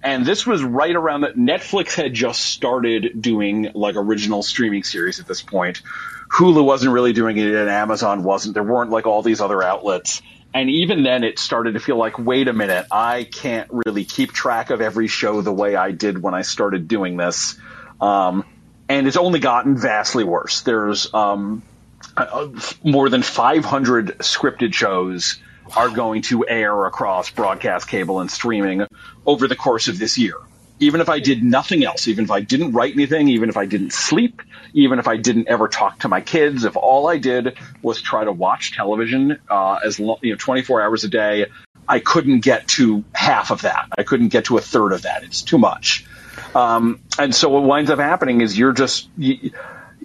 and 0.02 0.26
this 0.26 0.48
was 0.48 0.64
right 0.64 0.96
around 0.96 1.22
that 1.22 1.38
Netflix 1.38 1.94
had 1.94 2.16
just 2.16 2.42
started 2.46 3.22
doing 3.22 3.70
like 3.76 3.96
original 3.96 4.42
streaming 4.42 4.84
series 4.84 5.20
at 5.20 5.28
this 5.28 5.44
point. 5.44 5.84
Hulu 6.32 6.66
wasn't 6.66 6.94
really 6.94 7.14
doing 7.14 7.38
it, 7.38 7.54
and 7.54 7.70
Amazon 7.70 8.24
wasn't. 8.24 8.56
There 8.56 8.64
weren't 8.64 8.90
like 8.90 9.06
all 9.06 9.22
these 9.22 9.40
other 9.40 9.62
outlets. 9.62 10.24
And 10.54 10.70
even 10.72 11.04
then, 11.04 11.24
it 11.24 11.38
started 11.38 11.74
to 11.74 11.80
feel 11.80 11.98
like, 11.98 12.18
wait 12.18 12.48
a 12.48 12.54
minute, 12.54 12.88
I 12.90 13.26
can't 13.26 13.70
really 13.72 14.06
keep 14.06 14.32
track 14.32 14.72
of 14.72 14.82
every 14.82 15.08
show 15.08 15.42
the 15.42 15.54
way 15.54 15.76
I 15.76 15.92
did 15.92 16.20
when 16.24 16.34
I 16.34 16.42
started 16.42 16.88
doing 16.88 17.18
this. 17.18 17.60
Um, 18.00 18.46
and 18.90 19.08
it's 19.08 19.18
only 19.18 19.40
gotten 19.40 19.78
vastly 19.78 20.24
worse. 20.24 20.62
There's 20.62 21.14
um, 21.14 21.64
uh, 22.16 22.50
more 22.84 23.10
than 23.10 23.22
500 23.22 24.20
scripted 24.20 24.74
shows 24.74 25.40
are 25.76 25.90
going 25.90 26.22
to 26.24 26.48
air 26.48 26.86
across 26.86 27.30
broadcast, 27.30 27.88
cable, 27.88 28.20
and 28.20 28.32
streaming 28.32 28.86
over 29.26 29.48
the 29.48 29.56
course 29.56 29.88
of 29.88 30.00
this 30.00 30.18
year. 30.18 30.36
Even 30.80 31.02
if 31.02 31.10
I 31.10 31.20
did 31.20 31.44
nothing 31.44 31.84
else, 31.84 32.08
even 32.08 32.26
if 32.26 32.32
I 32.32 32.42
didn't 32.42 32.72
write 32.72 32.94
anything, 32.94 33.30
even 33.30 33.50
if 33.50 33.58
I 33.58 33.66
didn't 33.66 33.94
sleep, 33.94 34.44
even 34.74 35.00
if 35.00 35.08
I 35.08 35.18
didn't 35.18 35.48
ever 35.48 35.68
talk 35.68 36.00
to 36.00 36.08
my 36.08 36.22
kids, 36.22 36.66
if 36.66 36.76
all 36.78 37.08
I 37.08 37.18
did 37.18 37.58
was 37.82 38.00
try 38.00 38.24
to 38.24 38.32
watch 38.32 38.76
television 38.76 39.40
uh, 39.50 39.80
as 39.84 40.00
lo- 40.00 40.20
you 40.22 40.32
know 40.32 40.38
24 40.38 40.84
hours 40.84 41.04
a 41.04 41.08
day, 41.08 41.48
I 41.88 42.00
couldn't 42.00 42.42
get 42.42 42.68
to 42.70 43.04
half 43.14 43.50
of 43.50 43.64
that. 43.64 43.88
I 43.98 44.04
couldn't 44.04 44.28
get 44.28 44.46
to 44.46 44.58
a 44.58 44.62
third 44.62 44.94
of 44.94 45.02
that. 45.02 45.24
It's 45.24 45.42
too 45.42 45.58
much. 45.58 46.06
Um, 46.56 47.00
and 47.20 47.34
so 47.34 47.50
what 47.50 47.64
winds 47.64 47.90
up 47.90 48.00
happening 48.00 48.42
is 48.42 48.58
you're 48.58 48.74
just 48.74 49.10
you, 49.18 49.52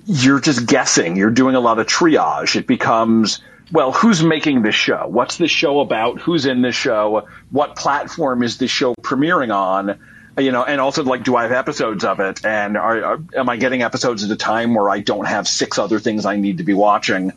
you're 0.07 0.41
just 0.41 0.67
guessing. 0.67 1.17
You're 1.17 1.31
doing 1.31 1.55
a 1.55 1.61
lot 1.61 1.79
of 1.79 1.87
triage. 1.87 2.57
It 2.57 2.67
becomes 2.67 3.41
well, 3.73 3.91
who's 3.91 4.23
making 4.23 4.63
this 4.63 4.75
show? 4.75 5.07
What's 5.09 5.39
the 5.39 5.49
show 5.49 5.81
about? 5.81 6.21
Who's 6.21 6.45
in 6.45 6.61
this 6.61 6.75
show? 6.75 7.27
What 7.51 7.75
platform 7.75 8.43
is 8.43 8.59
this 8.59 8.71
show 8.71 8.95
premiering 8.95 9.55
on? 9.55 9.99
You 10.39 10.53
know, 10.53 10.63
and 10.63 10.81
also 10.81 11.05
like, 11.05 11.25
do 11.25 11.37
I 11.37 11.43
have 11.43 11.53
episodes 11.53 12.05
of 12.05 12.21
it? 12.21 12.45
And 12.45 12.77
are, 12.77 13.05
are 13.05 13.19
am 13.35 13.49
I 13.49 13.57
getting 13.57 13.83
episodes 13.83 14.25
at 14.25 14.31
a 14.31 14.37
time 14.37 14.75
where 14.75 14.91
I 14.91 15.01
don't 15.01 15.27
have 15.27 15.49
six 15.49 15.79
other 15.79 15.99
things 15.99 16.27
I 16.27 16.37
need 16.37 16.59
to 16.59 16.65
be 16.65 16.75
watching? 16.75 17.33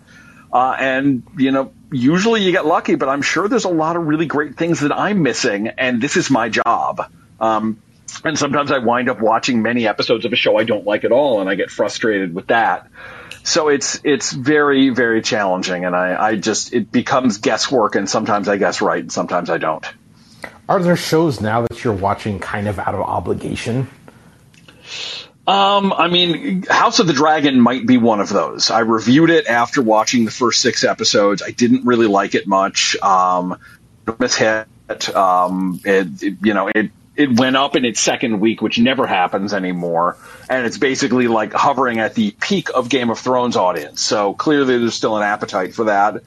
Uh, 0.51 0.75
and 0.77 1.23
you 1.37 1.51
know, 1.51 1.73
usually 1.91 2.41
you 2.41 2.51
get 2.51 2.65
lucky, 2.65 2.95
but 2.95 3.09
I'm 3.09 3.21
sure 3.21 3.47
there's 3.47 3.65
a 3.65 3.69
lot 3.69 3.95
of 3.95 4.05
really 4.07 4.25
great 4.25 4.57
things 4.57 4.81
that 4.81 4.97
I'm 4.97 5.23
missing, 5.23 5.67
and 5.67 6.01
this 6.01 6.17
is 6.17 6.29
my 6.29 6.49
job. 6.49 7.11
Um, 7.39 7.81
and 8.25 8.37
sometimes 8.37 8.71
I 8.71 8.79
wind 8.79 9.07
up 9.07 9.21
watching 9.21 9.61
many 9.61 9.87
episodes 9.87 10.25
of 10.25 10.33
a 10.33 10.35
show 10.35 10.57
I 10.57 10.63
don't 10.63 10.85
like 10.85 11.03
at 11.03 11.11
all, 11.11 11.41
and 11.41 11.49
I 11.49 11.55
get 11.55 11.69
frustrated 11.69 12.33
with 12.33 12.47
that. 12.47 12.89
So 13.43 13.69
it's 13.69 14.01
it's 14.03 14.31
very 14.31 14.89
very 14.89 15.21
challenging, 15.21 15.85
and 15.85 15.95
I, 15.95 16.29
I 16.29 16.35
just 16.35 16.73
it 16.73 16.91
becomes 16.91 17.37
guesswork, 17.37 17.95
and 17.95 18.09
sometimes 18.09 18.49
I 18.49 18.57
guess 18.57 18.81
right, 18.81 19.01
and 19.01 19.11
sometimes 19.11 19.49
I 19.49 19.59
don't. 19.59 19.85
Are 20.67 20.81
there 20.81 20.95
shows 20.95 21.39
now 21.41 21.61
that 21.61 21.83
you're 21.83 21.93
watching 21.93 22.39
kind 22.39 22.67
of 22.67 22.79
out 22.79 22.95
of 22.95 23.01
obligation? 23.01 23.87
Um, 25.47 25.93
I 25.93 26.07
mean, 26.07 26.63
House 26.63 26.97
of 26.97 27.05
the 27.05 27.13
Dragon 27.13 27.61
might 27.61 27.85
be 27.85 27.97
one 27.97 28.19
of 28.19 28.29
those. 28.29 28.71
I 28.71 28.79
reviewed 28.79 29.29
it 29.29 29.45
after 29.45 29.83
watching 29.83 30.25
the 30.25 30.31
first 30.31 30.61
six 30.61 30.83
episodes. 30.83 31.43
I 31.43 31.51
didn't 31.51 31.85
really 31.85 32.07
like 32.07 32.33
it 32.33 32.47
much. 32.47 32.97
Um, 33.03 33.59
enormous 34.07 34.35
hit. 34.35 35.15
Um, 35.15 35.79
it, 35.83 36.23
it, 36.23 36.37
you 36.41 36.55
know, 36.55 36.71
it 36.73 36.89
it 37.15 37.39
went 37.39 37.55
up 37.55 37.75
in 37.75 37.85
its 37.85 37.99
second 37.99 38.39
week, 38.39 38.61
which 38.61 38.79
never 38.79 39.07
happens 39.07 39.53
anymore, 39.53 40.17
and 40.49 40.65
it's 40.65 40.77
basically 40.77 41.27
like 41.27 41.53
hovering 41.53 41.99
at 41.99 42.15
the 42.15 42.31
peak 42.31 42.69
of 42.73 42.89
Game 42.89 43.09
of 43.09 43.19
Thrones 43.19 43.55
audience. 43.55 44.01
So 44.01 44.33
clearly, 44.33 44.77
there's 44.77 44.95
still 44.95 45.17
an 45.17 45.23
appetite 45.23 45.73
for 45.73 45.85
that. 45.85 46.23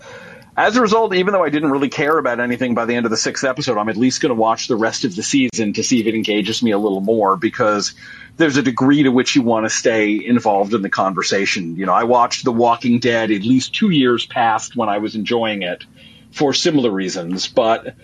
As 0.56 0.76
a 0.76 0.80
result, 0.80 1.14
even 1.14 1.32
though 1.32 1.44
I 1.44 1.50
didn't 1.50 1.70
really 1.70 1.88
care 1.88 2.18
about 2.18 2.40
anything 2.40 2.74
by 2.74 2.84
the 2.84 2.94
end 2.96 3.06
of 3.06 3.10
the 3.10 3.16
sixth 3.16 3.44
episode, 3.44 3.78
I'm 3.78 3.88
at 3.88 3.96
least 3.96 4.20
going 4.20 4.30
to 4.30 4.40
watch 4.40 4.66
the 4.66 4.74
rest 4.74 5.04
of 5.04 5.14
the 5.14 5.22
season 5.22 5.74
to 5.74 5.84
see 5.84 6.00
if 6.00 6.06
it 6.06 6.16
engages 6.16 6.64
me 6.64 6.72
a 6.72 6.78
little 6.78 7.00
more 7.00 7.36
because 7.36 7.94
there's 8.38 8.56
a 8.56 8.62
degree 8.62 9.04
to 9.04 9.10
which 9.10 9.36
you 9.36 9.42
want 9.42 9.66
to 9.66 9.70
stay 9.70 10.24
involved 10.24 10.74
in 10.74 10.82
the 10.82 10.90
conversation. 10.90 11.76
You 11.76 11.86
know, 11.86 11.92
I 11.92 12.04
watched 12.04 12.44
The 12.44 12.50
Walking 12.50 12.98
Dead 12.98 13.30
at 13.30 13.42
least 13.42 13.72
two 13.72 13.90
years 13.90 14.26
past 14.26 14.74
when 14.74 14.88
I 14.88 14.98
was 14.98 15.14
enjoying 15.14 15.62
it 15.62 15.84
for 16.32 16.52
similar 16.52 16.90
reasons, 16.90 17.46
but 17.46 17.94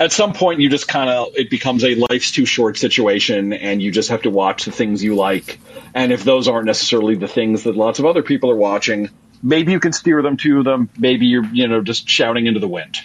at 0.00 0.12
some 0.12 0.32
point 0.32 0.60
you 0.60 0.68
just 0.70 0.88
kind 0.88 1.10
of 1.10 1.28
it 1.36 1.50
becomes 1.50 1.84
a 1.84 1.94
life's 1.94 2.32
too 2.32 2.46
short 2.46 2.76
situation 2.78 3.52
and 3.52 3.80
you 3.82 3.92
just 3.92 4.08
have 4.08 4.22
to 4.22 4.30
watch 4.30 4.64
the 4.64 4.72
things 4.72 5.04
you 5.04 5.14
like 5.14 5.60
and 5.94 6.10
if 6.10 6.24
those 6.24 6.48
aren't 6.48 6.66
necessarily 6.66 7.14
the 7.14 7.28
things 7.28 7.64
that 7.64 7.76
lots 7.76 7.98
of 7.98 8.06
other 8.06 8.22
people 8.22 8.50
are 8.50 8.56
watching 8.56 9.10
maybe 9.42 9.70
you 9.72 9.78
can 9.78 9.92
steer 9.92 10.22
them 10.22 10.36
to 10.36 10.62
them 10.62 10.88
maybe 10.98 11.26
you're 11.26 11.44
you 11.52 11.68
know 11.68 11.82
just 11.82 12.08
shouting 12.08 12.46
into 12.46 12.58
the 12.58 12.68
wind 12.68 13.02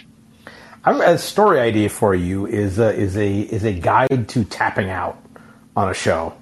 a 0.86 1.18
story 1.18 1.60
idea 1.60 1.88
for 1.88 2.14
you 2.14 2.46
is 2.46 2.78
a, 2.78 2.94
is 2.94 3.16
a 3.16 3.40
is 3.40 3.64
a 3.64 3.72
guide 3.72 4.28
to 4.28 4.44
tapping 4.44 4.88
out 4.88 5.20
on 5.76 5.90
a 5.90 5.94
show. 5.94 6.32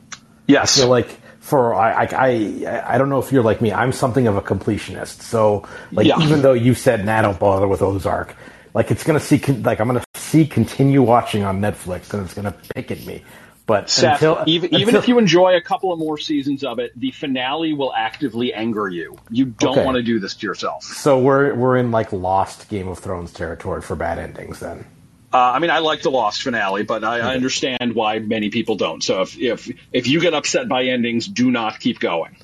yes 0.47 0.77
feel 0.77 0.89
like 0.89 1.09
for 1.41 1.75
I, 1.75 2.05
I 2.05 2.09
I 2.17 2.95
I 2.95 2.99
don't 2.99 3.09
know 3.09 3.19
if 3.19 3.31
you're 3.33 3.43
like 3.43 3.61
me. 3.61 3.71
I'm 3.73 3.93
something 3.93 4.27
of 4.27 4.37
a 4.37 4.41
completionist. 4.41 5.21
So 5.21 5.67
like 5.93 6.07
Yeah. 6.07 6.19
even 6.21 6.41
though 6.43 6.55
you 6.55 6.75
said 6.75 7.05
nah, 7.05 7.21
don't 7.23 7.39
bother 7.39 7.69
with 7.69 7.83
Ozark, 7.83 8.35
like 8.75 8.91
it's 8.91 9.05
gonna 9.05 9.21
see 9.21 9.39
like 9.39 9.81
I'm 9.81 9.87
gonna 9.87 10.05
see 10.15 10.47
continue 10.47 11.03
watching 11.03 11.45
on 11.45 11.61
Netflix 11.61 12.13
and 12.13 12.25
it's 12.25 12.35
gonna 12.35 12.55
pick 12.75 12.91
at 12.91 13.05
me. 13.07 13.23
But 13.67 13.89
Seth, 13.89 14.21
until 14.23 14.43
even, 14.47 14.75
even 14.75 14.95
if 14.95 15.09
you 15.09 15.19
enjoy 15.19 15.57
a 15.57 15.63
couple 15.63 15.91
of 15.91 15.99
more 15.99 16.19
seasons 16.19 16.65
of 16.65 16.79
it, 16.79 16.93
the 17.01 17.13
finale 17.13 17.73
will 17.73 17.95
actively 17.95 18.53
anger 18.53 18.89
you. 18.91 19.17
You 19.31 19.47
don't 19.47 19.71
Okay. 19.79 19.85
want 19.87 19.97
to 19.97 20.03
do 20.03 20.19
this 20.21 20.35
to 20.37 20.47
yourself. 20.47 20.85
so 20.85 21.19
we're 21.19 21.55
we're 21.55 21.79
in 21.79 21.91
like 21.91 22.13
lost 22.13 22.69
Game 22.69 22.89
of 22.89 22.99
Thrones 22.99 23.33
territory 23.33 23.81
for 23.81 23.97
bad 23.97 24.19
endings 24.19 24.61
then. 24.61 24.85
Uh, 25.33 25.53
I 25.53 25.59
mean, 25.59 25.71
I 25.71 25.79
like 25.81 26.03
the 26.03 26.11
Lost 26.13 26.43
finale, 26.43 26.85
but 26.85 27.03
I, 27.03 27.19
I 27.19 27.35
understand 27.35 27.95
why 27.95 28.21
many 28.21 28.51
people 28.51 28.77
don't. 28.77 29.03
So 29.03 29.23
if, 29.23 29.37
if 29.37 29.69
if 29.93 30.07
you 30.07 30.21
get 30.21 30.33
upset 30.35 30.69
by 30.69 30.85
endings, 30.85 31.27
do 31.27 31.51
not 31.51 31.81
keep 31.81 31.99
going. 31.99 32.37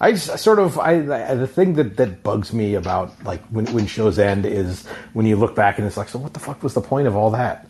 I 0.00 0.12
just 0.12 0.38
sort 0.38 0.58
of 0.58 0.78
I, 0.78 0.92
I 1.30 1.34
the 1.34 1.46
thing 1.46 1.74
that, 1.74 1.96
that 1.98 2.22
bugs 2.22 2.52
me 2.52 2.74
about 2.74 3.12
like 3.24 3.42
when 3.48 3.66
when 3.72 3.86
shows 3.86 4.18
end 4.18 4.44
is 4.44 4.86
when 5.12 5.24
you 5.26 5.36
look 5.36 5.54
back 5.54 5.78
and 5.78 5.86
it's 5.86 5.96
like 5.96 6.08
so 6.08 6.18
what 6.18 6.34
the 6.34 6.40
fuck 6.40 6.62
was 6.62 6.74
the 6.74 6.80
point 6.80 7.06
of 7.06 7.16
all 7.16 7.30
that 7.30 7.68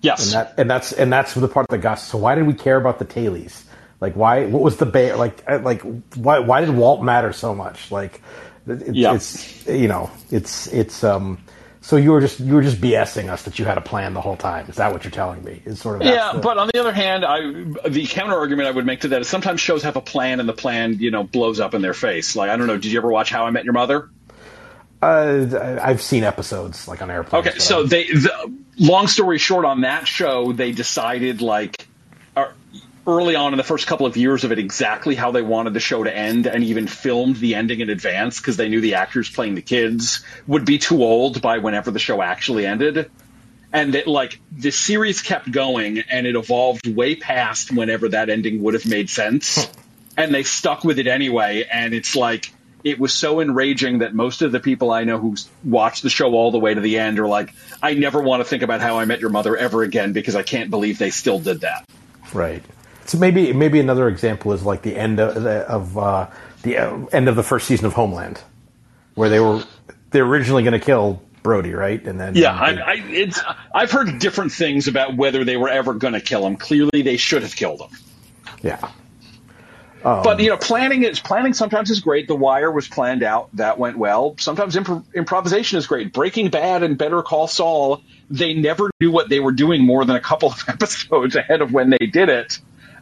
Yes. 0.00 0.26
and 0.26 0.32
that 0.34 0.54
and 0.58 0.70
that's 0.70 0.92
and 0.92 1.12
that's 1.12 1.34
the 1.34 1.48
part 1.48 1.66
that 1.68 1.78
got 1.78 1.96
so 1.98 2.16
why 2.18 2.34
did 2.34 2.46
we 2.46 2.54
care 2.54 2.76
about 2.76 2.98
the 2.98 3.04
tailies 3.04 3.64
like 4.00 4.14
why 4.14 4.46
what 4.46 4.62
was 4.62 4.76
the 4.76 4.86
bear 4.86 5.16
like 5.16 5.46
like 5.62 5.82
why 6.14 6.38
why 6.38 6.60
did 6.60 6.70
Walt 6.70 7.02
matter 7.02 7.32
so 7.32 7.54
much 7.54 7.90
like 7.90 8.22
Yeah. 8.66 9.14
it's 9.14 9.66
you 9.66 9.88
know 9.88 10.10
it's 10.30 10.68
it's 10.68 11.02
um 11.04 11.38
so 11.88 11.96
you 11.96 12.12
were 12.12 12.20
just 12.20 12.38
you 12.38 12.52
were 12.52 12.60
just 12.60 12.82
BSing 12.82 13.30
us 13.30 13.44
that 13.44 13.58
you 13.58 13.64
had 13.64 13.78
a 13.78 13.80
plan 13.80 14.12
the 14.12 14.20
whole 14.20 14.36
time 14.36 14.66
is 14.68 14.76
that 14.76 14.92
what 14.92 15.04
you're 15.04 15.10
telling 15.10 15.42
me 15.42 15.62
is 15.64 15.80
sort 15.80 15.96
of 15.96 16.02
yeah, 16.02 16.32
the- 16.34 16.40
but 16.40 16.58
on 16.58 16.68
the 16.70 16.78
other 16.78 16.92
hand, 16.92 17.24
I 17.24 17.88
the 17.88 18.04
counter 18.06 18.36
argument 18.36 18.68
I 18.68 18.72
would 18.72 18.84
make 18.84 19.00
to 19.00 19.08
that 19.08 19.22
is 19.22 19.28
sometimes 19.28 19.62
shows 19.62 19.84
have 19.84 19.96
a 19.96 20.02
plan 20.02 20.38
and 20.38 20.46
the 20.46 20.52
plan, 20.52 20.98
you 20.98 21.10
know, 21.10 21.24
blows 21.24 21.60
up 21.60 21.72
in 21.72 21.80
their 21.80 21.94
face. 21.94 22.36
Like 22.36 22.50
I 22.50 22.58
don't 22.58 22.66
know, 22.66 22.76
did 22.76 22.92
you 22.92 22.98
ever 22.98 23.10
watch 23.10 23.30
How 23.30 23.46
I 23.46 23.50
Met 23.50 23.64
Your 23.64 23.72
Mother? 23.72 24.10
uh, 25.00 25.78
I've 25.82 26.02
seen 26.02 26.24
episodes 26.24 26.88
like 26.88 27.00
on 27.00 27.10
airplanes 27.10 27.46
Okay, 27.46 27.58
so 27.58 27.84
they, 27.84 28.04
the, 28.08 28.52
long 28.78 29.06
story 29.06 29.38
short, 29.38 29.64
on 29.64 29.80
that 29.80 30.06
show, 30.06 30.52
they 30.52 30.72
decided 30.72 31.40
like 31.40 31.88
early 33.08 33.34
on 33.34 33.54
in 33.54 33.56
the 33.56 33.64
first 33.64 33.86
couple 33.86 34.04
of 34.04 34.16
years 34.18 34.44
of 34.44 34.52
it 34.52 34.58
exactly 34.58 35.14
how 35.14 35.30
they 35.30 35.40
wanted 35.40 35.72
the 35.72 35.80
show 35.80 36.04
to 36.04 36.14
end, 36.14 36.46
and 36.46 36.62
even 36.62 36.86
filmed 36.86 37.36
the 37.36 37.54
ending 37.54 37.80
in 37.80 37.88
advance 37.88 38.38
because 38.38 38.58
they 38.58 38.68
knew 38.68 38.82
the 38.82 38.94
actors 38.94 39.30
playing 39.30 39.54
the 39.54 39.62
kids 39.62 40.22
would 40.46 40.66
be 40.66 40.78
too 40.78 41.02
old 41.02 41.40
by 41.40 41.58
whenever 41.58 41.90
the 41.90 41.98
show 41.98 42.20
actually 42.20 42.66
ended. 42.66 43.10
And 43.72 43.94
that 43.94 44.06
like 44.06 44.40
the 44.52 44.70
series 44.70 45.22
kept 45.22 45.50
going, 45.50 46.00
and 46.00 46.26
it 46.26 46.36
evolved 46.36 46.86
way 46.86 47.16
past 47.16 47.72
whenever 47.72 48.10
that 48.10 48.28
ending 48.28 48.62
would 48.62 48.74
have 48.74 48.86
made 48.86 49.10
sense, 49.10 49.70
and 50.16 50.34
they 50.34 50.42
stuck 50.42 50.84
with 50.84 50.98
it 50.98 51.06
anyway. 51.06 51.66
And 51.70 51.94
it's 51.94 52.14
like 52.14 52.52
it 52.84 52.98
was 52.98 53.12
so 53.12 53.40
enraging 53.40 53.98
that 53.98 54.14
most 54.14 54.42
of 54.42 54.52
the 54.52 54.60
people 54.60 54.90
I 54.90 55.04
know 55.04 55.18
who 55.18 55.36
watched 55.64 56.02
the 56.02 56.10
show 56.10 56.32
all 56.32 56.50
the 56.50 56.58
way 56.58 56.74
to 56.74 56.80
the 56.80 56.98
end 56.98 57.18
are 57.18 57.26
like, 57.26 57.54
I 57.82 57.94
never 57.94 58.20
want 58.20 58.40
to 58.40 58.44
think 58.44 58.62
about 58.62 58.80
how 58.80 58.98
I 58.98 59.04
met 59.04 59.20
your 59.20 59.30
mother 59.30 59.56
ever 59.56 59.82
again 59.82 60.12
because 60.12 60.36
I 60.36 60.42
can't 60.42 60.70
believe 60.70 60.98
they 60.98 61.10
still 61.10 61.38
did 61.38 61.62
that. 61.62 61.84
Right. 62.32 62.62
So 63.08 63.16
maybe 63.16 63.54
maybe 63.54 63.80
another 63.80 64.06
example 64.08 64.52
is 64.52 64.62
like 64.62 64.82
the 64.82 64.94
end 64.94 65.18
of 65.18 65.42
the, 65.42 65.60
of 65.66 65.96
uh, 65.96 66.28
the 66.62 66.76
uh, 66.76 67.06
end 67.06 67.28
of 67.28 67.36
the 67.36 67.42
first 67.42 67.66
season 67.66 67.86
of 67.86 67.94
Homeland, 67.94 68.38
where 69.14 69.30
they 69.30 69.40
were 69.40 69.64
they're 70.10 70.26
originally 70.26 70.62
going 70.62 70.78
to 70.78 70.84
kill 70.84 71.22
Brody, 71.42 71.72
right? 71.72 72.02
And 72.06 72.20
then 72.20 72.34
yeah, 72.34 72.52
I, 72.52 72.72
I, 72.74 72.94
it's 73.08 73.40
I've 73.74 73.90
heard 73.90 74.18
different 74.18 74.52
things 74.52 74.88
about 74.88 75.16
whether 75.16 75.42
they 75.44 75.56
were 75.56 75.70
ever 75.70 75.94
going 75.94 76.12
to 76.12 76.20
kill 76.20 76.46
him. 76.46 76.56
Clearly, 76.56 77.00
they 77.00 77.16
should 77.16 77.42
have 77.42 77.56
killed 77.56 77.80
him. 77.80 77.90
Yeah. 78.62 78.90
Um, 80.04 80.22
but 80.22 80.38
you 80.40 80.50
know, 80.50 80.58
planning 80.58 81.04
is 81.04 81.18
planning. 81.18 81.54
Sometimes 81.54 81.90
is 81.90 82.00
great. 82.00 82.28
The 82.28 82.36
Wire 82.36 82.70
was 82.70 82.88
planned 82.88 83.22
out. 83.22 83.48
That 83.54 83.78
went 83.78 83.96
well. 83.96 84.36
Sometimes 84.38 84.76
imp- 84.76 85.06
improvisation 85.14 85.78
is 85.78 85.86
great. 85.86 86.12
Breaking 86.12 86.50
Bad 86.50 86.82
and 86.82 86.98
Better 86.98 87.22
Call 87.22 87.48
Saul. 87.48 88.02
They 88.28 88.52
never 88.52 88.90
knew 89.00 89.10
what 89.10 89.30
they 89.30 89.40
were 89.40 89.52
doing 89.52 89.82
more 89.82 90.04
than 90.04 90.14
a 90.14 90.20
couple 90.20 90.50
of 90.50 90.62
episodes 90.68 91.36
ahead 91.36 91.62
of 91.62 91.72
when 91.72 91.88
they 91.88 92.06
did 92.06 92.28
it. 92.28 92.58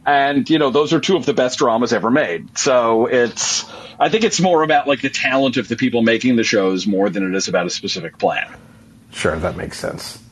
And 0.07 0.49
you 0.49 0.59
know, 0.59 0.71
those 0.71 0.93
are 0.93 1.01
two 1.01 1.17
of 1.17 1.27
the 1.27 1.35
best 1.35 1.59
dramas 1.59 1.93
ever 1.93 2.11
made. 2.11 2.57
So 2.57 3.07
it's. 3.07 3.65
I 3.99 4.09
think 4.09 4.25
it's 4.25 4.41
more 4.41 4.63
about 4.63 4.87
like 4.87 5.03
the 5.03 5.11
talent 5.11 5.57
of 5.57 5.69
the 5.69 5.77
people 5.77 6.03
making 6.03 6.37
the 6.37 6.45
shows 6.45 6.87
more 6.87 7.11
than 7.11 7.29
it 7.29 7.37
is 7.37 7.49
about 7.49 7.67
a 7.67 7.71
specific 7.71 8.19
plan. 8.19 8.55
Sure, 9.11 9.35
that 9.37 9.57
makes 9.57 9.79
sense. 9.79 10.23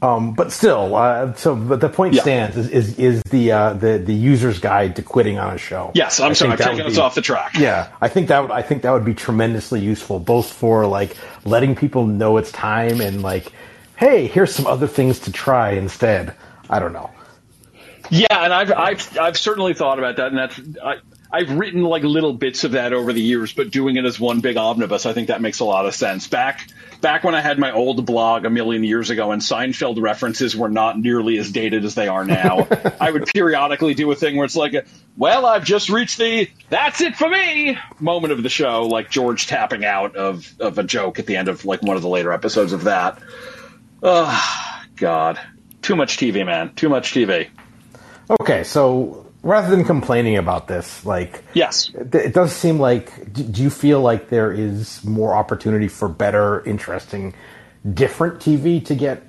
Um, 0.00 0.34
but 0.34 0.52
still, 0.52 0.94
uh, 0.94 1.34
so 1.34 1.56
but 1.56 1.80
the 1.80 1.88
point 1.88 2.14
yeah. 2.14 2.22
stands 2.22 2.56
is 2.56 2.68
is, 2.70 2.98
is 2.98 3.22
the 3.24 3.50
uh, 3.50 3.72
the 3.72 3.98
the 3.98 4.14
user's 4.14 4.60
guide 4.60 4.94
to 4.96 5.02
quitting 5.02 5.40
on 5.40 5.54
a 5.54 5.58
show. 5.58 5.90
Yes, 5.94 6.20
I'm 6.20 6.30
I 6.30 6.34
sorry, 6.34 6.52
I'm 6.52 6.58
taking 6.58 6.86
us 6.86 6.98
off 6.98 7.16
the 7.16 7.20
track. 7.20 7.54
Yeah, 7.58 7.92
I 8.00 8.06
think 8.08 8.28
that 8.28 8.42
would, 8.42 8.52
I 8.52 8.62
think 8.62 8.82
that 8.82 8.92
would 8.92 9.04
be 9.04 9.14
tremendously 9.14 9.80
useful, 9.80 10.20
both 10.20 10.52
for 10.52 10.86
like 10.86 11.16
letting 11.44 11.74
people 11.74 12.06
know 12.06 12.36
it's 12.36 12.52
time 12.52 13.00
and 13.00 13.22
like, 13.22 13.50
hey, 13.96 14.28
here's 14.28 14.54
some 14.54 14.68
other 14.68 14.86
things 14.86 15.18
to 15.20 15.32
try 15.32 15.70
instead. 15.70 16.32
I 16.70 16.78
don't 16.78 16.92
know. 16.92 17.10
Yeah, 18.10 18.26
and 18.30 18.52
I've 18.52 18.72
I've 18.72 19.18
I've 19.18 19.38
certainly 19.38 19.74
thought 19.74 19.98
about 19.98 20.16
that, 20.16 20.28
and 20.28 20.38
that's 20.38 20.60
I, 20.82 20.96
I've 21.30 21.50
written 21.50 21.82
like 21.82 22.04
little 22.04 22.32
bits 22.32 22.64
of 22.64 22.72
that 22.72 22.92
over 22.92 23.12
the 23.12 23.20
years, 23.20 23.52
but 23.52 23.70
doing 23.70 23.96
it 23.96 24.04
as 24.04 24.18
one 24.18 24.40
big 24.40 24.56
omnibus, 24.56 25.04
I 25.04 25.12
think 25.12 25.28
that 25.28 25.42
makes 25.42 25.60
a 25.60 25.64
lot 25.64 25.84
of 25.84 25.94
sense. 25.94 26.26
Back 26.26 26.68
back 27.02 27.22
when 27.22 27.34
I 27.34 27.40
had 27.40 27.58
my 27.58 27.72
old 27.72 28.04
blog 28.06 28.46
a 28.46 28.50
million 28.50 28.82
years 28.82 29.10
ago, 29.10 29.30
and 29.30 29.42
Seinfeld 29.42 30.00
references 30.00 30.56
were 30.56 30.70
not 30.70 30.98
nearly 30.98 31.36
as 31.38 31.52
dated 31.52 31.84
as 31.84 31.94
they 31.94 32.08
are 32.08 32.24
now, 32.24 32.66
I 33.00 33.10
would 33.10 33.26
periodically 33.26 33.92
do 33.92 34.10
a 34.10 34.14
thing 34.14 34.36
where 34.36 34.46
it's 34.46 34.56
like, 34.56 34.86
"Well, 35.16 35.44
I've 35.44 35.64
just 35.64 35.90
reached 35.90 36.16
the 36.16 36.50
that's 36.70 37.02
it 37.02 37.14
for 37.14 37.28
me" 37.28 37.78
moment 38.00 38.32
of 38.32 38.42
the 38.42 38.48
show, 38.48 38.86
like 38.86 39.10
George 39.10 39.46
tapping 39.46 39.84
out 39.84 40.16
of 40.16 40.50
of 40.60 40.78
a 40.78 40.82
joke 40.82 41.18
at 41.18 41.26
the 41.26 41.36
end 41.36 41.48
of 41.48 41.66
like 41.66 41.82
one 41.82 41.96
of 41.96 42.02
the 42.02 42.08
later 42.08 42.32
episodes 42.32 42.72
of 42.72 42.84
that. 42.84 43.18
Oh, 44.02 44.84
God, 44.96 45.40
too 45.82 45.96
much 45.96 46.16
TV, 46.16 46.46
man, 46.46 46.74
too 46.74 46.88
much 46.88 47.12
TV. 47.12 47.48
Okay, 48.30 48.64
so 48.64 49.26
rather 49.42 49.70
than 49.74 49.84
complaining 49.84 50.36
about 50.36 50.68
this, 50.68 51.04
like 51.04 51.42
yes, 51.54 51.90
it 51.94 52.34
does 52.34 52.52
seem 52.52 52.78
like. 52.78 53.32
Do 53.32 53.62
you 53.62 53.70
feel 53.70 54.00
like 54.00 54.28
there 54.28 54.52
is 54.52 55.02
more 55.04 55.34
opportunity 55.34 55.88
for 55.88 56.08
better, 56.08 56.62
interesting, 56.64 57.34
different 57.94 58.40
TV 58.40 58.84
to 58.86 58.94
get 58.94 59.22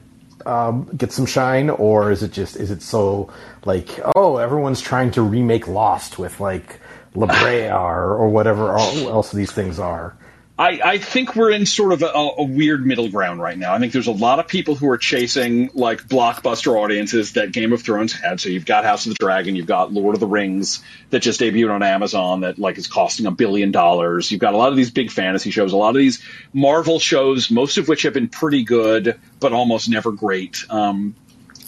um, 0.45 0.89
get 0.95 1.12
some 1.12 1.25
shine, 1.25 1.69
or 1.69 2.12
is 2.12 2.23
it 2.23 2.31
just 2.31 2.55
is 2.57 2.71
it 2.71 2.81
so 2.81 3.31
like 3.65 3.99
oh 4.15 4.38
everyone's 4.38 4.81
trying 4.81 5.12
to 5.12 5.21
remake 5.21 5.67
Lost 5.67 6.19
with 6.19 6.39
like 6.39 6.79
La 7.15 7.27
Brea 7.27 7.69
or, 7.69 8.15
or 8.15 8.29
whatever 8.29 8.77
else 8.77 9.31
these 9.31 9.51
things 9.51 9.79
are? 9.79 10.15
I, 10.59 10.81
I 10.83 10.97
think 10.97 11.37
we're 11.37 11.51
in 11.51 11.65
sort 11.65 11.93
of 11.93 12.03
a, 12.03 12.07
a, 12.07 12.43
weird 12.43 12.85
middle 12.85 13.07
ground 13.07 13.39
right 13.39 13.57
now. 13.57 13.73
I 13.73 13.79
think 13.79 13.93
there's 13.93 14.07
a 14.07 14.11
lot 14.11 14.39
of 14.39 14.47
people 14.49 14.75
who 14.75 14.89
are 14.89 14.97
chasing 14.97 15.69
like 15.73 16.03
blockbuster 16.03 16.77
audiences 16.77 17.33
that 17.33 17.53
Game 17.53 17.71
of 17.71 17.81
Thrones 17.81 18.11
had. 18.11 18.41
So 18.41 18.49
you've 18.49 18.65
got 18.65 18.83
House 18.83 19.05
of 19.05 19.13
the 19.13 19.17
Dragon, 19.21 19.55
you've 19.55 19.67
got 19.67 19.93
Lord 19.93 20.15
of 20.15 20.19
the 20.19 20.27
Rings 20.27 20.83
that 21.11 21.21
just 21.21 21.39
debuted 21.39 21.73
on 21.73 21.81
Amazon 21.81 22.41
that 22.41 22.59
like 22.59 22.77
is 22.77 22.87
costing 22.87 23.25
a 23.25 23.31
billion 23.31 23.71
dollars. 23.71 24.31
You've 24.31 24.41
got 24.41 24.53
a 24.53 24.57
lot 24.57 24.69
of 24.69 24.75
these 24.75 24.91
big 24.91 25.11
fantasy 25.11 25.49
shows, 25.49 25.71
a 25.71 25.77
lot 25.77 25.91
of 25.91 25.95
these 25.95 26.21
Marvel 26.51 26.99
shows, 26.99 27.49
most 27.49 27.77
of 27.77 27.87
which 27.87 28.01
have 28.01 28.13
been 28.13 28.27
pretty 28.27 28.65
good, 28.65 29.17
but 29.39 29.53
almost 29.53 29.87
never 29.87 30.11
great. 30.11 30.65
Um, 30.69 31.15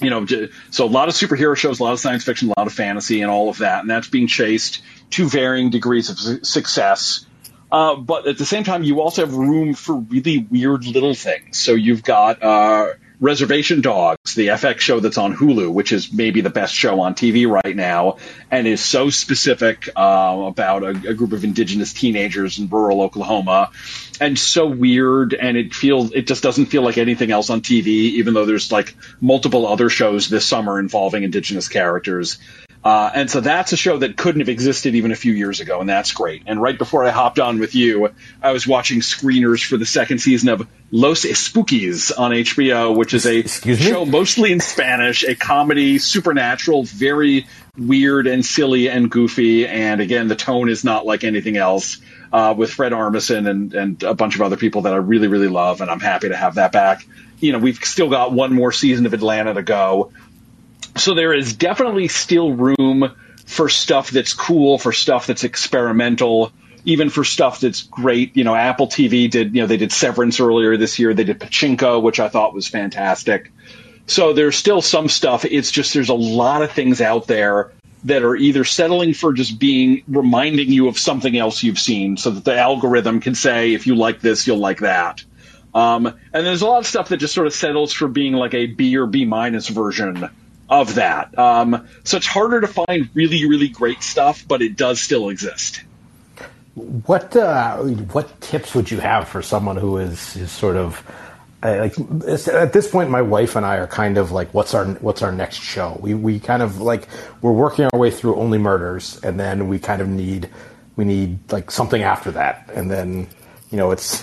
you 0.01 0.09
know, 0.09 0.25
so 0.69 0.83
a 0.83 0.87
lot 0.87 1.07
of 1.07 1.13
superhero 1.13 1.55
shows, 1.55 1.79
a 1.79 1.83
lot 1.83 1.93
of 1.93 1.99
science 2.01 2.25
fiction, 2.25 2.49
a 2.49 2.59
lot 2.59 2.67
of 2.67 2.73
fantasy, 2.73 3.21
and 3.21 3.31
all 3.31 3.47
of 3.47 3.59
that, 3.59 3.81
and 3.81 3.89
that's 3.89 4.09
being 4.09 4.27
chased 4.27 4.81
to 5.11 5.29
varying 5.29 5.69
degrees 5.69 6.09
of 6.09 6.45
success 6.45 7.25
uh, 7.71 7.95
but 7.95 8.27
at 8.27 8.37
the 8.37 8.45
same 8.45 8.63
time, 8.63 8.83
you 8.83 9.01
also 9.01 9.25
have 9.25 9.33
room 9.33 9.73
for 9.73 9.95
really 9.95 10.39
weird 10.39 10.85
little 10.85 11.13
things. 11.13 11.57
So 11.57 11.73
you've 11.73 12.03
got 12.03 12.43
uh, 12.43 12.93
Reservation 13.21 13.81
Dogs, 13.81 14.33
the 14.33 14.47
FX 14.47 14.79
show 14.79 14.99
that's 14.99 15.19
on 15.19 15.35
Hulu, 15.35 15.71
which 15.71 15.91
is 15.91 16.11
maybe 16.11 16.41
the 16.41 16.49
best 16.49 16.73
show 16.73 17.01
on 17.01 17.13
TV 17.13 17.47
right 17.47 17.75
now, 17.75 18.17
and 18.49 18.65
is 18.65 18.83
so 18.83 19.11
specific 19.11 19.87
uh, 19.95 20.45
about 20.47 20.83
a, 20.83 20.89
a, 20.89 21.13
group 21.13 21.31
of 21.31 21.43
indigenous 21.43 21.93
teenagers 21.93 22.57
in 22.57 22.67
rural 22.67 23.03
Oklahoma, 23.03 23.69
and 24.19 24.39
so 24.39 24.65
weird, 24.65 25.35
and 25.35 25.55
it 25.55 25.75
feels 25.75 26.11
it 26.13 26.25
just 26.25 26.41
doesn't 26.41 26.65
feel 26.65 26.81
like 26.81 26.97
anything 26.97 27.29
else 27.29 27.51
on 27.51 27.61
TV, 27.61 27.87
even 27.87 28.33
though 28.33 28.45
there's 28.45 28.71
like 28.71 28.95
multiple 29.21 29.67
other 29.67 29.89
shows 29.89 30.27
this 30.27 30.43
summer 30.45 30.79
involving 30.79 31.21
indigenous 31.21 31.69
characters. 31.69 32.39
Uh, 32.83 33.11
and 33.13 33.29
so 33.29 33.41
that's 33.41 33.73
a 33.73 33.77
show 33.77 33.97
that 33.97 34.17
couldn't 34.17 34.41
have 34.41 34.49
existed 34.49 34.95
even 34.95 35.11
a 35.11 35.15
few 35.15 35.33
years 35.33 35.59
ago, 35.59 35.81
and 35.81 35.89
that's 35.89 36.13
great. 36.13 36.43
And 36.47 36.59
right 36.59 36.77
before 36.77 37.05
I 37.05 37.11
hopped 37.11 37.39
on 37.39 37.59
with 37.59 37.75
you, 37.75 38.09
I 38.41 38.53
was 38.53 38.65
watching 38.65 39.01
screeners 39.01 39.63
for 39.63 39.77
the 39.77 39.85
second 39.85 40.17
season 40.17 40.49
of 40.49 40.67
Los 40.91 41.23
Espookys 41.23 42.11
on 42.17 42.31
HBO, 42.31 42.95
which 42.95 43.13
is 43.13 43.27
a 43.27 43.43
show 43.47 44.05
mostly 44.05 44.51
in 44.51 44.59
Spanish, 44.59 45.23
a 45.23 45.35
comedy, 45.35 45.99
supernatural, 45.99 46.83
very 46.83 47.45
weird 47.77 48.25
and 48.25 48.43
silly 48.43 48.89
and 48.89 49.11
goofy. 49.11 49.67
And 49.67 50.01
again, 50.01 50.27
the 50.27 50.35
tone 50.35 50.67
is 50.67 50.83
not 50.83 51.05
like 51.05 51.23
anything 51.23 51.57
else. 51.57 51.99
Uh, 52.33 52.53
with 52.57 52.71
Fred 52.71 52.93
Armisen 52.93 53.45
and, 53.45 53.73
and 53.73 54.03
a 54.03 54.13
bunch 54.13 54.35
of 54.35 54.41
other 54.41 54.55
people 54.55 54.83
that 54.83 54.93
I 54.93 54.95
really, 54.95 55.27
really 55.27 55.49
love, 55.49 55.81
and 55.81 55.91
I'm 55.91 55.99
happy 55.99 56.29
to 56.29 56.35
have 56.37 56.55
that 56.55 56.71
back. 56.71 57.05
You 57.41 57.51
know, 57.51 57.59
we've 57.59 57.75
still 57.83 58.09
got 58.09 58.31
one 58.31 58.53
more 58.53 58.71
season 58.71 59.05
of 59.05 59.13
Atlanta 59.13 59.53
to 59.53 59.63
go. 59.63 60.13
So 60.97 61.13
there 61.13 61.33
is 61.33 61.53
definitely 61.53 62.07
still 62.07 62.53
room 62.53 63.15
for 63.45 63.69
stuff 63.69 64.11
that's 64.11 64.33
cool, 64.33 64.77
for 64.77 64.91
stuff 64.91 65.27
that's 65.27 65.43
experimental, 65.43 66.51
even 66.85 67.09
for 67.09 67.23
stuff 67.23 67.59
that's 67.59 67.81
great. 67.81 68.35
You 68.35 68.43
know, 68.43 68.55
Apple 68.55 68.87
TV 68.87 69.29
did, 69.29 69.55
you 69.55 69.61
know, 69.61 69.67
they 69.67 69.77
did 69.77 69.91
Severance 69.91 70.39
earlier 70.39 70.77
this 70.77 70.99
year. 70.99 71.13
They 71.13 71.23
did 71.23 71.39
Pachinko, 71.39 72.01
which 72.01 72.19
I 72.19 72.29
thought 72.29 72.53
was 72.53 72.67
fantastic. 72.67 73.51
So 74.07 74.33
there's 74.33 74.57
still 74.57 74.81
some 74.81 75.07
stuff. 75.07 75.45
It's 75.45 75.71
just 75.71 75.93
there's 75.93 76.09
a 76.09 76.13
lot 76.13 76.61
of 76.63 76.71
things 76.71 77.01
out 77.01 77.27
there 77.27 77.71
that 78.03 78.23
are 78.23 78.35
either 78.35 78.63
settling 78.63 79.13
for 79.13 79.31
just 79.31 79.59
being 79.59 80.03
reminding 80.07 80.69
you 80.69 80.87
of 80.87 80.97
something 80.97 81.37
else 81.37 81.61
you've 81.61 81.79
seen 81.79 82.17
so 82.17 82.31
that 82.31 82.43
the 82.43 82.57
algorithm 82.57 83.19
can 83.19 83.35
say, 83.35 83.73
if 83.73 83.85
you 83.85 83.95
like 83.95 84.21
this, 84.21 84.47
you'll 84.47 84.57
like 84.57 84.79
that. 84.79 85.23
Um, 85.73 86.07
and 86.07 86.45
there's 86.45 86.63
a 86.63 86.67
lot 86.67 86.79
of 86.79 86.87
stuff 86.87 87.09
that 87.09 87.17
just 87.17 87.33
sort 87.33 87.47
of 87.47 87.53
settles 87.53 87.93
for 87.93 88.07
being 88.07 88.33
like 88.33 88.53
a 88.53 88.65
B 88.65 88.97
or 88.97 89.05
B 89.05 89.25
minus 89.25 89.67
version 89.67 90.29
of 90.71 90.95
that. 90.95 91.37
Um, 91.37 91.87
so 92.05 92.17
it's 92.17 92.25
harder 92.25 92.61
to 92.61 92.67
find 92.67 93.09
really, 93.13 93.45
really 93.47 93.67
great 93.67 94.01
stuff, 94.01 94.43
but 94.47 94.61
it 94.61 94.77
does 94.77 95.01
still 95.01 95.29
exist. 95.29 95.83
What 96.73 97.35
uh, 97.35 97.77
what 97.77 98.39
tips 98.39 98.73
would 98.73 98.89
you 98.89 98.99
have 98.99 99.27
for 99.27 99.41
someone 99.41 99.75
who 99.75 99.97
is, 99.97 100.37
is 100.37 100.49
sort 100.49 100.77
of 100.77 101.03
uh, 101.61 101.77
like 101.77 101.99
at 102.57 102.73
this 102.73 102.89
point, 102.89 103.09
my 103.09 103.21
wife 103.21 103.57
and 103.57 103.65
I 103.65 103.77
are 103.77 103.87
kind 103.87 104.17
of 104.17 104.31
like, 104.31 104.53
what's 104.53 104.73
our 104.73 104.85
what's 104.85 105.21
our 105.21 105.33
next 105.33 105.57
show? 105.57 105.97
We 105.99 106.13
we 106.13 106.39
kind 106.39 106.63
of 106.63 106.79
like 106.79 107.07
we're 107.41 107.51
working 107.51 107.89
our 107.91 107.99
way 107.99 108.09
through 108.09 108.37
Only 108.37 108.57
Murders, 108.57 109.19
and 109.21 109.39
then 109.39 109.67
we 109.67 109.77
kind 109.77 110.01
of 110.01 110.07
need 110.07 110.49
we 110.95 111.03
need 111.03 111.51
like 111.51 111.69
something 111.69 112.01
after 112.01 112.31
that, 112.31 112.69
and 112.73 112.89
then 112.89 113.27
you 113.71 113.77
know, 113.77 113.91
it's 113.91 114.21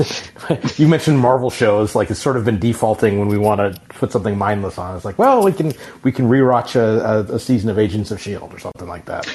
you 0.79 0.87
mentioned 0.87 1.19
Marvel 1.19 1.51
shows, 1.51 1.95
like 1.95 2.11
it's 2.11 2.21
sort 2.21 2.37
of 2.37 2.45
been 2.45 2.59
defaulting 2.59 3.19
when 3.19 3.29
we 3.29 3.39
want 3.39 3.61
to 3.61 3.81
put 3.89 4.13
something 4.13 4.37
mindless 4.37 4.79
on. 4.79 4.95
It's 4.95 5.05
like, 5.05 5.19
well, 5.19 5.43
we 5.43 5.53
can 5.53 5.73
we 6.03 6.13
can 6.13 6.27
rewatch 6.29 6.77
a, 6.77 7.33
a, 7.33 7.37
a 7.37 7.39
season 7.39 7.71
of 7.71 7.79
Agents 7.79 8.11
of 8.11 8.21
Shield 8.21 8.53
or 8.53 8.59
something 8.59 8.87
like 8.87 9.07
that. 9.07 9.27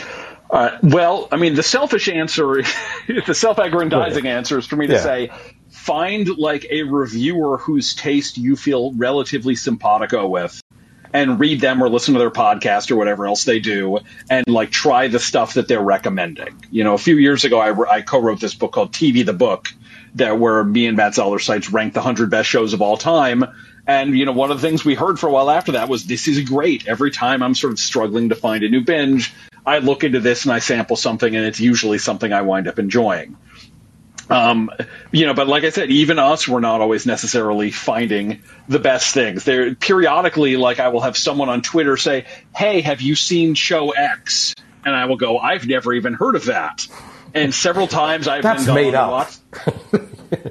Uh, 0.51 0.77
well, 0.83 1.27
I 1.31 1.37
mean, 1.37 1.55
the 1.55 1.63
selfish 1.63 2.07
answer, 2.07 2.61
the 3.25 3.33
self-aggrandizing 3.33 4.23
right. 4.23 4.31
answer 4.31 4.59
is 4.59 4.67
for 4.67 4.75
me 4.75 4.85
to 4.85 4.93
yeah. 4.93 4.99
say, 4.99 5.31
find 5.69 6.29
like 6.37 6.67
a 6.69 6.83
reviewer 6.83 7.57
whose 7.57 7.95
taste 7.95 8.37
you 8.37 8.55
feel 8.55 8.93
relatively 8.93 9.55
simpatico 9.55 10.27
with, 10.27 10.61
and 11.11 11.39
read 11.39 11.59
them 11.59 11.81
or 11.81 11.89
listen 11.89 12.13
to 12.13 12.19
their 12.19 12.29
podcast 12.29 12.91
or 12.91 12.97
whatever 12.97 13.25
else 13.25 13.45
they 13.45 13.59
do, 13.59 13.99
and 14.29 14.47
like 14.47 14.69
try 14.69 15.07
the 15.07 15.19
stuff 15.19 15.55
that 15.55 15.67
they're 15.67 15.81
recommending. 15.81 16.63
You 16.69 16.83
know, 16.83 16.93
a 16.93 16.99
few 16.99 17.17
years 17.17 17.45
ago, 17.45 17.59
I, 17.59 17.95
I 17.95 18.01
co-wrote 18.01 18.39
this 18.39 18.53
book 18.53 18.73
called 18.73 18.91
TV 18.91 19.25
the 19.25 19.33
Book 19.33 19.69
that 20.15 20.39
where 20.39 20.63
me 20.63 20.87
and 20.87 20.97
Matt 20.97 21.15
Zoller 21.15 21.39
Seitz 21.39 21.71
ranked 21.71 21.95
the 21.95 21.99
100 21.99 22.29
best 22.29 22.49
shows 22.49 22.73
of 22.73 22.81
all 22.81 22.97
time. 22.97 23.45
And, 23.85 24.17
you 24.17 24.25
know, 24.25 24.31
one 24.31 24.51
of 24.51 24.61
the 24.61 24.67
things 24.67 24.85
we 24.85 24.95
heard 24.95 25.19
for 25.19 25.27
a 25.27 25.31
while 25.31 25.49
after 25.49 25.73
that 25.73 25.89
was 25.89 26.05
this 26.05 26.27
is 26.27 26.41
great. 26.41 26.87
Every 26.87 27.11
time 27.11 27.43
I'm 27.43 27.55
sort 27.55 27.73
of 27.73 27.79
struggling 27.79 28.29
to 28.29 28.35
find 28.35 28.63
a 28.63 28.69
new 28.69 28.81
binge, 28.81 29.33
I 29.65 29.79
look 29.79 30.03
into 30.03 30.19
this 30.19 30.45
and 30.45 30.53
I 30.53 30.59
sample 30.59 30.95
something, 30.95 31.35
and 31.35 31.45
it's 31.45 31.59
usually 31.59 31.97
something 31.97 32.31
I 32.31 32.41
wind 32.43 32.67
up 32.67 32.79
enjoying. 32.79 33.37
Um, 34.29 34.71
you 35.11 35.25
know, 35.25 35.33
but 35.33 35.47
like 35.47 35.63
I 35.63 35.69
said, 35.69 35.89
even 35.89 36.17
us, 36.17 36.47
we're 36.47 36.61
not 36.61 36.81
always 36.81 37.05
necessarily 37.05 37.71
finding 37.71 38.41
the 38.69 38.79
best 38.79 39.13
things. 39.13 39.43
There 39.43 39.75
periodically, 39.75 40.55
like 40.55 40.79
I 40.79 40.89
will 40.89 41.01
have 41.01 41.17
someone 41.17 41.49
on 41.49 41.61
Twitter 41.61 41.97
say, 41.97 42.25
"Hey, 42.55 42.81
have 42.81 43.01
you 43.01 43.15
seen 43.15 43.53
Show 43.53 43.91
X?" 43.91 44.55
And 44.85 44.95
I 44.95 45.05
will 45.05 45.17
go, 45.17 45.37
"I've 45.39 45.67
never 45.67 45.93
even 45.93 46.13
heard 46.13 46.35
of 46.35 46.45
that." 46.45 46.87
And 47.33 47.53
several 47.53 47.87
times 47.87 48.27
I've 48.27 48.43
That's 48.43 48.65
been 48.65 48.75
made 48.75 48.95
up. 48.95 49.31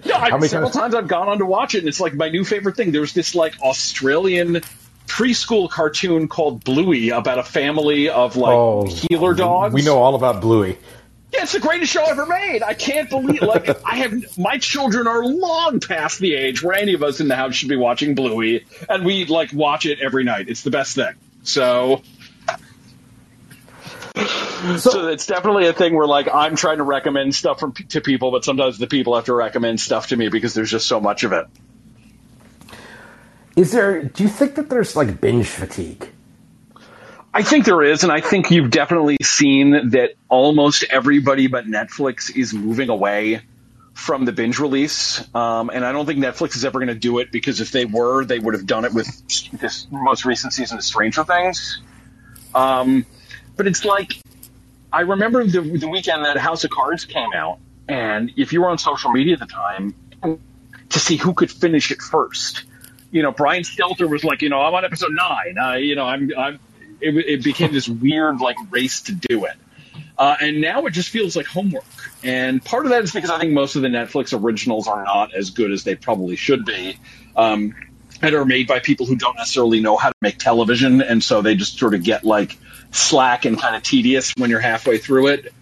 yeah, 0.05 0.29
many 0.31 0.49
several 0.49 0.71
times? 0.71 0.83
times 0.83 0.95
I've 0.95 1.09
gone 1.09 1.29
on 1.29 1.39
to 1.39 1.47
watch 1.47 1.75
it, 1.75 1.79
and 1.79 1.89
it's 1.89 2.01
like 2.01 2.15
my 2.15 2.29
new 2.29 2.45
favorite 2.45 2.77
thing. 2.77 2.91
There's 2.93 3.13
this 3.13 3.35
like 3.35 3.61
Australian 3.61 4.63
preschool 5.07 5.69
cartoon 5.69 6.27
called 6.29 6.65
Bluey 6.65 7.11
about 7.11 7.39
a 7.39 7.43
family 7.43 8.09
of 8.09 8.37
like 8.37 8.53
oh, 8.53 8.87
heeler 8.87 9.35
dogs. 9.35 9.75
We 9.75 9.83
know 9.83 9.99
all 9.99 10.15
about 10.15 10.41
Bluey. 10.41 10.79
Yeah, 11.33 11.45
it's 11.45 11.53
the 11.53 11.61
greatest 11.61 11.93
show 11.93 12.05
ever 12.05 12.27
made. 12.27 12.63
I 12.63 12.75
can't 12.75 13.09
believe 13.09 13.43
like 13.43 13.69
I 13.87 13.97
have 13.97 14.39
my 14.39 14.59
children 14.59 15.07
are 15.07 15.25
long 15.25 15.81
past 15.81 16.19
the 16.19 16.35
age 16.35 16.63
where 16.63 16.75
any 16.75 16.95
of 16.95 17.03
us 17.03 17.21
in 17.21 17.29
the 17.29 17.37
house 17.37 17.55
should 17.55 17.69
be 17.69 17.77
watching 17.77 18.15
Bluey, 18.15 18.67
and 18.89 19.05
we 19.05 19.25
like 19.25 19.53
watch 19.53 19.87
it 19.87 20.01
every 20.01 20.25
night. 20.25 20.49
It's 20.49 20.63
the 20.63 20.71
best 20.71 20.95
thing. 20.95 21.15
So 21.43 22.03
so, 24.17 24.77
so, 24.77 25.09
it's 25.09 25.27
definitely 25.27 25.67
a 25.67 25.73
thing 25.73 25.95
where 25.95 26.07
like 26.07 26.29
I'm 26.33 26.57
trying 26.57 26.79
to 26.79 26.85
recommend 26.85 27.35
stuff 27.35 27.61
from, 27.61 27.73
to 27.73 28.01
people, 28.01 28.31
but 28.31 28.45
sometimes 28.45 28.79
the 28.79 28.87
people 28.87 29.15
have 29.17 29.27
to 29.27 29.35
recommend 29.35 29.81
stuff 29.81 30.09
to 30.09 30.17
me 30.17 30.29
because 30.29 30.55
there's 30.55 30.71
just 30.71 30.87
so 30.87 31.01
much 31.01 31.25
of 31.25 31.33
it. 31.33 31.47
Is 33.57 33.73
there? 33.73 34.03
Do 34.03 34.23
you 34.23 34.29
think 34.29 34.55
that 34.57 34.71
there's 34.71 34.97
like 34.97 35.21
binge 35.21 35.47
fatigue? 35.47 36.09
I 37.35 37.43
think 37.43 37.65
there 37.65 37.83
is, 37.83 38.03
and 38.03 38.13
I 38.13 38.21
think 38.21 38.51
you've 38.51 38.71
definitely 38.71 39.17
seen 39.23 39.91
that 39.91 40.15
almost 40.29 40.85
everybody 40.91 41.47
but 41.47 41.65
Netflix 41.65 42.35
is 42.35 42.53
moving 42.53 42.91
away 42.91 43.41
from 43.95 44.25
the 44.25 44.33
binge 44.33 44.59
release. 44.59 45.23
Um, 45.35 45.71
and 45.71 45.85
I 45.85 45.93
don't 45.93 46.05
think 46.05 46.19
Netflix 46.19 46.57
is 46.57 46.65
ever 46.65 46.79
going 46.79 46.89
to 46.89 46.95
do 46.95 47.19
it 47.19 47.33
because 47.33 47.61
if 47.61 47.73
they 47.73 47.85
were, 47.85 48.25
they 48.25 48.39
would 48.39 48.55
have 48.55 48.67
done 48.67 48.85
it 48.85 48.93
with 48.93 49.07
this 49.59 49.87
most 49.91 50.25
recent 50.25 50.53
season 50.53 50.79
of 50.79 50.85
Stranger 50.85 51.25
Things. 51.25 51.81
Um, 52.55 53.07
but 53.63 53.69
it's 53.69 53.85
like 53.85 54.19
I 54.93 55.03
remember 55.03 55.45
the, 55.45 55.61
the 55.61 55.89
weekend 55.89 56.25
that 56.25 56.37
House 56.37 56.65
of 56.65 56.71
Cards 56.71 57.05
came 57.05 57.33
out, 57.33 57.61
and 57.87 58.33
if 58.37 58.53
you 58.53 58.61
were 58.61 58.69
on 58.69 58.79
social 58.79 59.13
media 59.13 59.35
at 59.35 59.39
the 59.39 59.47
time, 59.47 59.95
to 60.89 60.99
see 60.99 61.15
who 61.15 61.33
could 61.33 61.49
finish 61.49 61.93
it 61.93 62.03
first. 62.03 62.65
You 63.13 63.23
know, 63.23 63.31
Brian 63.31 63.63
Stelter 63.63 64.11
was 64.11 64.25
like, 64.25 64.43
you 64.43 64.49
know, 64.49 64.61
I'm 64.61 64.75
on 64.75 64.85
episode 64.85 65.13
nine. 65.13 65.59
Uh, 65.63 65.75
you 65.75 65.95
know, 65.95 66.05
I'm, 66.05 66.33
I'm 66.37 66.59
it, 67.01 67.15
it 67.17 67.45
became 67.45 67.73
this 67.73 67.89
weird 67.89 68.41
like 68.41 68.57
race 68.71 69.03
to 69.03 69.13
do 69.13 69.45
it. 69.45 69.55
Uh, 70.19 70.35
and 70.41 70.61
now 70.61 70.87
it 70.87 70.91
just 70.91 71.11
feels 71.11 71.37
like 71.37 71.47
homework. 71.47 71.85
And 72.25 72.65
part 72.65 72.85
of 72.85 72.91
that 72.91 73.05
is 73.05 73.13
because 73.13 73.31
I 73.31 73.39
think 73.39 73.53
most 73.53 73.77
of 73.77 73.83
the 73.83 73.89
Netflix 73.89 74.37
originals 74.37 74.89
are 74.89 75.05
not 75.05 75.35
as 75.35 75.51
good 75.51 75.71
as 75.71 75.85
they 75.85 75.95
probably 75.95 76.35
should 76.35 76.65
be. 76.65 76.99
Um, 77.37 77.77
and 78.23 78.35
are 78.35 78.45
made 78.45 78.67
by 78.67 78.79
people 78.79 79.07
who 79.07 79.17
don't 79.17 79.37
necessarily 79.37 79.81
know 79.81 79.97
how 79.97 80.09
to 80.09 80.17
make 80.21 80.39
television. 80.39 81.03
And 81.03 81.23
so 81.23 81.43
they 81.43 81.55
just 81.55 81.79
sort 81.79 81.95
of 81.95 82.03
get 82.03 82.25
like 82.25 82.57
slack 82.93 83.45
and 83.45 83.61
kind 83.61 83.75
of 83.75 83.83
tedious 83.83 84.33
when 84.37 84.51
you're 84.51 84.61
halfway 84.61 84.99
through 84.99 85.29
it. 85.29 85.53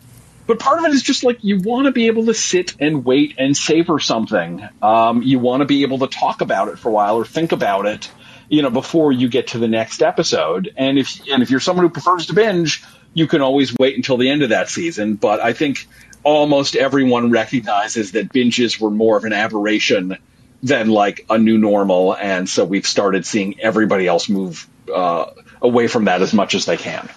But 0.47 0.59
part 0.59 0.81
of 0.81 0.85
it 0.85 0.93
is 0.93 1.03
just 1.03 1.23
like 1.23 1.43
you 1.43 1.61
want 1.61 1.87
to 1.87 1.93
be 1.93 2.09
able 2.09 2.27
to 2.27 2.35
sit 2.35 2.75
and 2.81 3.05
wait 3.05 3.37
and 3.39 3.57
savor 3.57 3.99
something. 4.01 4.69
Um, 4.83 5.23
you 5.23 5.39
want 5.39 5.61
to 5.61 5.65
be 5.65 5.83
able 5.83 6.01
to 6.01 6.09
talk 6.09 6.41
about 6.41 6.69
it 6.69 6.79
for 6.79 6.89
a 6.89 6.93
while 6.93 7.17
or 7.17 7.25
think 7.25 7.53
about 7.53 7.87
it 7.87 8.11
you 8.51 8.63
know, 8.63 8.71
before 8.71 9.13
you 9.13 9.29
get 9.29 9.49
to 9.49 9.59
the 9.59 9.69
next 9.69 10.03
episode. 10.03 10.75
And 10.77 10.99
if 10.99 11.21
and 11.31 11.43
if 11.43 11.51
you're 11.51 11.61
someone 11.61 11.87
who 11.87 11.91
prefers 11.91 12.27
to 12.27 12.35
binge, 12.35 12.85
you 13.15 13.27
can 13.27 13.41
always 13.41 13.75
wait 13.79 13.97
until 13.97 14.19
the 14.19 14.29
end 14.29 14.43
of 14.43 14.51
that 14.51 14.69
season. 14.69 15.15
But 15.15 15.41
I 15.41 15.53
think 15.53 15.87
almost 16.25 16.77
everyone 16.77 17.31
recognizes 17.31 18.13
that 18.13 18.31
binges 18.33 18.79
were 18.79 18.91
more 18.91 19.17
of 19.17 19.25
an 19.25 19.33
aberration 19.33 20.19
than 20.63 20.89
like 20.89 21.25
a 21.31 21.39
new 21.39 21.59
normal, 21.59 22.15
and 22.15 22.49
so 22.49 22.65
we've 22.65 22.87
started 22.87 23.25
seeing 23.25 23.61
everybody 23.61 24.07
else 24.07 24.29
move 24.29 24.67
uh, 24.95 25.27
away 25.63 25.87
from 25.87 26.05
that 26.05 26.23
as 26.23 26.35
much 26.35 26.55
as 26.55 26.67
they 26.67 26.77
can. 26.77 27.09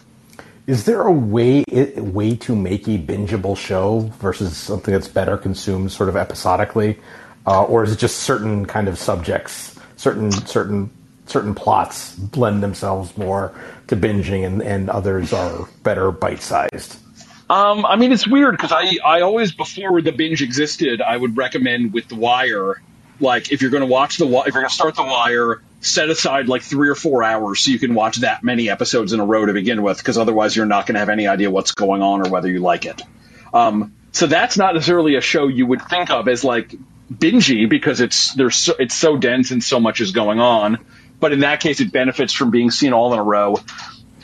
Is 0.66 0.86
there 0.86 1.02
a 1.02 1.12
way 1.12 1.66
a 1.72 2.00
way 2.00 2.36
to 2.38 2.56
make 2.56 2.88
a 2.88 2.98
bingeable 2.98 3.58
show 3.58 4.12
versus 4.20 4.56
something 4.56 4.94
that's 4.94 5.10
better 5.10 5.38
consumed 5.38 5.92
sort 5.92 6.08
of 6.08 6.16
episodically, 6.16 7.00
uh, 7.46 7.64
or 7.64 7.84
is 7.84 7.92
it 7.92 8.00
just 8.00 8.20
certain 8.20 8.66
kind 8.66 8.88
of 8.88 8.98
subjects, 8.98 9.78
certain 9.98 10.32
certain 10.32 10.90
certain 11.26 11.54
plots 11.54 12.18
lend 12.36 12.64
themselves 12.64 13.18
more 13.18 13.54
to 13.88 13.96
binging 13.96 14.46
and, 14.46 14.62
and 14.62 14.90
others 14.90 15.34
are 15.34 15.68
better 15.84 16.12
bite 16.12 16.42
sized? 16.42 16.98
Um, 17.50 17.86
I 17.86 17.98
mean, 17.98 18.12
it's 18.12 18.28
weird 18.28 18.56
because 18.56 18.72
I, 18.72 18.98
I 19.06 19.22
always, 19.22 19.52
before 19.52 20.02
the 20.02 20.12
binge 20.12 20.42
existed, 20.42 21.02
I 21.02 21.16
would 21.16 21.38
recommend 21.38 21.94
with 21.94 22.08
The 22.08 22.16
Wire, 22.16 22.82
like, 23.24 23.52
if 23.52 23.62
you're 23.62 23.72
going 23.72 23.82
to 23.82 23.88
watch 23.88 24.18
The 24.18 24.26
if 24.26 24.54
you're 24.54 24.62
going 24.62 24.70
to 24.70 24.74
start 24.74 24.96
The 24.96 25.04
Wire, 25.04 25.62
set 25.82 26.10
aside 26.10 26.48
like 26.48 26.62
three 26.62 26.90
or 26.90 26.96
four 26.96 27.24
hours 27.24 27.62
so 27.62 27.72
you 27.72 27.80
can 27.80 27.96
watch 27.96 28.18
that 28.18 28.44
many 28.44 28.70
episodes 28.70 29.14
in 29.14 29.20
a 29.20 29.26
row 29.26 29.46
to 29.46 29.54
begin 29.54 29.82
with, 29.82 29.98
because 29.98 30.20
otherwise 30.20 30.56
you're 30.56 30.68
not 30.68 30.86
going 30.86 30.94
to 30.94 31.00
have 31.00 31.10
any 31.10 31.28
idea 31.28 31.50
what's 31.50 31.72
going 31.72 32.04
on 32.04 32.26
or 32.26 32.30
whether 32.30 32.48
you 32.48 32.60
like 32.60 32.86
it. 32.86 33.02
Um, 33.54 33.96
so 34.12 34.28
that's 34.28 34.58
not 34.58 34.76
necessarily 34.76 35.16
a 35.16 35.22
show 35.22 35.48
you 35.48 35.66
would 35.66 35.82
think 35.82 36.12
of 36.12 36.28
as 36.28 36.44
like 36.44 36.76
bingy 37.12 37.68
because 37.68 38.00
it's 38.00 38.34
there's 38.36 38.56
so, 38.56 38.76
it's 38.78 38.96
so 38.96 39.18
dense 39.18 39.52
and 39.52 39.64
so 39.64 39.80
much 39.80 40.02
is 40.02 40.12
going 40.12 40.40
on 40.40 40.78
but 41.24 41.32
in 41.32 41.40
that 41.40 41.62
case, 41.62 41.80
it 41.80 41.90
benefits 41.90 42.34
from 42.34 42.52
being 42.52 42.70
seen 42.70 42.92
all 42.92 43.14
in 43.14 43.18
a 43.18 43.24
row. 43.24 43.58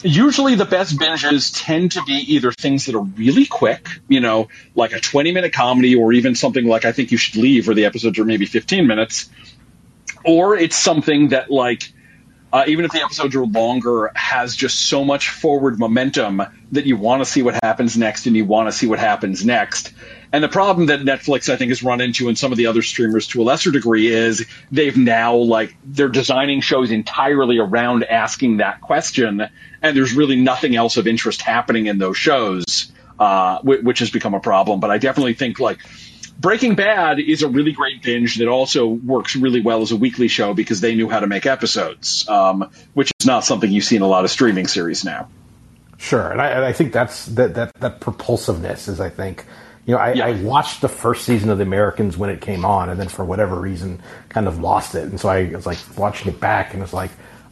Usually, 0.02 0.56
the 0.56 0.66
best 0.66 0.98
binges 0.98 1.52
tend 1.54 1.94
to 1.94 2.04
be 2.04 2.14
either 2.36 2.52
things 2.52 2.86
that 2.86 2.96
are 2.96 3.04
really 3.04 3.46
quick, 3.46 3.88
you 4.08 4.22
know, 4.22 4.48
like 4.74 4.94
a 4.94 5.00
20 5.00 5.34
minute 5.34 5.52
comedy, 5.52 5.96
or 5.96 6.14
even 6.14 6.36
something 6.36 6.66
like 6.66 6.86
I 6.86 6.94
Think 6.94 7.12
You 7.12 7.18
Should 7.18 7.42
Leave, 7.42 7.68
where 7.68 7.76
the 7.76 7.86
episodes 7.86 8.18
are 8.18 8.26
maybe 8.26 8.46
15 8.46 8.88
minutes, 8.88 9.30
or 10.24 10.56
it's 10.56 10.78
something 10.78 11.30
that, 11.30 11.52
like, 11.52 11.92
uh, 12.52 12.64
even 12.68 12.86
if 12.86 12.92
the 12.92 13.02
episodes 13.02 13.36
are 13.36 13.46
longer, 13.46 14.12
has 14.16 14.56
just 14.56 14.80
so 14.80 15.04
much 15.04 15.30
forward 15.30 15.78
momentum 15.78 16.42
that 16.72 16.86
you 16.86 16.98
want 16.98 17.22
to 17.22 17.26
see 17.26 17.42
what 17.42 17.56
happens 17.62 17.98
next 17.98 18.26
and 18.26 18.36
you 18.36 18.46
want 18.46 18.68
to 18.68 18.72
see 18.72 18.88
what 18.88 19.00
happens 19.00 19.46
next. 19.46 19.94
And 20.32 20.44
the 20.44 20.50
problem 20.50 20.88
that 20.88 21.00
Netflix, 21.00 21.52
I 21.52 21.56
think, 21.56 21.70
has 21.70 21.82
run 21.82 22.02
into 22.02 22.28
and 22.28 22.38
some 22.38 22.52
of 22.52 22.58
the 22.58 22.68
other 22.68 22.82
streamers 22.84 23.28
to 23.30 23.42
a 23.42 23.44
lesser 23.44 23.72
degree 23.72 24.08
is 24.08 24.46
they've 24.72 24.96
now, 24.96 25.36
like, 25.36 25.76
they're 25.84 26.08
designing 26.08 26.62
shows 26.62 26.92
entirely 26.92 27.58
around 27.58 28.04
asking 28.04 28.58
that 28.58 28.82
question. 28.82 29.48
And 29.82 29.98
there's 29.98 30.14
really 30.14 30.36
nothing 30.36 30.76
else 30.76 30.98
of 30.98 31.08
interest 31.08 31.42
happening 31.42 31.88
in 31.88 31.98
those 31.98 32.18
shows, 32.18 32.92
uh, 33.18 33.60
which 33.64 34.00
has 34.00 34.12
become 34.12 34.36
a 34.36 34.40
problem. 34.40 34.80
But 34.80 34.92
I 34.92 35.00
definitely 35.00 35.34
think, 35.34 35.60
like, 35.60 35.80
Breaking 36.40 36.76
Bad 36.76 37.20
is 37.20 37.42
a 37.42 37.50
really 37.50 37.74
great 37.74 38.02
binge 38.02 38.38
that 38.38 38.48
also 38.48 38.88
works 38.88 39.36
really 39.36 39.60
well 39.60 39.82
as 39.82 39.92
a 39.92 39.98
weekly 39.98 40.30
show 40.30 40.54
because 40.54 40.80
they 40.80 40.96
knew 40.96 41.10
how 41.10 41.20
to 41.20 41.28
make 41.28 41.46
episodes, 41.46 42.30
um, 42.30 42.70
which 42.94 43.12
is 43.20 43.26
not 43.26 43.44
something 43.44 43.70
you 43.70 43.82
see 43.82 43.98
in 43.98 44.02
a 44.04 44.08
lot 44.08 44.24
of 44.24 44.32
streaming 44.32 44.68
series 44.68 45.04
now. 45.04 45.28
Sure, 45.98 46.32
and 46.32 46.42
I, 46.42 46.48
and 46.52 46.64
I 46.64 46.72
think 46.72 46.94
that's 46.94 47.26
that, 47.26 47.56
that 47.56 47.74
that 47.82 48.00
propulsiveness 48.00 48.88
is, 48.88 49.02
I 49.02 49.10
think, 49.10 49.44
you 49.90 49.96
know, 49.96 50.02
I, 50.02 50.14
yeah. 50.14 50.28
I, 50.28 50.34
watched 50.44 50.82
the 50.82 50.88
first 50.88 51.26
season 51.26 51.50
of 51.50 51.58
The 51.58 51.64
Americans 51.64 52.16
when 52.16 52.30
it 52.30 52.42
came 52.42 52.64
on, 52.64 52.90
and 52.90 53.00
then 53.00 53.08
for 53.08 53.26
whatever 53.26 53.60
reason, 53.60 54.00
kind 54.30 54.48
of 54.48 54.60
lost 54.60 54.94
it. 54.94 55.06
And 55.06 55.20
so 55.20 55.30
I 55.30 55.46
was 55.46 55.66
like 55.66 55.80
watching 55.98 56.32
it 56.32 56.40
back, 56.40 56.76
and 56.76 56.84
it's 56.84 56.94
like, 56.94 57.10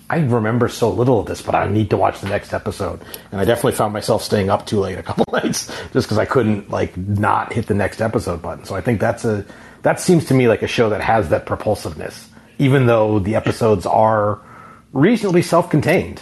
I 0.08 0.20
remember 0.20 0.70
so 0.70 0.92
little 0.92 1.20
of 1.20 1.26
this, 1.26 1.42
but 1.42 1.56
I 1.56 1.68
need 1.68 1.90
to 1.90 1.98
watch 1.98 2.22
the 2.22 2.30
next 2.30 2.54
episode. 2.54 3.02
And 3.32 3.42
I 3.42 3.46
definitely 3.46 3.72
found 3.72 3.92
myself 3.92 4.22
staying 4.22 4.52
up 4.52 4.68
too 4.68 4.80
late 4.80 5.00
a 5.00 5.04
couple 5.04 5.26
nights 5.34 5.66
just 5.94 6.06
because 6.06 6.20
I 6.20 6.26
couldn't 6.26 6.70
like 6.70 6.96
not 6.96 7.54
hit 7.54 7.66
the 7.66 7.74
next 7.74 8.02
episode 8.02 8.44
button. 8.44 8.66
So 8.66 8.76
I 8.76 8.82
think 8.82 9.00
that's 9.00 9.26
a 9.26 9.44
that 9.82 10.00
seems 10.00 10.26
to 10.26 10.36
me 10.36 10.48
like 10.48 10.62
a 10.62 10.68
show 10.68 10.92
that 10.92 11.02
has 11.02 11.30
that 11.30 11.48
propulsiveness, 11.48 12.30
even 12.60 12.86
though 12.86 13.18
the 13.18 13.34
episodes 13.34 13.88
are 13.88 14.40
reasonably 14.94 15.42
self-contained. 15.42 16.22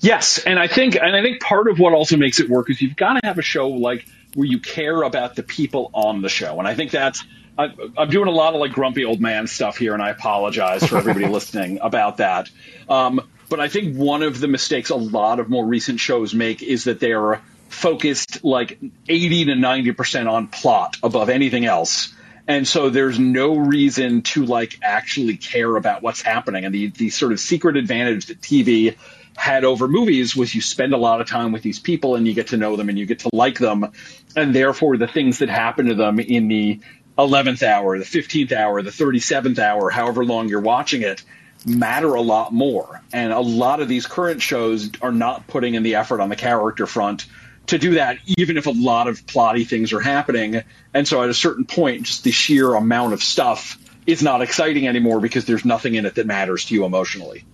Yes, 0.00 0.38
and 0.38 0.58
I 0.58 0.68
think 0.68 0.96
and 0.96 1.14
I 1.14 1.20
think 1.20 1.42
part 1.42 1.68
of 1.68 1.78
what 1.78 1.92
also 1.92 2.16
makes 2.16 2.40
it 2.40 2.48
work 2.48 2.70
is 2.70 2.80
you've 2.80 2.96
got 2.96 3.20
to 3.20 3.20
have 3.24 3.36
a 3.36 3.42
show 3.42 3.68
like 3.68 4.06
where 4.38 4.46
you 4.46 4.60
care 4.60 5.02
about 5.02 5.34
the 5.34 5.42
people 5.42 5.90
on 5.92 6.22
the 6.22 6.28
show. 6.28 6.60
And 6.60 6.68
I 6.68 6.76
think 6.76 6.92
that's, 6.92 7.24
I, 7.58 7.74
am 7.96 8.08
doing 8.08 8.28
a 8.28 8.30
lot 8.30 8.54
of 8.54 8.60
like 8.60 8.70
grumpy 8.70 9.04
old 9.04 9.20
man 9.20 9.48
stuff 9.48 9.76
here, 9.76 9.94
and 9.94 10.00
I 10.00 10.10
apologize 10.10 10.86
for 10.86 10.96
everybody 10.96 11.26
listening 11.28 11.80
about 11.82 12.18
that. 12.18 12.48
Um, 12.88 13.20
but 13.48 13.58
I 13.58 13.66
think 13.66 13.96
one 13.96 14.22
of 14.22 14.38
the 14.38 14.46
mistakes 14.46 14.90
a 14.90 14.94
lot 14.94 15.40
of 15.40 15.48
more 15.48 15.66
recent 15.66 15.98
shows 15.98 16.34
make 16.34 16.62
is 16.62 16.84
that 16.84 17.00
they're 17.00 17.42
focused 17.68 18.44
like 18.44 18.78
80 19.08 19.46
to 19.46 19.52
90% 19.54 20.30
on 20.30 20.46
plot 20.46 20.98
above 21.02 21.30
anything 21.30 21.64
else. 21.64 22.14
And 22.46 22.66
so 22.66 22.90
there's 22.90 23.18
no 23.18 23.56
reason 23.56 24.22
to 24.22 24.46
like 24.46 24.78
actually 24.82 25.36
care 25.36 25.74
about 25.74 26.00
what's 26.00 26.22
happening. 26.22 26.64
And 26.64 26.72
the, 26.72 26.90
the 26.90 27.10
sort 27.10 27.32
of 27.32 27.40
secret 27.40 27.76
advantage 27.76 28.26
that 28.26 28.40
TV 28.40 28.96
had 29.38 29.64
over 29.64 29.86
movies 29.86 30.34
was 30.34 30.52
you 30.52 30.60
spend 30.60 30.92
a 30.92 30.96
lot 30.96 31.20
of 31.20 31.28
time 31.28 31.52
with 31.52 31.62
these 31.62 31.78
people 31.78 32.16
and 32.16 32.26
you 32.26 32.34
get 32.34 32.48
to 32.48 32.56
know 32.56 32.74
them 32.74 32.88
and 32.88 32.98
you 32.98 33.06
get 33.06 33.20
to 33.20 33.30
like 33.32 33.58
them. 33.58 33.92
And 34.34 34.54
therefore, 34.54 34.96
the 34.96 35.06
things 35.06 35.38
that 35.38 35.48
happen 35.48 35.86
to 35.86 35.94
them 35.94 36.18
in 36.18 36.48
the 36.48 36.80
11th 37.16 37.62
hour, 37.62 37.96
the 37.98 38.04
15th 38.04 38.52
hour, 38.52 38.82
the 38.82 38.90
37th 38.90 39.58
hour, 39.60 39.90
however 39.90 40.24
long 40.24 40.48
you're 40.48 40.60
watching 40.60 41.02
it, 41.02 41.22
matter 41.64 42.14
a 42.14 42.20
lot 42.20 42.52
more. 42.52 43.00
And 43.12 43.32
a 43.32 43.40
lot 43.40 43.80
of 43.80 43.88
these 43.88 44.06
current 44.06 44.42
shows 44.42 44.90
are 45.00 45.12
not 45.12 45.46
putting 45.46 45.74
in 45.74 45.84
the 45.84 45.94
effort 45.94 46.20
on 46.20 46.28
the 46.28 46.36
character 46.36 46.86
front 46.86 47.26
to 47.68 47.78
do 47.78 47.94
that, 47.94 48.18
even 48.38 48.56
if 48.56 48.66
a 48.66 48.70
lot 48.70 49.06
of 49.06 49.24
plotty 49.24 49.66
things 49.66 49.92
are 49.92 50.00
happening. 50.00 50.62
And 50.92 51.06
so 51.06 51.22
at 51.22 51.28
a 51.28 51.34
certain 51.34 51.64
point, 51.64 52.04
just 52.04 52.24
the 52.24 52.32
sheer 52.32 52.74
amount 52.74 53.12
of 53.12 53.22
stuff 53.22 53.78
is 54.04 54.22
not 54.22 54.42
exciting 54.42 54.88
anymore 54.88 55.20
because 55.20 55.44
there's 55.44 55.64
nothing 55.64 55.94
in 55.94 56.06
it 56.06 56.16
that 56.16 56.26
matters 56.26 56.64
to 56.66 56.74
you 56.74 56.84
emotionally. 56.84 57.44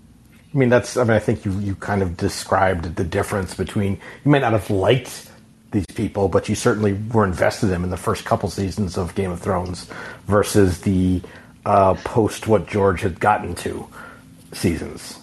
I 0.55 0.57
mean, 0.57 0.69
that's. 0.69 0.97
I 0.97 1.03
mean, 1.03 1.13
I 1.13 1.19
think 1.19 1.45
you 1.45 1.59
you 1.59 1.75
kind 1.75 2.01
of 2.01 2.17
described 2.17 2.97
the 2.97 3.05
difference 3.05 3.55
between 3.55 3.95
you 4.25 4.31
might 4.31 4.43
not 4.43 4.53
have 4.53 4.71
liked 4.71 5.31
these 5.73 5.87
people, 5.87 6.29
but 6.29 6.49
you 6.49 6.55
certainly 6.55 6.93
were 6.93 7.25
invested 7.25 7.67
in 7.67 7.73
them 7.73 7.85
in 7.85 7.91
the 7.91 7.97
first 7.97 8.25
couple 8.25 8.49
seasons 8.49 8.97
of 8.97 9.15
Game 9.17 9.33
of 9.33 9.41
Thrones 9.41 9.89
versus 10.27 10.81
the 10.83 11.21
uh, 11.67 11.95
post 12.05 12.47
what 12.47 12.69
George 12.69 13.01
had 13.01 13.19
gotten 13.19 13.57
to 13.57 13.87
seasons. 14.53 15.19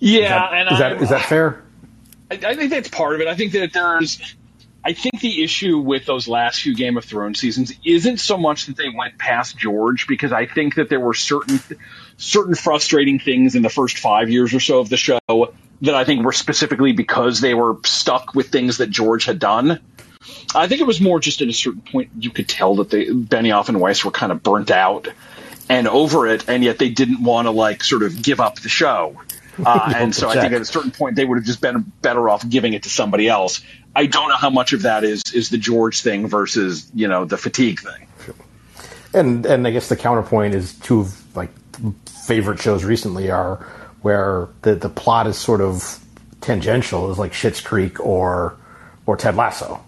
Yeah, 0.00 0.20
is 0.20 0.28
that, 0.28 0.52
and 0.52 0.72
is 0.72 0.78
that, 0.78 1.02
is 1.02 1.08
that 1.10 1.22
fair? 1.22 1.62
I, 2.32 2.40
I 2.44 2.56
think 2.56 2.70
that's 2.70 2.88
part 2.88 3.14
of 3.14 3.20
it. 3.20 3.28
I 3.28 3.36
think 3.36 3.52
that 3.52 3.72
there's 3.72 4.34
I 4.86 4.92
think 4.92 5.20
the 5.20 5.42
issue 5.42 5.78
with 5.78 6.04
those 6.04 6.28
last 6.28 6.60
few 6.60 6.74
Game 6.74 6.98
of 6.98 7.06
Thrones 7.06 7.40
seasons 7.40 7.72
isn't 7.84 8.18
so 8.18 8.36
much 8.36 8.66
that 8.66 8.76
they 8.76 8.90
went 8.94 9.16
past 9.16 9.56
George 9.56 10.06
because 10.06 10.30
I 10.30 10.44
think 10.44 10.74
that 10.74 10.90
there 10.90 11.00
were 11.00 11.14
certain 11.14 11.58
certain 12.18 12.54
frustrating 12.54 13.18
things 13.18 13.54
in 13.54 13.62
the 13.62 13.70
first 13.70 13.96
5 13.98 14.30
years 14.30 14.52
or 14.52 14.60
so 14.60 14.80
of 14.80 14.90
the 14.90 14.98
show 14.98 15.54
that 15.80 15.94
I 15.94 16.04
think 16.04 16.24
were 16.24 16.32
specifically 16.32 16.92
because 16.92 17.40
they 17.40 17.54
were 17.54 17.78
stuck 17.84 18.34
with 18.34 18.48
things 18.48 18.76
that 18.78 18.90
George 18.90 19.24
had 19.24 19.38
done. 19.38 19.80
I 20.54 20.68
think 20.68 20.82
it 20.82 20.86
was 20.86 21.00
more 21.00 21.18
just 21.18 21.40
at 21.40 21.48
a 21.48 21.52
certain 21.52 21.80
point 21.80 22.10
you 22.18 22.30
could 22.30 22.48
tell 22.48 22.76
that 22.76 22.90
they 22.90 23.06
Benioff 23.06 23.70
and 23.70 23.80
Weiss 23.80 24.04
were 24.04 24.10
kind 24.10 24.32
of 24.32 24.42
burnt 24.42 24.70
out 24.70 25.08
and 25.70 25.88
over 25.88 26.26
it 26.26 26.46
and 26.46 26.62
yet 26.62 26.78
they 26.78 26.90
didn't 26.90 27.22
want 27.22 27.46
to 27.46 27.52
like 27.52 27.82
sort 27.82 28.02
of 28.02 28.20
give 28.20 28.38
up 28.38 28.60
the 28.60 28.68
show. 28.68 29.18
Uh, 29.64 29.92
and 29.96 30.14
so 30.14 30.28
I 30.28 30.34
think 30.34 30.52
at 30.52 30.60
a 30.60 30.64
certain 30.64 30.90
point 30.90 31.16
they 31.16 31.24
would 31.24 31.38
have 31.38 31.44
just 31.44 31.60
been 31.60 31.80
better 32.02 32.28
off 32.28 32.48
giving 32.48 32.72
it 32.72 32.84
to 32.84 32.88
somebody 32.88 33.28
else. 33.28 33.62
I 33.94 34.06
don't 34.06 34.28
know 34.28 34.36
how 34.36 34.50
much 34.50 34.72
of 34.72 34.82
that 34.82 35.04
is 35.04 35.22
is 35.32 35.50
the 35.50 35.58
George 35.58 36.00
thing 36.02 36.28
versus 36.28 36.90
you 36.94 37.08
know 37.08 37.24
the 37.24 37.36
fatigue 37.36 37.80
thing. 37.80 38.08
And 39.12 39.46
and 39.46 39.66
I 39.66 39.70
guess 39.70 39.88
the 39.88 39.96
counterpoint 39.96 40.54
is 40.54 40.74
two 40.74 41.00
of 41.00 41.36
like 41.36 41.50
favorite 42.08 42.60
shows 42.60 42.84
recently 42.84 43.30
are 43.30 43.56
where 44.02 44.48
the 44.62 44.74
the 44.74 44.88
plot 44.88 45.26
is 45.26 45.38
sort 45.38 45.60
of 45.60 46.00
tangential, 46.40 47.10
is 47.10 47.18
like 47.18 47.32
Schitt's 47.32 47.60
Creek 47.60 48.00
or 48.00 48.56
or 49.06 49.16
Ted 49.16 49.36
Lasso. 49.36 49.82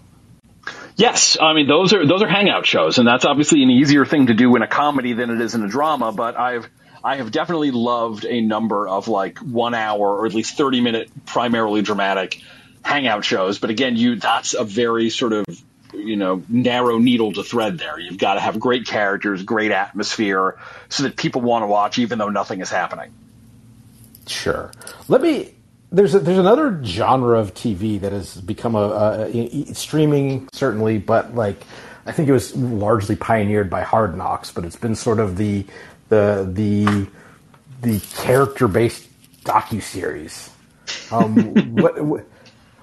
Yes, 0.95 1.37
I 1.39 1.53
mean 1.53 1.67
those 1.67 1.93
are 1.93 2.05
those 2.07 2.23
are 2.23 2.27
hangout 2.27 2.65
shows, 2.65 2.97
and 2.97 3.07
that's 3.07 3.25
obviously 3.25 3.61
an 3.63 3.69
easier 3.69 4.05
thing 4.05 4.27
to 4.27 4.33
do 4.33 4.55
in 4.55 4.63
a 4.63 4.67
comedy 4.67 5.13
than 5.13 5.29
it 5.29 5.39
is 5.41 5.53
in 5.53 5.63
a 5.63 5.67
drama. 5.67 6.11
But 6.11 6.37
I've 6.37 6.67
I 7.03 7.17
have 7.17 7.31
definitely 7.31 7.71
loved 7.71 8.25
a 8.25 8.41
number 8.41 8.87
of 8.87 9.07
like 9.07 9.39
one 9.39 9.73
hour 9.73 10.19
or 10.19 10.25
at 10.25 10.33
least 10.33 10.57
thirty 10.57 10.81
minute, 10.81 11.09
primarily 11.25 11.81
dramatic 11.81 12.41
hangout 12.81 13.25
shows. 13.25 13.59
But 13.59 13.69
again, 13.69 13.95
you 13.95 14.15
that's 14.15 14.53
a 14.53 14.63
very 14.63 15.09
sort 15.09 15.33
of 15.33 15.45
you 15.93 16.15
know 16.15 16.43
narrow 16.49 16.97
needle 16.97 17.33
to 17.33 17.43
thread 17.43 17.77
there. 17.77 17.99
You've 17.99 18.17
got 18.17 18.35
to 18.35 18.39
have 18.39 18.59
great 18.59 18.85
characters, 18.85 19.43
great 19.43 19.71
atmosphere, 19.71 20.57
so 20.89 21.03
that 21.03 21.15
people 21.15 21.41
want 21.41 21.63
to 21.63 21.67
watch 21.67 21.99
even 21.99 22.17
though 22.17 22.29
nothing 22.29 22.61
is 22.61 22.69
happening. 22.69 23.13
Sure. 24.27 24.71
Let 25.07 25.21
me. 25.21 25.53
There's 25.89 26.13
a, 26.13 26.19
there's 26.19 26.37
another 26.37 26.83
genre 26.83 27.39
of 27.39 27.53
TV 27.53 28.01
that 28.01 28.11
has 28.11 28.35
become 28.41 28.75
a, 28.75 29.29
a, 29.31 29.69
a 29.69 29.73
streaming 29.73 30.49
certainly, 30.51 30.97
but 30.97 31.33
like 31.33 31.63
I 32.05 32.11
think 32.11 32.27
it 32.29 32.33
was 32.33 32.55
largely 32.55 33.15
pioneered 33.15 33.69
by 33.69 33.81
Hard 33.83 34.17
Knocks, 34.17 34.51
but 34.51 34.65
it's 34.65 34.75
been 34.75 34.95
sort 34.95 35.19
of 35.19 35.37
the 35.37 35.65
the 36.09 36.49
the 36.51 37.07
the 37.81 37.99
character 38.15 38.67
based 38.67 39.07
docu 39.43 39.81
series. 39.81 40.49
Um, 41.11 41.53
what, 41.75 42.01
what 42.03 42.25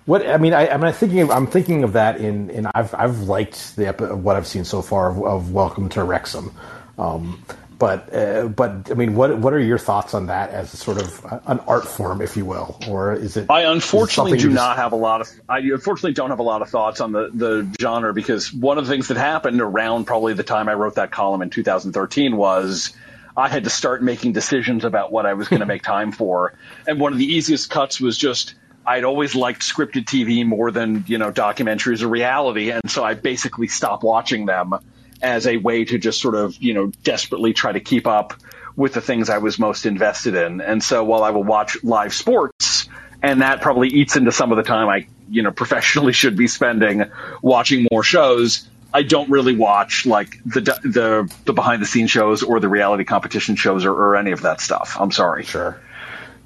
what 0.07 0.29
I 0.29 0.37
mean, 0.37 0.53
I, 0.53 0.67
am 0.67 0.93
thinking 0.93 1.21
of, 1.21 1.31
I'm 1.31 1.47
thinking 1.47 1.83
of 1.83 1.95
that 1.95 2.21
in, 2.21 2.51
in 2.51 2.67
I've 2.75 2.95
I've 2.95 3.23
liked 3.23 3.77
the 3.77 3.93
what 3.93 4.37
I've 4.37 4.47
seen 4.47 4.65
so 4.65 4.83
far 4.83 5.11
of, 5.11 5.23
of 5.25 5.53
Welcome 5.53 5.89
to 5.91 6.05
Wrexham, 6.05 6.55
um, 6.99 7.43
but 7.79 8.15
uh, 8.15 8.49
but 8.49 8.91
I 8.91 8.95
mean, 8.95 9.15
what 9.15 9.39
what 9.39 9.55
are 9.55 9.59
your 9.59 9.79
thoughts 9.79 10.13
on 10.13 10.27
that 10.27 10.51
as 10.51 10.71
sort 10.71 11.01
of 11.01 11.25
an 11.47 11.59
art 11.61 11.87
form, 11.87 12.21
if 12.21 12.37
you 12.37 12.45
will, 12.45 12.79
or 12.87 13.15
is 13.15 13.39
it? 13.39 13.47
I 13.49 13.63
unfortunately 13.63 14.37
do 14.37 14.45
just... 14.45 14.55
not 14.55 14.77
have 14.77 14.93
a 14.93 14.97
lot 14.97 15.23
of. 15.23 15.29
I 15.49 15.61
unfortunately 15.61 16.13
don't 16.13 16.31
have 16.31 16.39
a 16.39 16.45
lot 16.45 16.61
of 16.61 16.69
thoughts 16.69 17.01
on 17.01 17.13
the 17.13 17.31
the 17.33 17.75
genre 17.81 18.13
because 18.13 18.53
one 18.53 18.77
of 18.77 18.87
the 18.87 18.93
things 18.93 19.09
that 19.09 19.17
happened 19.17 19.63
around 19.63 20.05
probably 20.05 20.35
the 20.35 20.43
time 20.43 20.69
I 20.69 20.75
wrote 20.75 20.97
that 20.97 21.13
column 21.13 21.41
in 21.41 21.49
2013 21.49 22.37
was. 22.37 22.93
I 23.37 23.49
had 23.49 23.65
to 23.65 23.71
start 23.71 24.03
making 24.03 24.33
decisions 24.33 24.85
about 24.85 25.11
what 25.11 25.27
I 25.27 25.35
was 25.35 25.49
going 25.49 25.61
to 25.67 25.67
make 25.67 25.83
time 25.83 26.13
for, 26.13 26.55
and 26.87 27.01
one 27.01 27.13
of 27.13 27.19
the 27.19 27.27
easiest 27.27 27.71
cuts 27.71 28.01
was 28.01 28.17
just 28.17 28.55
I'd 28.87 29.05
always 29.05 29.35
liked 29.35 29.63
scripted 29.63 30.05
TV 30.05 30.45
more 30.47 30.71
than, 30.71 31.05
you 31.07 31.19
know, 31.19 31.33
documentaries 31.33 32.03
or 32.03 32.09
reality. 32.09 32.71
And 32.71 32.91
so 32.91 33.03
I 33.03 33.15
basically 33.15 33.69
stopped 33.69 34.05
watching 34.05 34.47
them 34.47 34.75
as 35.23 35.47
a 35.47 35.57
way 35.57 35.85
to 35.85 35.99
just 35.99 36.21
sort 36.21 36.35
of, 36.35 36.57
you 36.57 36.75
know, 36.75 36.93
desperately 37.03 37.55
try 37.55 37.73
to 37.73 37.81
keep 37.81 38.07
up 38.07 38.35
with 38.77 38.93
the 38.93 39.01
things 39.01 39.31
I 39.31 39.39
was 39.39 39.59
most 39.59 39.87
invested 39.87 40.35
in. 40.35 40.61
And 40.61 40.83
so 40.83 41.05
while 41.05 41.23
I 41.23 41.31
will 41.31 41.45
watch 41.45 41.83
live 41.83 42.13
sports, 42.13 42.89
and 43.23 43.41
that 43.41 43.63
probably 43.63 43.89
eats 43.89 44.17
into 44.17 44.33
some 44.33 44.53
of 44.53 44.57
the 44.57 44.65
time 44.65 44.89
I, 44.89 45.07
you 45.31 45.43
know, 45.43 45.51
professionally 45.51 46.13
should 46.21 46.37
be 46.37 46.47
spending 46.47 47.05
watching 47.41 47.87
more 47.91 48.03
shows, 48.03 48.69
I 48.95 49.03
don't 49.03 49.29
really 49.29 49.57
watch 49.57 50.07
like 50.07 50.39
the 50.45 50.61
the 50.61 51.35
the 51.45 51.53
behind 51.53 51.83
the 51.83 51.87
scenes 51.87 52.13
shows 52.13 52.45
or 52.45 52.61
the 52.61 52.69
reality 52.69 53.03
competition 53.03 53.57
shows 53.57 53.85
or, 53.85 53.93
or 53.93 54.17
any 54.17 54.31
of 54.31 54.43
that 54.43 54.61
stuff. 54.61 54.97
I'm 54.99 55.11
sorry. 55.11 55.43
Sure. 55.43 55.81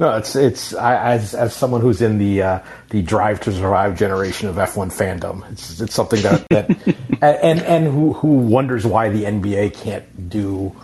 No, 0.00 0.16
it's 0.16 0.34
it's 0.34 0.74
I, 0.74 1.12
as 1.12 1.34
as 1.34 1.54
someone 1.54 1.82
who's 1.82 2.00
in 2.00 2.16
the 2.16 2.42
uh, 2.42 2.58
the 2.88 3.02
drive 3.02 3.40
to 3.42 3.52
survive 3.52 3.98
generation 3.98 4.48
of 4.48 4.56
F1 4.56 4.90
fandom, 4.90 5.50
it's 5.52 5.80
it's 5.80 5.94
something 5.94 6.22
that 6.22 6.48
that 6.48 6.70
and 7.22 7.60
and 7.60 7.84
who 7.84 8.14
who 8.14 8.28
wonders 8.28 8.86
why 8.86 9.10
the 9.10 9.24
NBA 9.24 9.74
can't 9.74 10.30
do 10.30 10.74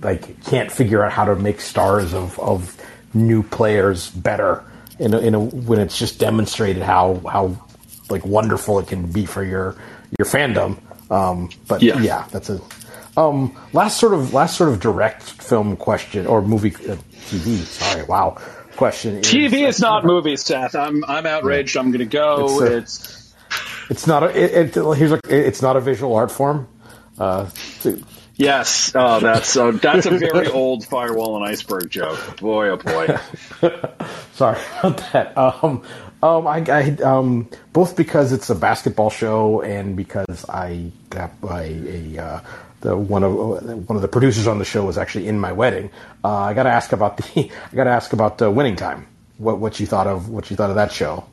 like 0.00 0.42
can't 0.44 0.72
figure 0.72 1.04
out 1.04 1.12
how 1.12 1.26
to 1.26 1.36
make 1.36 1.60
stars 1.60 2.14
of 2.14 2.38
of 2.38 2.80
new 3.12 3.42
players 3.42 4.10
better 4.10 4.64
in 4.98 5.12
a, 5.12 5.18
in 5.18 5.34
a 5.34 5.40
when 5.40 5.78
it's 5.78 5.98
just 5.98 6.18
demonstrated 6.18 6.82
how 6.82 7.20
how 7.28 7.58
like 8.08 8.24
wonderful 8.24 8.78
it 8.78 8.86
can 8.86 9.10
be 9.10 9.26
for 9.26 9.44
your 9.44 9.76
your 10.18 10.26
fandom. 10.26 10.78
Um, 11.12 11.50
but 11.68 11.82
yeah. 11.82 12.00
yeah, 12.00 12.26
that's 12.30 12.48
a 12.48 12.60
um, 13.16 13.54
last 13.72 13.98
sort 13.98 14.14
of 14.14 14.32
last 14.32 14.56
sort 14.56 14.70
of 14.70 14.80
direct 14.80 15.22
film 15.22 15.76
question 15.76 16.26
or 16.26 16.40
movie 16.40 16.74
uh, 16.74 16.96
TV. 17.26 17.58
Sorry, 17.58 18.04
wow. 18.04 18.38
Question. 18.76 19.20
TV 19.20 19.68
is, 19.68 19.76
is 19.76 19.80
not 19.82 20.04
movies, 20.06 20.42
Seth. 20.42 20.74
I'm 20.74 21.04
I'm 21.04 21.26
outraged. 21.26 21.74
Yeah. 21.74 21.82
I'm 21.82 21.90
going 21.90 21.98
to 21.98 22.06
go. 22.06 22.46
It's, 22.46 22.60
a, 22.62 22.76
it's 22.78 23.34
it's 23.90 24.06
not 24.06 24.22
a. 24.22 24.28
It, 24.28 24.74
it, 24.74 24.96
here's 24.96 25.12
a. 25.12 25.20
It's 25.28 25.60
not 25.60 25.76
a 25.76 25.80
visual 25.80 26.14
art 26.14 26.30
form. 26.30 26.68
Uh, 27.18 27.50
yes. 28.34 28.92
Oh, 28.94 29.20
that's 29.20 29.54
uh, 29.58 29.72
that's 29.72 30.06
a 30.06 30.16
very 30.16 30.46
old 30.48 30.86
firewall 30.86 31.36
and 31.36 31.44
iceberg 31.44 31.90
joke. 31.90 32.40
Boy, 32.40 32.70
oh 32.70 32.76
boy. 32.78 33.18
Sorry 34.32 34.58
about 34.78 34.96
that. 35.12 35.36
Um, 35.36 35.82
um, 36.22 36.46
I, 36.46 36.64
I 36.68 36.82
um, 37.02 37.48
both 37.72 37.96
because 37.96 38.32
it's 38.32 38.48
a 38.50 38.54
basketball 38.54 39.10
show 39.10 39.60
and 39.62 39.96
because 39.96 40.48
I 40.48 40.92
got 41.10 41.32
a, 41.42 42.16
a 42.16 42.18
uh, 42.18 42.40
the 42.80 42.96
one 42.96 43.24
of 43.24 43.34
one 43.34 43.96
of 43.96 44.02
the 44.02 44.08
producers 44.08 44.46
on 44.46 44.58
the 44.58 44.64
show 44.64 44.84
was 44.84 44.98
actually 44.98 45.28
in 45.28 45.38
my 45.38 45.52
wedding. 45.52 45.90
Uh, 46.22 46.34
I 46.34 46.54
got 46.54 46.64
to 46.64 46.70
ask 46.70 46.92
about 46.92 47.16
the 47.16 47.50
I 47.72 47.74
got 47.74 47.84
to 47.84 47.90
ask 47.90 48.12
about 48.12 48.40
uh, 48.40 48.50
Winning 48.50 48.76
Time. 48.76 49.06
What 49.38 49.58
what 49.58 49.80
you 49.80 49.86
thought 49.86 50.06
of 50.06 50.28
what 50.28 50.50
you 50.50 50.56
thought 50.56 50.70
of 50.70 50.76
that 50.76 50.92
show? 50.92 51.24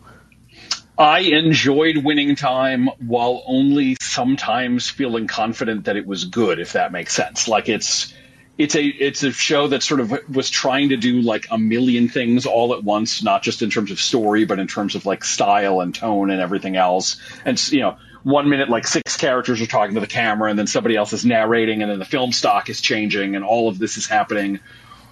I 0.97 1.19
enjoyed 1.19 1.97
Winning 1.97 2.35
Time 2.35 2.89
while 2.99 3.43
only 3.45 3.95
sometimes 4.01 4.89
feeling 4.89 5.27
confident 5.27 5.85
that 5.85 5.95
it 5.95 6.05
was 6.05 6.25
good, 6.25 6.59
if 6.59 6.73
that 6.73 6.91
makes 6.91 7.13
sense. 7.13 7.47
Like 7.47 7.69
it's 7.69 8.13
it's 8.59 8.75
a 8.75 8.85
it's 8.85 9.23
a 9.23 9.31
show 9.31 9.69
that 9.69 9.81
sort 9.81 10.01
of 10.01 10.13
was 10.29 10.49
trying 10.49 10.89
to 10.89 10.97
do 10.97 11.21
like 11.21 11.47
a 11.49 11.57
million 11.57 12.09
things 12.09 12.45
all 12.45 12.73
at 12.73 12.83
once, 12.83 13.23
not 13.23 13.41
just 13.41 13.61
in 13.61 13.69
terms 13.69 13.89
of 13.89 14.01
story, 14.01 14.43
but 14.43 14.59
in 14.59 14.67
terms 14.67 14.95
of 14.95 15.05
like 15.05 15.23
style 15.23 15.79
and 15.79 15.95
tone 15.95 16.29
and 16.29 16.41
everything 16.41 16.75
else. 16.75 17.21
And 17.45 17.57
you 17.71 17.79
know, 17.79 17.97
one 18.23 18.49
minute 18.49 18.69
like 18.69 18.85
six 18.85 19.15
characters 19.15 19.61
are 19.61 19.65
talking 19.65 19.95
to 19.95 20.01
the 20.01 20.07
camera 20.07 20.49
and 20.49 20.59
then 20.59 20.67
somebody 20.67 20.97
else 20.97 21.13
is 21.13 21.23
narrating 21.25 21.81
and 21.81 21.89
then 21.89 21.99
the 21.99 22.05
film 22.05 22.33
stock 22.33 22.69
is 22.69 22.81
changing 22.81 23.37
and 23.37 23.45
all 23.45 23.69
of 23.69 23.79
this 23.79 23.95
is 23.95 24.07
happening 24.07 24.59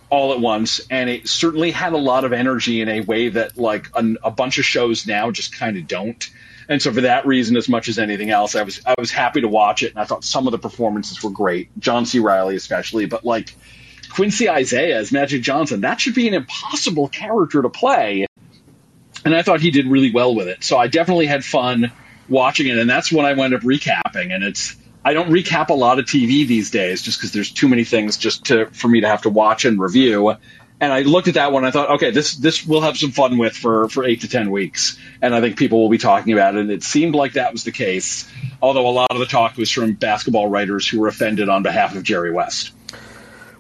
all 0.09 0.33
at 0.33 0.39
once 0.41 0.81
and 0.89 1.09
it 1.09 1.27
certainly 1.27 1.71
had 1.71 1.93
a 1.93 1.97
lot 1.97 2.25
of 2.25 2.33
energy 2.33 2.81
in 2.81 2.87
a 2.89 3.01
way 3.01 3.29
that 3.29 3.57
like 3.57 3.89
a, 3.93 4.15
a 4.23 4.31
bunch 4.31 4.57
of 4.57 4.65
shows 4.65 5.07
now 5.07 5.31
just 5.31 5.53
kind 5.53 5.77
of 5.77 5.87
don't 5.87 6.29
and 6.69 6.81
so 6.81 6.91
for 6.91 7.01
that 7.01 7.25
reason 7.25 7.55
as 7.57 7.69
much 7.69 7.87
as 7.87 7.99
anything 7.99 8.29
else 8.29 8.55
i 8.55 8.63
was 8.63 8.81
i 8.85 8.95
was 8.97 9.11
happy 9.11 9.41
to 9.41 9.47
watch 9.47 9.83
it 9.83 9.91
and 9.91 9.99
i 9.99 10.05
thought 10.05 10.23
some 10.23 10.47
of 10.47 10.51
the 10.51 10.59
performances 10.59 11.21
were 11.23 11.29
great 11.29 11.69
john 11.79 12.05
c 12.05 12.19
Reilly 12.19 12.55
especially 12.55 13.05
but 13.05 13.25
like 13.25 13.55
quincy 14.09 14.49
isaiah 14.49 14.97
as 14.97 15.11
magic 15.11 15.41
johnson 15.41 15.81
that 15.81 15.99
should 15.99 16.15
be 16.15 16.27
an 16.27 16.33
impossible 16.33 17.07
character 17.07 17.61
to 17.61 17.69
play 17.69 18.25
and 19.25 19.35
i 19.35 19.41
thought 19.41 19.61
he 19.61 19.71
did 19.71 19.87
really 19.87 20.11
well 20.11 20.33
with 20.35 20.47
it 20.47 20.63
so 20.63 20.77
i 20.77 20.87
definitely 20.87 21.25
had 21.25 21.43
fun 21.43 21.91
watching 22.29 22.67
it, 22.67 22.77
and 22.77 22.89
that's 22.89 23.11
when 23.11 23.25
I 23.25 23.33
wound 23.33 23.53
up 23.53 23.61
recapping. 23.61 24.33
And 24.33 24.43
it's 24.43 24.75
I 25.03 25.13
don't 25.13 25.29
recap 25.29 25.69
a 25.69 25.73
lot 25.73 25.99
of 25.99 26.05
TV 26.05 26.47
these 26.47 26.69
days 26.69 27.01
just 27.01 27.19
because 27.19 27.31
there's 27.31 27.51
too 27.51 27.67
many 27.67 27.83
things 27.83 28.17
just 28.17 28.45
to 28.45 28.67
for 28.67 28.87
me 28.87 29.01
to 29.01 29.07
have 29.07 29.23
to 29.23 29.29
watch 29.29 29.65
and 29.65 29.79
review. 29.79 30.35
And 30.79 30.93
I 30.93 31.01
looked 31.01 31.27
at 31.27 31.33
that 31.33 31.51
one. 31.51 31.65
I 31.65 31.71
thought, 31.71 31.89
okay, 31.95 32.11
this 32.11 32.35
this 32.35 32.65
we'll 32.65 32.81
have 32.81 32.97
some 32.97 33.09
fun 33.11 33.39
with 33.39 33.55
for 33.55 33.89
for 33.89 34.05
eight 34.05 34.21
to 34.21 34.27
ten 34.27 34.51
weeks, 34.51 34.95
and 35.23 35.33
I 35.33 35.41
think 35.41 35.57
people 35.57 35.79
will 35.81 35.89
be 35.89 35.97
talking 35.97 36.33
about 36.33 36.55
it. 36.55 36.61
And 36.61 36.69
it 36.69 36.83
seemed 36.83 37.15
like 37.15 37.33
that 37.33 37.51
was 37.51 37.63
the 37.63 37.71
case, 37.71 38.29
although 38.61 38.87
a 38.87 38.91
lot 38.91 39.07
of 39.09 39.17
the 39.17 39.25
talk 39.25 39.57
was 39.57 39.71
from 39.71 39.93
basketball 39.93 40.47
writers 40.49 40.87
who 40.87 40.99
were 40.99 41.07
offended 41.07 41.49
on 41.49 41.63
behalf 41.63 41.95
of 41.95 42.03
Jerry 42.03 42.31
West. 42.31 42.73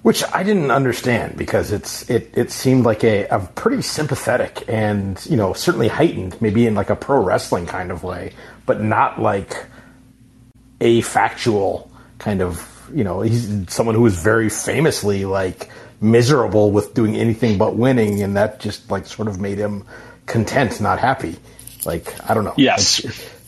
which 0.03 0.23
I 0.31 0.43
didn't 0.43 0.71
understand 0.71 1.37
because 1.37 1.71
it's 1.71 2.09
it 2.09 2.31
it 2.37 2.51
seemed 2.51 2.85
like 2.85 3.03
a, 3.03 3.25
a 3.27 3.39
pretty 3.39 3.81
sympathetic 3.81 4.63
and 4.67 5.19
you 5.29 5.35
know 5.37 5.53
certainly 5.53 5.87
heightened, 5.87 6.39
maybe 6.41 6.65
in 6.67 6.75
like 6.75 6.89
a 6.89 6.95
pro 6.95 7.21
wrestling 7.21 7.65
kind 7.65 7.91
of 7.91 8.03
way, 8.03 8.33
but 8.65 8.81
not 8.81 9.19
like 9.19 9.65
a 10.79 11.01
factual 11.01 11.91
kind 12.19 12.41
of 12.41 12.89
you 12.93 13.03
know 13.03 13.21
he's 13.21 13.49
someone 13.73 13.95
who 13.95 14.01
was 14.01 14.21
very 14.21 14.49
famously 14.49 15.25
like 15.25 15.69
miserable 16.01 16.71
with 16.71 16.93
doing 16.93 17.15
anything 17.15 17.57
but 17.57 17.75
winning, 17.75 18.21
and 18.21 18.35
that 18.37 18.59
just 18.59 18.89
like 18.91 19.05
sort 19.05 19.27
of 19.27 19.39
made 19.39 19.57
him 19.57 19.85
content, 20.25 20.79
not 20.79 20.99
happy. 20.99 21.35
Like 21.85 22.13
I 22.29 22.33
don't 22.33 22.43
know. 22.43 22.53
Yes. 22.57 23.03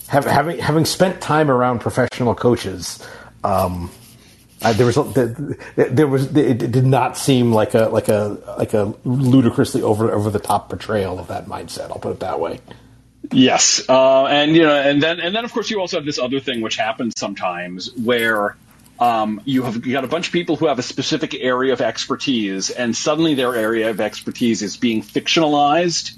Have, 0.08 0.26
having 0.26 0.58
having 0.58 0.86
spent 0.86 1.22
time 1.22 1.52
around 1.52 1.80
professional 1.80 2.34
coaches, 2.34 3.06
um, 3.44 3.92
uh, 4.62 4.74
there 4.74 4.86
was 4.86 4.96
there 5.76 6.08
was 6.08 6.36
it 6.36 6.72
did 6.72 6.86
not 6.86 7.16
seem 7.16 7.54
like 7.54 7.76
a 7.76 7.90
like 7.90 8.10
a 8.10 8.38
like 8.58 8.74
a 8.74 8.94
ludicrously 9.06 9.84
over 9.84 10.12
over 10.12 10.30
the 10.30 10.40
top 10.40 10.70
portrayal 10.70 11.20
of 11.20 11.28
that 11.28 11.46
mindset. 11.46 11.92
I'll 11.92 12.00
put 12.00 12.14
it 12.14 12.20
that 12.22 12.40
way. 12.40 12.60
Yes, 13.32 13.88
uh, 13.88 14.26
and 14.26 14.56
you 14.56 14.64
know, 14.64 14.76
and 14.76 15.04
then 15.04 15.20
and 15.20 15.36
then 15.36 15.46
of 15.46 15.54
course 15.54 15.70
you 15.70 15.80
also 15.80 15.98
have 15.98 16.06
this 16.06 16.18
other 16.18 16.40
thing 16.40 16.62
which 16.62 16.76
happens 16.76 17.14
sometimes 17.18 17.94
where 17.96 18.58
um, 19.00 19.42
you 19.46 19.64
have 19.64 19.82
got 19.82 20.04
a 20.04 20.08
bunch 20.08 20.28
of 20.28 20.34
people 20.34 20.56
who 20.58 20.68
have 20.68 20.80
a 20.80 20.84
specific 20.84 21.34
area 21.34 21.74
of 21.74 21.82
expertise, 21.82 22.70
and 22.70 22.96
suddenly 22.96 23.34
their 23.34 23.56
area 23.56 23.90
of 23.90 24.02
expertise 24.02 24.62
is 24.62 24.78
being 24.78 25.02
fictionalized. 25.02 26.16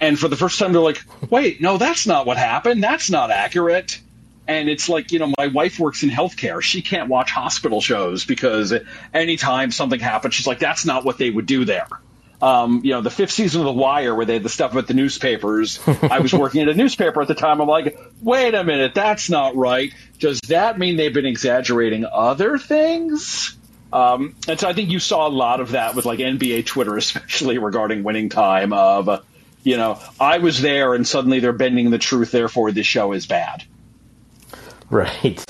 And 0.00 0.18
for 0.18 0.28
the 0.28 0.36
first 0.36 0.58
time, 0.58 0.72
they're 0.72 0.82
like, 0.82 1.02
"Wait, 1.30 1.60
no, 1.60 1.78
that's 1.78 2.06
not 2.06 2.26
what 2.26 2.36
happened. 2.36 2.82
That's 2.82 3.10
not 3.10 3.30
accurate." 3.30 4.00
And 4.48 4.68
it's 4.68 4.88
like, 4.88 5.10
you 5.12 5.18
know, 5.18 5.32
my 5.36 5.48
wife 5.48 5.78
works 5.78 6.02
in 6.04 6.10
healthcare. 6.10 6.62
She 6.62 6.80
can't 6.80 7.08
watch 7.08 7.30
hospital 7.32 7.80
shows 7.80 8.24
because 8.24 8.72
anytime 9.12 9.72
something 9.72 9.98
happens, 10.00 10.34
she's 10.34 10.46
like, 10.46 10.60
"That's 10.60 10.84
not 10.84 11.04
what 11.04 11.18
they 11.18 11.30
would 11.30 11.46
do 11.46 11.64
there." 11.64 11.88
Um, 12.40 12.82
you 12.84 12.92
know, 12.92 13.00
the 13.00 13.10
fifth 13.10 13.30
season 13.30 13.60
of 13.62 13.66
The 13.66 13.72
Wire, 13.72 14.14
where 14.14 14.26
they 14.26 14.34
had 14.34 14.42
the 14.42 14.48
stuff 14.48 14.72
about 14.72 14.86
the 14.86 14.94
newspapers. 14.94 15.80
I 15.86 16.20
was 16.20 16.32
working 16.32 16.62
at 16.62 16.68
a 16.68 16.74
newspaper 16.74 17.22
at 17.22 17.28
the 17.28 17.34
time. 17.34 17.60
I'm 17.60 17.68
like, 17.68 17.98
wait 18.20 18.54
a 18.54 18.62
minute, 18.62 18.94
that's 18.94 19.30
not 19.30 19.56
right. 19.56 19.92
Does 20.18 20.40
that 20.48 20.78
mean 20.78 20.96
they've 20.96 21.12
been 21.12 21.26
exaggerating 21.26 22.04
other 22.04 22.58
things? 22.58 23.56
Um, 23.92 24.34
and 24.48 24.60
so 24.60 24.68
I 24.68 24.74
think 24.74 24.90
you 24.90 24.98
saw 24.98 25.26
a 25.26 25.30
lot 25.30 25.60
of 25.60 25.70
that 25.70 25.94
with 25.94 26.04
like 26.04 26.18
NBA 26.18 26.66
Twitter, 26.66 26.96
especially 26.98 27.58
regarding 27.58 28.02
winning 28.02 28.28
time. 28.28 28.72
Of, 28.72 29.24
you 29.62 29.76
know, 29.76 29.98
I 30.20 30.38
was 30.38 30.60
there, 30.60 30.94
and 30.94 31.06
suddenly 31.06 31.40
they're 31.40 31.52
bending 31.52 31.90
the 31.90 31.98
truth. 31.98 32.30
Therefore, 32.30 32.70
this 32.72 32.86
show 32.86 33.12
is 33.12 33.26
bad. 33.26 33.64
Right. 34.90 35.42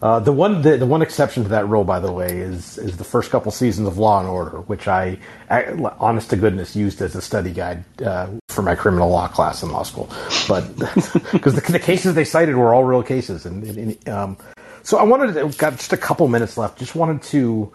Uh, 0.00 0.20
the 0.20 0.32
one 0.32 0.62
the, 0.62 0.76
the 0.76 0.86
one 0.86 1.02
exception 1.02 1.42
to 1.42 1.48
that 1.48 1.68
rule, 1.68 1.82
by 1.82 1.98
the 1.98 2.12
way, 2.12 2.38
is 2.38 2.78
is 2.78 2.96
the 2.96 3.04
first 3.04 3.32
couple 3.32 3.50
seasons 3.50 3.88
of 3.88 3.98
Law 3.98 4.20
and 4.20 4.28
Order, 4.28 4.60
which 4.60 4.86
I, 4.86 5.18
I 5.50 5.72
honest 5.98 6.30
to 6.30 6.36
goodness, 6.36 6.76
used 6.76 7.02
as 7.02 7.16
a 7.16 7.22
study 7.22 7.50
guide 7.50 7.82
uh, 8.02 8.28
for 8.48 8.62
my 8.62 8.76
criminal 8.76 9.10
law 9.10 9.26
class 9.26 9.64
in 9.64 9.72
law 9.72 9.82
school. 9.82 10.08
But 10.46 10.68
because 11.32 11.56
the, 11.56 11.64
the, 11.68 11.80
cases 11.80 12.14
they 12.14 12.24
cited 12.24 12.54
were 12.54 12.72
all 12.72 12.84
real 12.84 13.02
cases, 13.02 13.44
and, 13.44 13.64
and 13.64 14.08
um, 14.08 14.36
so 14.84 14.98
I 14.98 15.02
wanted 15.02 15.34
to 15.34 15.58
got 15.58 15.72
just 15.72 15.92
a 15.92 15.96
couple 15.96 16.28
minutes 16.28 16.56
left. 16.56 16.78
Just 16.78 16.94
wanted 16.94 17.22
to 17.30 17.72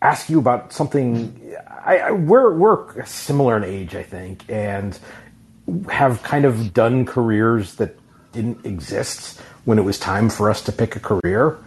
ask 0.00 0.30
you 0.30 0.38
about 0.38 0.72
something. 0.72 1.54
I, 1.84 1.98
I 1.98 2.10
we're 2.12 2.54
we're 2.54 3.04
similar 3.04 3.58
in 3.58 3.64
age, 3.64 3.94
I 3.94 4.02
think, 4.02 4.44
and 4.48 4.98
have 5.90 6.22
kind 6.22 6.46
of 6.46 6.72
done 6.72 7.04
careers 7.04 7.74
that 7.74 7.98
didn't 8.32 8.64
exist 8.64 9.42
when 9.64 9.78
it 9.78 9.82
was 9.82 9.98
time 9.98 10.30
for 10.30 10.50
us 10.50 10.62
to 10.62 10.72
pick 10.72 10.96
a 10.96 11.00
career. 11.00 11.58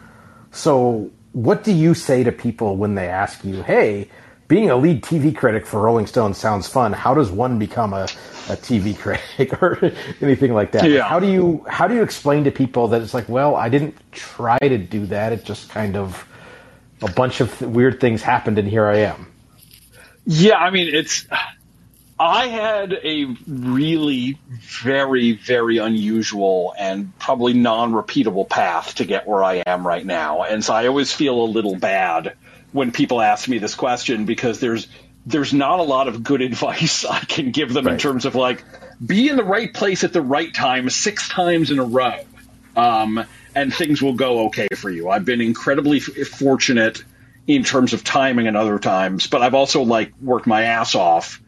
So, 0.52 1.12
what 1.32 1.64
do 1.64 1.72
you 1.72 1.94
say 1.94 2.24
to 2.24 2.32
people 2.32 2.78
when 2.78 2.96
they 2.96 3.08
ask 3.08 3.44
you, 3.44 3.64
hey, 3.64 4.10
being 4.48 4.70
a 4.70 4.76
lead 4.76 5.02
TV 5.02 5.36
critic 5.36 5.66
for 5.66 5.82
Rolling 5.82 6.06
Stone 6.06 6.34
sounds 6.36 6.68
fun. 6.68 6.94
How 6.94 7.14
does 7.14 7.32
one 7.32 7.58
become 7.58 7.94
a, 7.94 8.04
a 8.04 8.56
TV 8.56 8.96
critic 9.00 9.62
or 9.62 9.92
anything 10.22 10.54
like 10.54 10.72
that? 10.74 10.90
Yeah. 10.90 11.04
How 11.04 11.20
do 11.20 11.28
you 11.28 11.66
how 11.68 11.88
do 11.88 11.96
you 11.96 12.04
explain 12.04 12.44
to 12.44 12.52
people 12.52 12.88
that 12.90 13.02
it's 13.02 13.14
like, 13.14 13.28
well, 13.28 13.56
I 13.56 13.70
didn't 13.70 13.96
try 14.12 14.60
to 14.60 14.78
do 14.78 15.06
that. 15.08 15.34
It 15.34 15.44
just 15.44 15.70
kind 15.70 15.96
of 15.96 16.28
a 17.02 17.12
bunch 17.12 17.42
of 17.42 17.62
weird 17.62 18.00
things 18.00 18.22
happened, 18.22 18.60
and 18.60 18.68
here 18.68 18.86
I 18.86 18.98
am. 18.98 19.28
Yeah, 20.26 20.58
I 20.58 20.70
mean, 20.70 20.94
it's 20.94 21.26
I 22.24 22.48
had 22.48 22.94
a 22.94 23.26
really 23.46 24.40
very, 24.50 25.34
very 25.34 25.80
unusual 25.80 26.74
and 26.80 27.18
probably 27.20 27.52
non 27.52 27.92
repeatable 27.92 28.48
path 28.48 28.96
to 28.96 29.06
get 29.06 29.28
where 29.28 29.44
I 29.44 29.56
am 29.56 29.86
right 29.86 30.06
now. 30.06 30.44
And 30.44 30.64
so 30.64 30.74
I 30.74 30.88
always 30.88 31.12
feel 31.12 31.42
a 31.42 31.44
little 31.44 31.76
bad 31.76 32.36
when 32.72 32.94
people 32.94 33.20
ask 33.20 33.50
me 33.50 33.58
this 33.58 33.76
question 33.76 34.24
because 34.24 34.62
there's 34.62 34.88
there's 35.26 35.54
not 35.54 35.82
a 35.82 35.84
lot 35.84 36.08
of 36.08 36.24
good 36.24 36.42
advice 36.50 37.04
I 37.04 37.20
can 37.20 37.52
give 37.52 37.74
them 37.74 37.88
right. 37.88 37.94
in 37.94 38.00
terms 38.00 38.24
of 38.24 38.36
like 38.36 38.64
be 39.06 39.28
in 39.28 39.36
the 39.36 39.44
right 39.44 39.74
place 39.74 40.06
at 40.06 40.14
the 40.14 40.22
right 40.22 40.54
time 40.54 40.90
six 40.90 41.28
times 41.28 41.72
in 41.72 41.80
a 41.80 41.84
row, 41.84 42.20
um, 42.78 43.26
and 43.54 43.74
things 43.74 44.02
will 44.02 44.14
go 44.14 44.46
okay 44.46 44.70
for 44.78 44.90
you. 44.90 45.10
I've 45.10 45.26
been 45.26 45.42
incredibly 45.42 45.98
f- 45.98 46.06
fortunate 46.30 47.04
in 47.48 47.66
terms 47.66 47.92
of 47.92 48.06
timing 48.06 48.48
and 48.48 48.56
other 48.56 48.80
times, 48.80 49.28
but 49.28 49.42
I've 49.42 49.56
also 49.56 49.82
like 49.82 50.14
worked 50.22 50.48
my 50.48 50.64
ass 50.64 50.96
off 50.96 51.42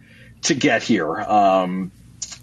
to 0.46 0.56
get 0.56 0.84
here. 0.84 1.16
Um, 1.16 1.92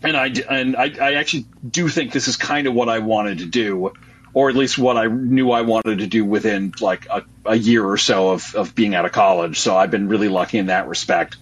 and 0.02 0.16
I 0.16 0.26
and 0.50 0.76
I, 0.76 0.92
I 1.00 1.14
actually 1.14 1.46
do 1.68 1.88
think 1.88 2.12
this 2.12 2.28
is 2.28 2.36
kind 2.36 2.66
of 2.66 2.74
what 2.74 2.88
I 2.88 2.98
wanted 2.98 3.38
to 3.38 3.46
do, 3.46 3.92
or 4.34 4.50
at 4.50 4.56
least 4.56 4.78
what 4.78 4.96
I 4.96 5.06
knew 5.06 5.50
I 5.50 5.62
wanted 5.62 5.98
to 5.98 6.06
do 6.06 6.24
within 6.24 6.72
like 6.80 7.06
a, 7.06 7.24
a 7.44 7.56
year 7.56 7.84
or 7.84 7.96
so 7.96 8.30
of, 8.30 8.54
of 8.54 8.74
being 8.74 8.94
out 8.94 9.04
of 9.04 9.12
college. 9.12 9.60
So 9.60 9.76
I've 9.76 9.90
been 9.90 10.08
really 10.08 10.28
lucky 10.28 10.58
in 10.58 10.66
that 10.66 10.88
respect. 10.88 11.36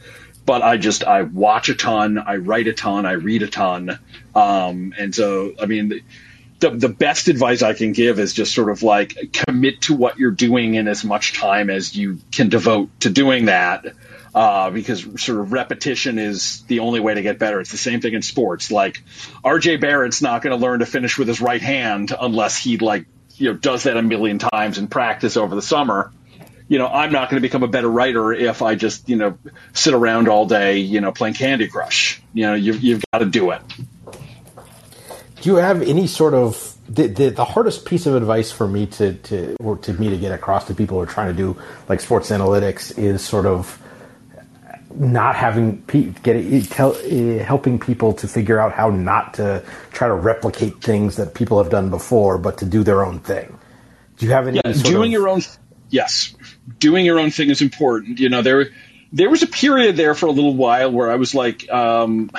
But 0.44 0.62
I 0.62 0.78
just 0.78 1.04
I 1.04 1.22
watch 1.22 1.68
a 1.68 1.74
ton, 1.74 2.18
I 2.18 2.36
write 2.36 2.66
a 2.66 2.72
ton, 2.72 3.06
I 3.06 3.12
read 3.12 3.42
a 3.42 3.48
ton, 3.48 3.98
um, 4.34 4.94
and 4.98 5.14
so 5.14 5.54
I 5.60 5.66
mean. 5.66 6.02
The, 6.60 6.68
the 6.68 6.90
best 6.90 7.28
advice 7.28 7.62
I 7.62 7.72
can 7.72 7.92
give 7.92 8.18
is 8.18 8.34
just 8.34 8.54
sort 8.54 8.68
of 8.68 8.82
like 8.82 9.16
commit 9.32 9.80
to 9.84 9.96
what 9.96 10.18
you're 10.18 10.30
doing 10.30 10.74
in 10.74 10.88
as 10.88 11.02
much 11.02 11.32
time 11.32 11.70
as 11.70 11.96
you 11.96 12.18
can 12.32 12.50
devote 12.50 12.90
to 13.00 13.08
doing 13.08 13.46
that 13.46 13.86
uh, 14.34 14.70
because 14.70 15.02
sort 15.22 15.40
of 15.40 15.52
repetition 15.52 16.18
is 16.18 16.62
the 16.62 16.80
only 16.80 17.00
way 17.00 17.14
to 17.14 17.22
get 17.22 17.38
better. 17.38 17.60
It's 17.60 17.70
the 17.70 17.76
same 17.76 18.00
thing 18.00 18.14
in 18.14 18.22
sports. 18.22 18.70
Like 18.70 19.02
RJ 19.44 19.80
Barrett's 19.80 20.22
not 20.22 20.42
going 20.42 20.56
to 20.56 20.62
learn 20.62 20.80
to 20.80 20.86
finish 20.86 21.18
with 21.18 21.28
his 21.28 21.40
right 21.40 21.62
hand 21.62 22.14
unless 22.18 22.56
he 22.56 22.78
like 22.78 23.06
you 23.36 23.52
know 23.52 23.58
does 23.58 23.84
that 23.84 23.96
a 23.96 24.02
million 24.02 24.38
times 24.38 24.78
in 24.78 24.88
practice 24.88 25.36
over 25.36 25.54
the 25.54 25.62
summer. 25.62 26.12
You 26.68 26.78
know, 26.78 26.86
I'm 26.86 27.10
not 27.10 27.30
going 27.30 27.42
to 27.42 27.46
become 27.46 27.64
a 27.64 27.68
better 27.68 27.90
writer 27.90 28.32
if 28.32 28.62
I 28.62 28.76
just 28.76 29.08
you 29.08 29.16
know 29.16 29.38
sit 29.72 29.94
around 29.94 30.28
all 30.28 30.46
day 30.46 30.78
you 30.78 31.00
know 31.00 31.10
playing 31.10 31.34
Candy 31.34 31.68
Crush. 31.68 32.22
You 32.32 32.46
know, 32.46 32.54
you've 32.54 32.80
you've 32.82 33.04
got 33.12 33.20
to 33.20 33.26
do 33.26 33.50
it. 33.50 33.62
Do 35.40 35.48
you 35.48 35.56
have 35.56 35.82
any 35.82 36.06
sort 36.06 36.34
of 36.34 36.76
the, 36.86 37.06
the, 37.06 37.30
the, 37.30 37.44
hardest 37.44 37.86
piece 37.86 38.04
of 38.06 38.14
advice 38.14 38.50
for 38.50 38.66
me 38.68 38.86
to, 38.86 39.14
to 39.14 39.56
or 39.60 39.78
to 39.78 39.94
me 39.94 40.10
to 40.10 40.18
get 40.18 40.32
across 40.32 40.66
to 40.66 40.74
people 40.74 40.98
who 40.98 41.02
are 41.02 41.06
trying 41.06 41.28
to 41.28 41.36
do 41.36 41.56
like 41.88 42.00
sports 42.00 42.30
analytics 42.30 42.98
is 42.98 43.22
sort 43.22 43.46
of 43.46 43.80
not 44.94 45.36
having 45.36 45.82
getting 46.22 46.62
tell, 46.62 46.92
uh, 46.92 47.44
helping 47.44 47.78
people 47.78 48.14
to 48.14 48.28
figure 48.28 48.58
out 48.58 48.72
how 48.72 48.90
not 48.90 49.34
to 49.34 49.62
try 49.92 50.08
to 50.08 50.14
replicate 50.14 50.82
things 50.82 51.16
that 51.16 51.34
people 51.34 51.62
have 51.62 51.70
done 51.70 51.90
before, 51.90 52.38
but 52.38 52.58
to 52.58 52.64
do 52.64 52.82
their 52.82 53.04
own 53.04 53.20
thing. 53.20 53.56
Do 54.18 54.26
you 54.26 54.32
have 54.32 54.48
any? 54.48 54.60
Yeah, 54.64 54.72
doing 54.72 55.14
of... 55.14 55.20
your 55.20 55.28
own. 55.28 55.42
Yes, 55.88 56.34
doing 56.78 57.04
your 57.04 57.18
own 57.18 57.30
thing 57.30 57.50
is 57.50 57.62
important. 57.62 58.18
You 58.18 58.28
know, 58.28 58.42
there 58.42 58.70
there 59.12 59.30
was 59.30 59.42
a 59.42 59.46
period 59.46 59.96
there 59.96 60.14
for 60.14 60.26
a 60.26 60.32
little 60.32 60.54
while 60.54 60.90
where 60.90 61.10
I 61.10 61.16
was 61.16 61.34
like. 61.34 61.70
Um, 61.70 62.30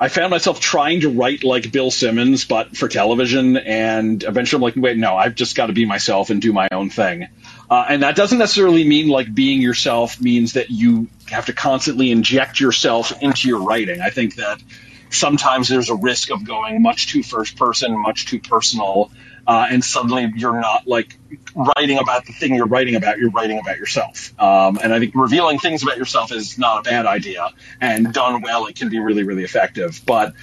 I 0.00 0.08
found 0.08 0.32
myself 0.32 0.58
trying 0.58 1.02
to 1.02 1.10
write 1.10 1.44
like 1.44 1.70
Bill 1.70 1.92
Simmons, 1.92 2.44
but 2.44 2.76
for 2.76 2.88
television, 2.88 3.56
and 3.56 4.24
eventually 4.24 4.58
I'm 4.58 4.62
like, 4.62 4.74
wait, 4.74 4.98
no, 4.98 5.16
I've 5.16 5.36
just 5.36 5.54
got 5.54 5.66
to 5.66 5.72
be 5.72 5.84
myself 5.84 6.30
and 6.30 6.42
do 6.42 6.52
my 6.52 6.66
own 6.72 6.90
thing. 6.90 7.28
Uh, 7.70 7.84
and 7.88 8.02
that 8.02 8.16
doesn't 8.16 8.38
necessarily 8.38 8.82
mean 8.82 9.06
like 9.06 9.32
being 9.32 9.60
yourself 9.60 10.20
means 10.20 10.54
that 10.54 10.70
you 10.70 11.06
have 11.32 11.46
to 11.46 11.52
constantly 11.52 12.10
inject 12.10 12.60
yourself 12.60 13.12
into 13.22 13.48
your 13.48 13.62
writing. 13.62 14.00
I 14.00 14.10
think 14.10 14.36
that 14.36 14.62
sometimes 15.10 15.68
there's 15.68 15.90
a 15.90 15.94
risk 15.94 16.30
of 16.30 16.44
going 16.44 16.82
much 16.82 17.08
too 17.08 17.22
first 17.22 17.56
person, 17.56 18.00
much 18.00 18.26
too 18.26 18.40
personal, 18.40 19.10
uh, 19.46 19.66
and 19.70 19.84
suddenly 19.84 20.32
you're 20.36 20.60
not 20.60 20.86
like 20.86 21.18
writing 21.54 21.98
about 21.98 22.26
the 22.26 22.32
thing 22.32 22.54
you're 22.54 22.66
writing 22.66 22.94
about. 22.94 23.18
You're 23.18 23.30
writing 23.30 23.58
about 23.58 23.78
yourself. 23.78 24.32
Um, 24.40 24.78
and 24.82 24.92
I 24.92 24.98
think 24.98 25.14
revealing 25.14 25.58
things 25.58 25.82
about 25.82 25.98
yourself 25.98 26.32
is 26.32 26.58
not 26.58 26.86
a 26.86 26.90
bad 26.90 27.06
idea, 27.06 27.50
and 27.80 28.12
done 28.12 28.42
well, 28.42 28.66
it 28.66 28.76
can 28.76 28.88
be 28.88 28.98
really, 28.98 29.24
really 29.24 29.44
effective. 29.44 30.00
But 30.06 30.34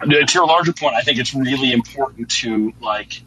to 0.00 0.26
your 0.34 0.46
larger 0.46 0.72
point, 0.72 0.94
I 0.94 1.02
think 1.02 1.18
it's 1.18 1.34
really 1.34 1.72
important 1.72 2.30
to 2.42 2.72
like 2.80 3.22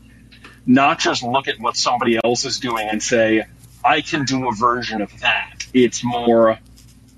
not 0.65 0.99
just 0.99 1.23
look 1.23 1.47
at 1.47 1.59
what 1.59 1.75
somebody 1.77 2.19
else 2.23 2.45
is 2.45 2.59
doing 2.59 2.87
and 2.89 3.01
say, 3.01 3.45
I 3.83 4.01
can 4.01 4.25
do 4.25 4.47
a 4.47 4.51
version 4.51 5.01
of 5.01 5.19
that. 5.19 5.67
It's 5.73 6.03
more 6.03 6.57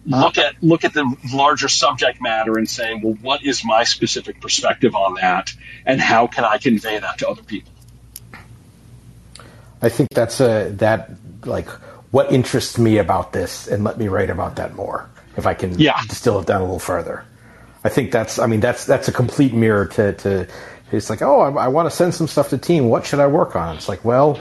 look 0.08 0.38
at 0.38 0.56
look 0.64 0.84
at 0.86 0.94
the 0.94 1.16
larger 1.34 1.68
subject 1.68 2.22
matter 2.22 2.58
and 2.58 2.68
say, 2.70 3.00
well, 3.04 3.14
what 3.22 3.44
is 3.44 3.64
my 3.66 3.84
specific 3.84 4.42
perspective 4.42 4.96
on 4.96 5.16
that, 5.16 5.54
and 5.86 6.00
how 6.02 6.28
can 6.28 6.44
I 6.46 6.58
convey 6.58 6.98
that 7.00 7.20
to 7.20 7.30
other 7.30 7.44
people? 7.44 7.72
I 9.82 9.90
think 9.90 10.10
that's 10.14 10.40
a 10.40 10.70
that 10.78 11.12
like 11.46 11.70
what 12.12 12.32
interests 12.32 12.78
me 12.78 12.98
about 12.98 13.34
this 13.34 13.68
and 13.68 13.84
let 13.84 13.98
me 13.98 14.08
write 14.08 14.30
about 14.30 14.56
that 14.56 14.76
more 14.76 15.10
if 15.36 15.46
I 15.46 15.54
can 15.54 15.78
Yeah. 15.78 16.02
distill 16.08 16.40
it 16.40 16.48
down 16.48 16.62
a 16.62 16.64
little 16.64 16.80
further. 16.80 17.24
I 17.84 17.90
think 17.90 18.12
that's 18.12 18.40
I 18.40 18.48
mean 18.48 18.60
that's 18.60 18.86
that's 18.86 19.08
a 19.08 19.12
complete 19.12 19.54
mirror 19.54 19.86
to 19.86 20.14
to 20.14 20.48
it's 20.92 21.10
like 21.10 21.22
oh 21.22 21.42
I, 21.42 21.66
I 21.66 21.68
want 21.68 21.90
to 21.90 21.96
send 21.96 22.14
some 22.16 22.28
stuff 22.28 22.50
to 22.50 22.58
team 22.58 22.90
what 22.90 23.06
should 23.06 23.20
I 23.20 23.28
work 23.28 23.56
on 23.56 23.76
it's 23.76 23.88
like 23.90 24.04
well 24.04 24.40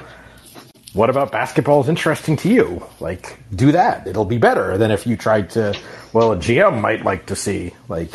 what 0.97 1.11
about 1.11 1.31
basketball 1.31 1.83
is 1.83 1.89
interesting 1.89 2.37
to 2.37 2.49
you 2.49 2.85
like 3.01 3.39
do 3.55 3.73
that 3.73 4.07
it'll 4.07 4.25
be 4.25 4.39
better 4.39 4.79
than 4.79 4.91
if 4.91 5.07
you 5.07 5.17
tried 5.17 5.51
to 5.51 5.79
well 6.13 6.33
a 6.33 6.37
GM 6.37 6.81
might 6.81 7.05
like 7.05 7.27
to 7.27 7.37
see 7.37 7.73
like 7.89 8.13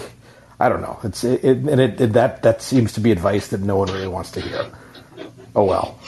I 0.59 0.69
don't 0.69 0.81
know 0.81 0.99
it's 1.03 1.23
it, 1.23 1.43
it 1.43 1.57
and 1.57 1.79
it, 1.79 2.01
it 2.01 2.13
that 2.13 2.43
that 2.43 2.61
seems 2.61 2.93
to 2.93 2.99
be 2.99 3.11
advice 3.11 3.49
that 3.49 3.61
no 3.61 3.77
one 3.77 3.91
really 3.91 4.07
wants 4.07 4.31
to 4.31 4.41
hear 4.41 4.71
oh 5.55 5.65
well 5.65 5.99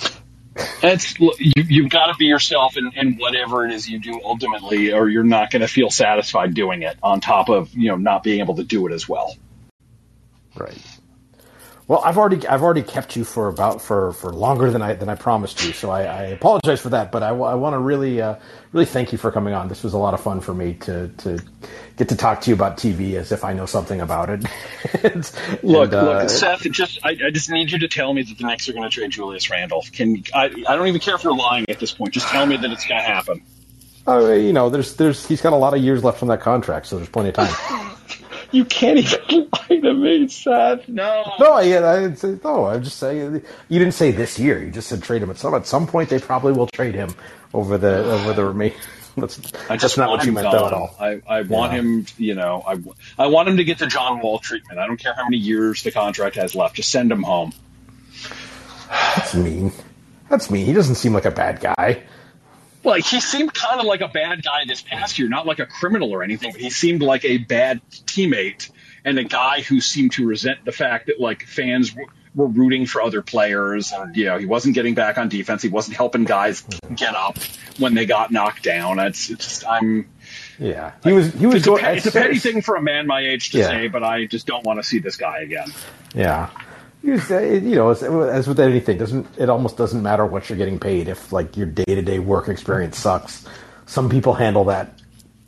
It's 0.84 1.20
you, 1.20 1.54
you've 1.56 1.90
got 1.90 2.08
to 2.08 2.16
be 2.16 2.26
yourself 2.26 2.78
in, 2.78 2.92
in 2.96 3.16
whatever 3.18 3.66
it 3.66 3.72
is 3.74 3.90
you 3.90 4.00
do 4.00 4.20
ultimately, 4.24 4.94
or 4.94 5.10
you're 5.10 5.24
not 5.24 5.50
going 5.50 5.62
to 5.62 5.68
feel 5.68 5.90
satisfied 5.90 6.54
doing 6.54 6.84
it. 6.84 6.98
On 7.02 7.22
top 7.22 7.50
of 7.50 7.74
you 7.74 7.90
know 7.90 7.96
not 7.96 8.24
being 8.24 8.40
able 8.40 8.56
to 8.56 8.64
do 8.64 8.86
it 8.88 8.94
as 8.94 9.08
well. 9.08 9.36
Right. 10.56 10.78
Well, 11.94 12.02
I've 12.04 12.18
already 12.18 12.48
I've 12.48 12.64
already 12.64 12.82
kept 12.82 13.16
you 13.16 13.24
for 13.24 13.50
about 13.50 13.80
for, 13.80 14.14
for 14.14 14.34
longer 14.34 14.72
than 14.72 14.82
I 14.82 14.96
than 14.96 15.10
I 15.10 15.14
promised 15.14 15.64
you, 15.64 15.74
so 15.74 15.92
I, 15.92 16.02
I 16.02 16.24
apologize 16.24 16.82
for 16.82 16.90
that. 16.90 17.12
But 17.12 17.22
I, 17.22 17.34
want 17.34 17.76
to 17.76 17.78
really 17.78 18.20
uh, 18.20 18.38
really 18.72 18.88
thank 18.88 19.12
you 19.12 19.20
for 19.20 19.30
coming 19.30 19.54
on. 19.54 19.68
This 19.68 19.84
was 19.84 19.94
a 19.94 20.00
lot 20.00 20.16
of 20.16 20.20
fun 20.20 20.42
for 20.42 20.56
me 20.56 20.74
to 20.74 21.10
to 21.10 21.40
get 21.96 22.10
to 22.10 22.16
talk 22.16 22.42
to 22.42 22.50
you 22.50 22.56
about 22.56 22.78
TV 22.78 23.14
as 23.14 23.32
if 23.32 23.44
I 23.44 23.54
know 23.54 23.68
something 23.68 24.02
about 24.02 24.32
it. 24.32 24.44
and, 25.04 25.32
Look, 25.62 25.94
and, 25.94 25.94
uh, 25.94 26.22
look, 26.22 26.30
Seth. 26.32 26.64
Just 26.72 26.98
I, 27.06 27.10
I 27.12 27.30
just 27.30 27.52
need 27.52 27.72
you 27.72 27.78
to 27.78 27.88
tell 27.88 28.12
me 28.12 28.24
that 28.24 28.40
the 28.40 28.48
Knicks 28.48 28.68
are 28.70 28.74
going 28.74 28.90
to 28.90 28.90
trade 28.90 29.12
Julius 29.12 29.52
Randle. 29.52 29.86
Can 29.92 30.24
I? 30.34 30.46
I 30.46 30.76
don't 30.76 30.88
even 30.88 31.00
care 31.00 31.14
if 31.14 31.24
you're 31.24 31.36
lying 31.36 31.70
at 31.70 31.80
this 31.80 31.92
point. 31.92 32.16
Just 32.16 32.28
tell 32.28 32.48
me 32.48 32.58
that 32.58 32.72
it's 32.72 32.88
going 32.88 33.02
to 33.02 33.08
happen. 33.08 33.44
uh, 34.08 34.32
you 34.32 34.52
know, 34.52 34.72
there's 34.72 34.96
there's 34.96 35.28
he's 35.28 35.42
got 35.42 35.54
a 35.54 35.58
lot 35.58 35.76
of 35.76 35.84
years 35.84 36.04
left 36.04 36.24
on 36.24 36.30
that 36.30 36.42
contract, 36.42 36.88
so 36.88 36.96
there's 36.96 37.10
plenty 37.10 37.30
of 37.30 37.36
time. 37.36 37.92
You 38.54 38.64
can't 38.66 39.00
even 39.00 39.50
lie 39.52 39.80
to 39.80 39.94
me, 39.94 40.28
Seth. 40.30 40.88
No. 40.88 41.34
no, 41.40 41.54
I, 41.54 41.62
I 41.62 42.00
didn't 42.02 42.18
say, 42.18 42.38
no. 42.44 42.68
I'm 42.68 42.84
just 42.84 42.98
saying 43.00 43.44
you 43.68 43.80
didn't 43.80 43.96
say 43.96 44.12
this 44.12 44.38
year. 44.38 44.64
You 44.64 44.70
just 44.72 44.88
said 44.88 45.02
trade 45.04 45.24
him 45.24 45.30
at 45.32 45.38
some 45.38 45.56
at 45.56 45.66
some 45.66 45.88
point. 45.88 46.10
They 46.10 46.20
probably 46.20 46.54
will 46.54 46.68
trade 46.68 46.94
him 46.94 47.14
over 47.54 47.78
the 47.80 48.12
over 48.14 48.34
the 48.34 48.46
remaining. 48.46 48.78
That's, 49.16 49.38
I 49.38 49.68
that's 49.68 49.82
just 49.84 49.98
not 50.00 50.10
what 50.10 50.26
you 50.26 50.32
meant 50.32 50.52
though 50.52 50.66
at 50.66 50.74
all. 50.74 50.96
I, 51.00 51.22
I 51.28 51.42
want 51.44 51.72
Yeah. 51.74 51.80
him, 51.82 52.06
you 52.18 52.34
know, 52.34 52.64
I, 52.66 52.80
I 53.22 53.28
want 53.28 53.48
him 53.48 53.58
to 53.58 53.64
get 53.64 53.78
the 53.78 53.86
John 53.86 54.20
Wall 54.22 54.40
treatment. 54.40 54.80
I 54.80 54.88
don't 54.88 54.98
care 54.98 55.14
how 55.14 55.24
many 55.26 55.38
years 55.38 55.84
the 55.84 55.92
contract 55.92 56.36
has 56.36 56.56
left. 56.56 56.76
Just 56.78 56.90
send 56.90 57.12
him 57.12 57.22
home. 57.22 57.54
That's 58.90 59.36
mean. 59.36 59.72
That's 60.30 60.50
mean. 60.50 60.66
He 60.66 60.74
doesn't 60.74 60.96
seem 60.96 61.14
like 61.14 61.26
a 61.26 61.32
bad 61.32 61.60
guy. 61.60 62.02
Well, 62.84 62.96
he 62.96 63.20
seemed 63.22 63.54
kind 63.54 63.80
of 63.80 63.86
like 63.86 64.02
a 64.02 64.08
bad 64.10 64.44
guy 64.44 64.66
this 64.68 64.82
past 64.82 65.18
year, 65.18 65.30
not 65.30 65.46
like 65.46 65.60
a 65.60 65.66
criminal 65.66 66.12
or 66.12 66.22
anything, 66.24 66.52
but 66.52 66.62
he 66.62 66.70
seemed 66.70 67.02
like 67.02 67.24
a 67.26 67.38
bad 67.38 67.82
teammate 67.92 68.70
and 69.06 69.18
a 69.18 69.24
guy 69.24 69.62
who 69.62 69.80
seemed 69.82 70.12
to 70.14 70.26
resent 70.26 70.64
the 70.66 70.72
fact 70.72 71.08
that 71.08 71.20
like 71.20 71.44
fans 71.44 71.90
w- 71.92 72.08
were 72.36 72.48
rooting 72.48 72.86
for 72.86 73.02
other 73.02 73.22
players, 73.22 73.92
and 73.92 74.16
you 74.16 74.26
know 74.26 74.38
he 74.38 74.46
wasn't 74.46 74.76
getting 74.76 74.96
back 74.96 75.18
on 75.18 75.30
defense. 75.30 75.62
He 75.62 75.70
wasn't 75.70 75.96
helping 75.98 76.24
guys 76.24 76.64
get 76.96 77.16
up 77.16 77.38
when 77.80 77.94
they 77.94 78.06
got 78.06 78.32
knocked 78.32 78.64
down. 78.64 79.00
It's, 79.00 79.30
it's 79.30 79.46
just 79.48 79.68
I'm. 79.68 80.10
Yeah, 80.60 80.94
he 81.04 81.12
was. 81.14 81.34
He 81.34 81.46
was 81.46 81.56
It's 81.56 81.66
a, 81.66 81.70
going. 81.70 81.84
pe- 81.84 81.98
it's 81.98 82.06
a 82.06 82.12
petty 82.12 82.40
thing 82.40 82.62
for 82.62 82.76
a 82.76 82.82
man 82.82 83.08
my 83.08 83.20
age 83.22 83.52
to 83.52 83.60
Yeah. 83.60 83.68
say, 83.68 83.88
but 83.88 84.04
I 84.04 84.26
just 84.26 84.48
don't 84.48 84.64
want 84.66 84.80
to 84.80 84.84
see 84.84 85.00
this 85.00 85.16
guy 85.18 85.40
again. 85.40 85.68
Yeah, 86.16 86.50
you 87.04 87.76
know, 87.76 87.90
as, 87.90 88.48
with 88.48 88.60
anything, 88.60 88.98
doesn't 88.98 89.28
it 89.38 89.50
almost 89.50 89.78
doesn't 89.78 90.02
matter 90.02 90.26
what 90.26 90.50
you're 90.50 90.58
getting 90.58 90.80
paid 90.80 91.08
if 91.10 91.32
like 91.34 91.58
your 91.58 91.68
day 91.68 91.84
to 91.96 92.02
day 92.02 92.20
work 92.20 92.48
experience 92.48 92.98
sucks. 92.98 93.46
Some 93.86 94.10
people 94.10 94.34
handle 94.34 94.66
that 94.66 94.98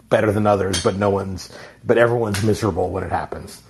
better 0.10 0.32
than 0.32 0.46
others, 0.46 0.84
but 0.84 0.96
no 0.96 1.10
one's. 1.10 1.50
But 1.84 1.98
everyone's 1.98 2.44
miserable 2.44 2.90
when 2.90 3.04
it 3.04 3.12
happens. 3.12 3.62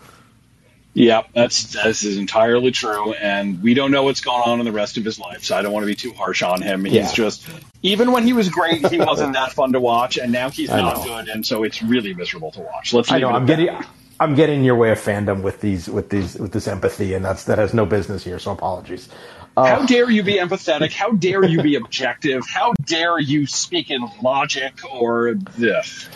Yeah, 0.97 1.23
that's 1.33 1.73
this 1.73 2.03
is 2.03 2.17
entirely 2.17 2.71
true, 2.71 3.11
and 3.13 3.61
we 3.61 3.73
don't 3.73 3.91
know 3.91 4.03
what's 4.03 4.21
going 4.21 4.41
on 4.45 4.59
in 4.59 4.65
the 4.65 4.71
rest 4.71 4.97
of 4.97 5.03
his 5.03 5.19
life, 5.19 5.43
so 5.43 5.57
I 5.57 5.61
don't 5.61 5.73
want 5.73 5.83
to 5.83 5.87
be 5.87 5.95
too 5.95 6.13
harsh 6.13 6.41
on 6.41 6.61
him. 6.61 6.85
He's 6.85 6.93
Yeah. 6.93 7.11
just 7.11 7.45
even 7.83 8.13
when 8.13 8.23
he 8.25 8.31
was 8.31 8.47
great, 8.47 8.87
he 8.87 8.97
wasn't 8.97 9.33
that 9.39 9.51
fun 9.51 9.73
to 9.73 9.79
watch, 9.81 10.17
and 10.17 10.31
now 10.31 10.49
he's 10.49 10.69
I 10.69 10.79
not 10.79 10.97
know. 10.99 11.03
good, 11.03 11.27
and 11.27 11.45
so 11.45 11.63
it's 11.63 11.83
really 11.83 12.13
miserable 12.13 12.51
to 12.51 12.61
watch. 12.61 12.93
Let's. 12.93 13.11
I 13.11 13.19
know. 13.19 13.29
I'm 13.29 13.45
that. 13.45 13.85
I'm 14.19 14.35
getting 14.35 14.63
your 14.63 14.75
way 14.75 14.91
of 14.91 14.99
fandom 14.99 15.41
with 15.41 15.61
these 15.61 15.89
with 15.89 16.09
these 16.09 16.35
with 16.35 16.51
this 16.51 16.67
empathy, 16.67 17.13
and 17.13 17.25
that's 17.25 17.45
that 17.45 17.57
has 17.57 17.73
no 17.73 17.85
business 17.85 18.23
here. 18.23 18.39
So 18.39 18.51
apologies. 18.51 19.09
How 19.57 19.85
dare 19.85 20.09
you 20.09 20.21
be 20.21 20.33
empathetic? 20.33 20.91
How 20.91 21.11
dare 21.11 21.45
you 21.45 21.61
be 21.61 21.75
objective? 21.75 22.43
How 22.45 22.73
dare 22.85 23.19
you 23.19 23.45
speak 23.45 23.89
in 23.89 24.05
logic 24.21 24.73
or 24.91 25.35
this? 25.57 26.09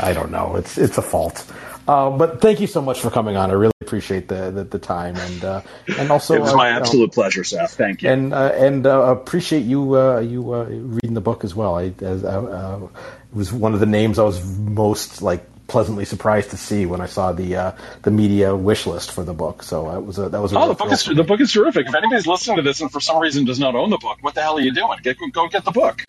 I 0.00 0.12
don't 0.14 0.30
know. 0.30 0.56
It's 0.56 0.78
it's 0.78 0.96
a 0.96 1.02
fault. 1.02 1.44
Uh, 1.86 2.10
but 2.10 2.40
thank 2.40 2.60
you 2.60 2.66
so 2.66 2.80
much 2.80 3.00
for 3.00 3.10
coming 3.10 3.36
on. 3.36 3.50
I 3.50 3.54
really 3.54 3.72
appreciate 3.82 4.28
the 4.28 4.50
the, 4.50 4.64
the 4.64 4.78
time 4.78 5.16
and 5.16 5.44
uh, 5.44 5.60
and 5.98 6.10
also 6.10 6.34
It 6.34 6.40
was 6.40 6.52
uh, 6.52 6.56
my 6.56 6.68
you 6.68 6.74
know, 6.74 6.80
absolute 6.80 7.12
pleasure, 7.12 7.44
Seth. 7.44 7.74
Thank 7.74 8.02
you. 8.02 8.08
and 8.08 8.32
uh, 8.32 8.52
and 8.54 8.86
uh, 8.86 9.02
appreciate 9.02 9.64
you 9.64 9.98
uh, 9.98 10.20
you 10.20 10.54
uh, 10.54 10.64
reading 10.64 11.14
the 11.14 11.20
book 11.20 11.44
as 11.44 11.54
well. 11.54 11.76
I 11.76 11.92
as, 12.00 12.24
uh, 12.24 12.28
uh, 12.28 12.86
it 12.86 13.36
was 13.36 13.52
one 13.52 13.74
of 13.74 13.80
the 13.80 13.86
names 13.86 14.18
I 14.18 14.22
was 14.22 14.42
most 14.58 15.20
like 15.20 15.44
pleasantly 15.72 16.04
surprised 16.04 16.50
to 16.50 16.56
see 16.56 16.86
when 16.86 17.00
I 17.00 17.06
saw 17.06 17.32
the 17.32 17.56
uh, 17.56 17.72
the 18.02 18.10
media 18.12 18.54
wish 18.54 18.86
list 18.86 19.10
for 19.10 19.24
the 19.24 19.34
book. 19.34 19.62
So 19.64 19.88
uh, 19.88 19.98
it 19.98 20.04
was 20.04 20.18
a, 20.18 20.28
that 20.28 20.40
was 20.40 20.52
a 20.52 20.58
Oh, 20.58 20.68
the 20.68 20.74
book 20.74 20.92
is 20.92 21.04
the 21.04 21.24
book 21.24 21.40
is 21.40 21.50
terrific. 21.52 21.88
If 21.88 21.94
anybody's 21.94 22.26
listening 22.26 22.56
to 22.58 22.62
this 22.62 22.80
and 22.80 22.92
for 22.92 23.00
some 23.00 23.18
reason 23.18 23.44
does 23.44 23.58
not 23.58 23.74
own 23.74 23.90
the 23.90 23.98
book, 23.98 24.18
what 24.20 24.34
the 24.34 24.42
hell 24.42 24.58
are 24.58 24.60
you 24.60 24.72
doing? 24.72 24.98
Get, 25.02 25.16
go 25.32 25.48
get 25.48 25.64
the 25.64 25.72
book. 25.72 26.04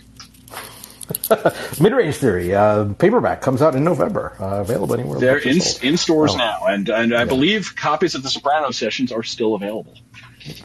Mid 1.82 1.92
Range 1.94 2.16
Theory 2.16 2.54
uh, 2.56 2.86
paperback 2.94 3.42
comes 3.42 3.62
out 3.62 3.76
in 3.76 3.84
November. 3.84 4.36
Uh, 4.40 4.62
available 4.62 4.94
anywhere. 4.94 5.20
They're 5.20 5.38
in 5.38 5.60
in 5.82 5.98
stores 5.98 6.32
Oh. 6.34 6.38
now, 6.38 6.66
and 6.68 6.90
and 6.90 7.14
I 7.16 7.26
believe 7.26 7.76
copies 7.76 8.16
of 8.16 8.24
the 8.24 8.30
Soprano 8.30 8.72
sessions 8.72 9.12
are 9.12 9.24
still 9.24 9.56
available. 9.56 9.98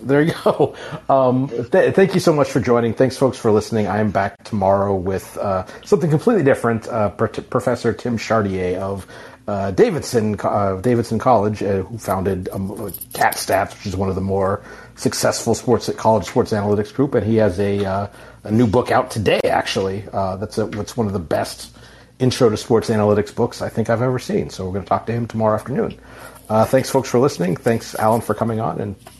There 0.03 0.23
you 0.23 0.33
go. 0.45 0.75
Um, 1.09 1.49
th- 1.49 1.95
thank 1.95 2.15
you 2.15 2.21
so 2.21 2.33
much 2.33 2.51
for 2.51 2.61
joining. 2.61 2.95
Thanks, 2.95 3.17
folks, 3.17 3.39
for 3.39 3.53
listening. 3.53 3.87
I 3.87 3.99
am 3.99 4.11
back 4.11 4.43
tomorrow 4.45 4.95
with 4.95 5.37
uh, 5.39 5.67
something 5.85 6.11
completely 6.11 6.43
different. 6.43 6.89
Uh, 6.89 7.11
Pro- 7.11 7.29
Professor 7.29 7.93
Tim 7.93 8.19
Chartier 8.19 8.79
of 8.79 9.07
uh, 9.47 9.71
Davidson 9.71 10.39
uh, 10.41 10.77
Davidson 10.81 11.19
College, 11.19 11.63
uh, 11.63 11.83
who 11.83 11.97
founded 11.97 12.49
um, 12.49 12.69
Cat 13.13 13.35
Stats, 13.35 13.71
which 13.77 13.87
is 13.87 13.97
one 13.97 14.09
of 14.09 14.15
the 14.17 14.21
more 14.21 14.63
successful 14.97 15.55
sports 15.55 15.89
at 15.89 15.97
college 15.97 16.27
sports 16.27 16.53
analytics 16.53 16.93
group, 16.93 17.15
and 17.15 17.25
he 17.25 17.37
has 17.37 17.61
a 17.61 17.85
uh, 17.85 18.07
a 18.45 18.51
new 18.51 18.67
book 18.67 18.91
out 18.91 19.11
today. 19.13 19.41
Actually, 19.45 20.01
that's 20.13 20.59
a, 20.59 20.67
what's 20.67 20.97
one 20.97 21.07
of 21.07 21.13
the 21.13 21.19
best 21.19 21.77
intro 22.19 22.51
to 22.51 22.57
sports 22.57 22.91
analytics 22.91 23.33
books 23.33 23.63
I 23.63 23.69
think 23.69 23.91
I've 23.91 24.03
ever 24.03 24.19
seen. 24.19 24.51
So 24.51 24.67
we're 24.67 24.73
going 24.73 24.85
to 24.85 24.89
talk 24.89 25.07
to 25.07 25.13
him 25.13 25.27
tomorrow 25.29 25.55
afternoon. 25.55 25.99
Thanks, 26.49 26.91
folks, 26.91 27.09
for 27.09 27.21
listening. 27.21 27.57
Thanks, 27.57 27.95
Alan, 27.95 28.23
for 28.23 28.35
coming 28.35 28.59
on, 28.59 28.81
and 28.81 28.97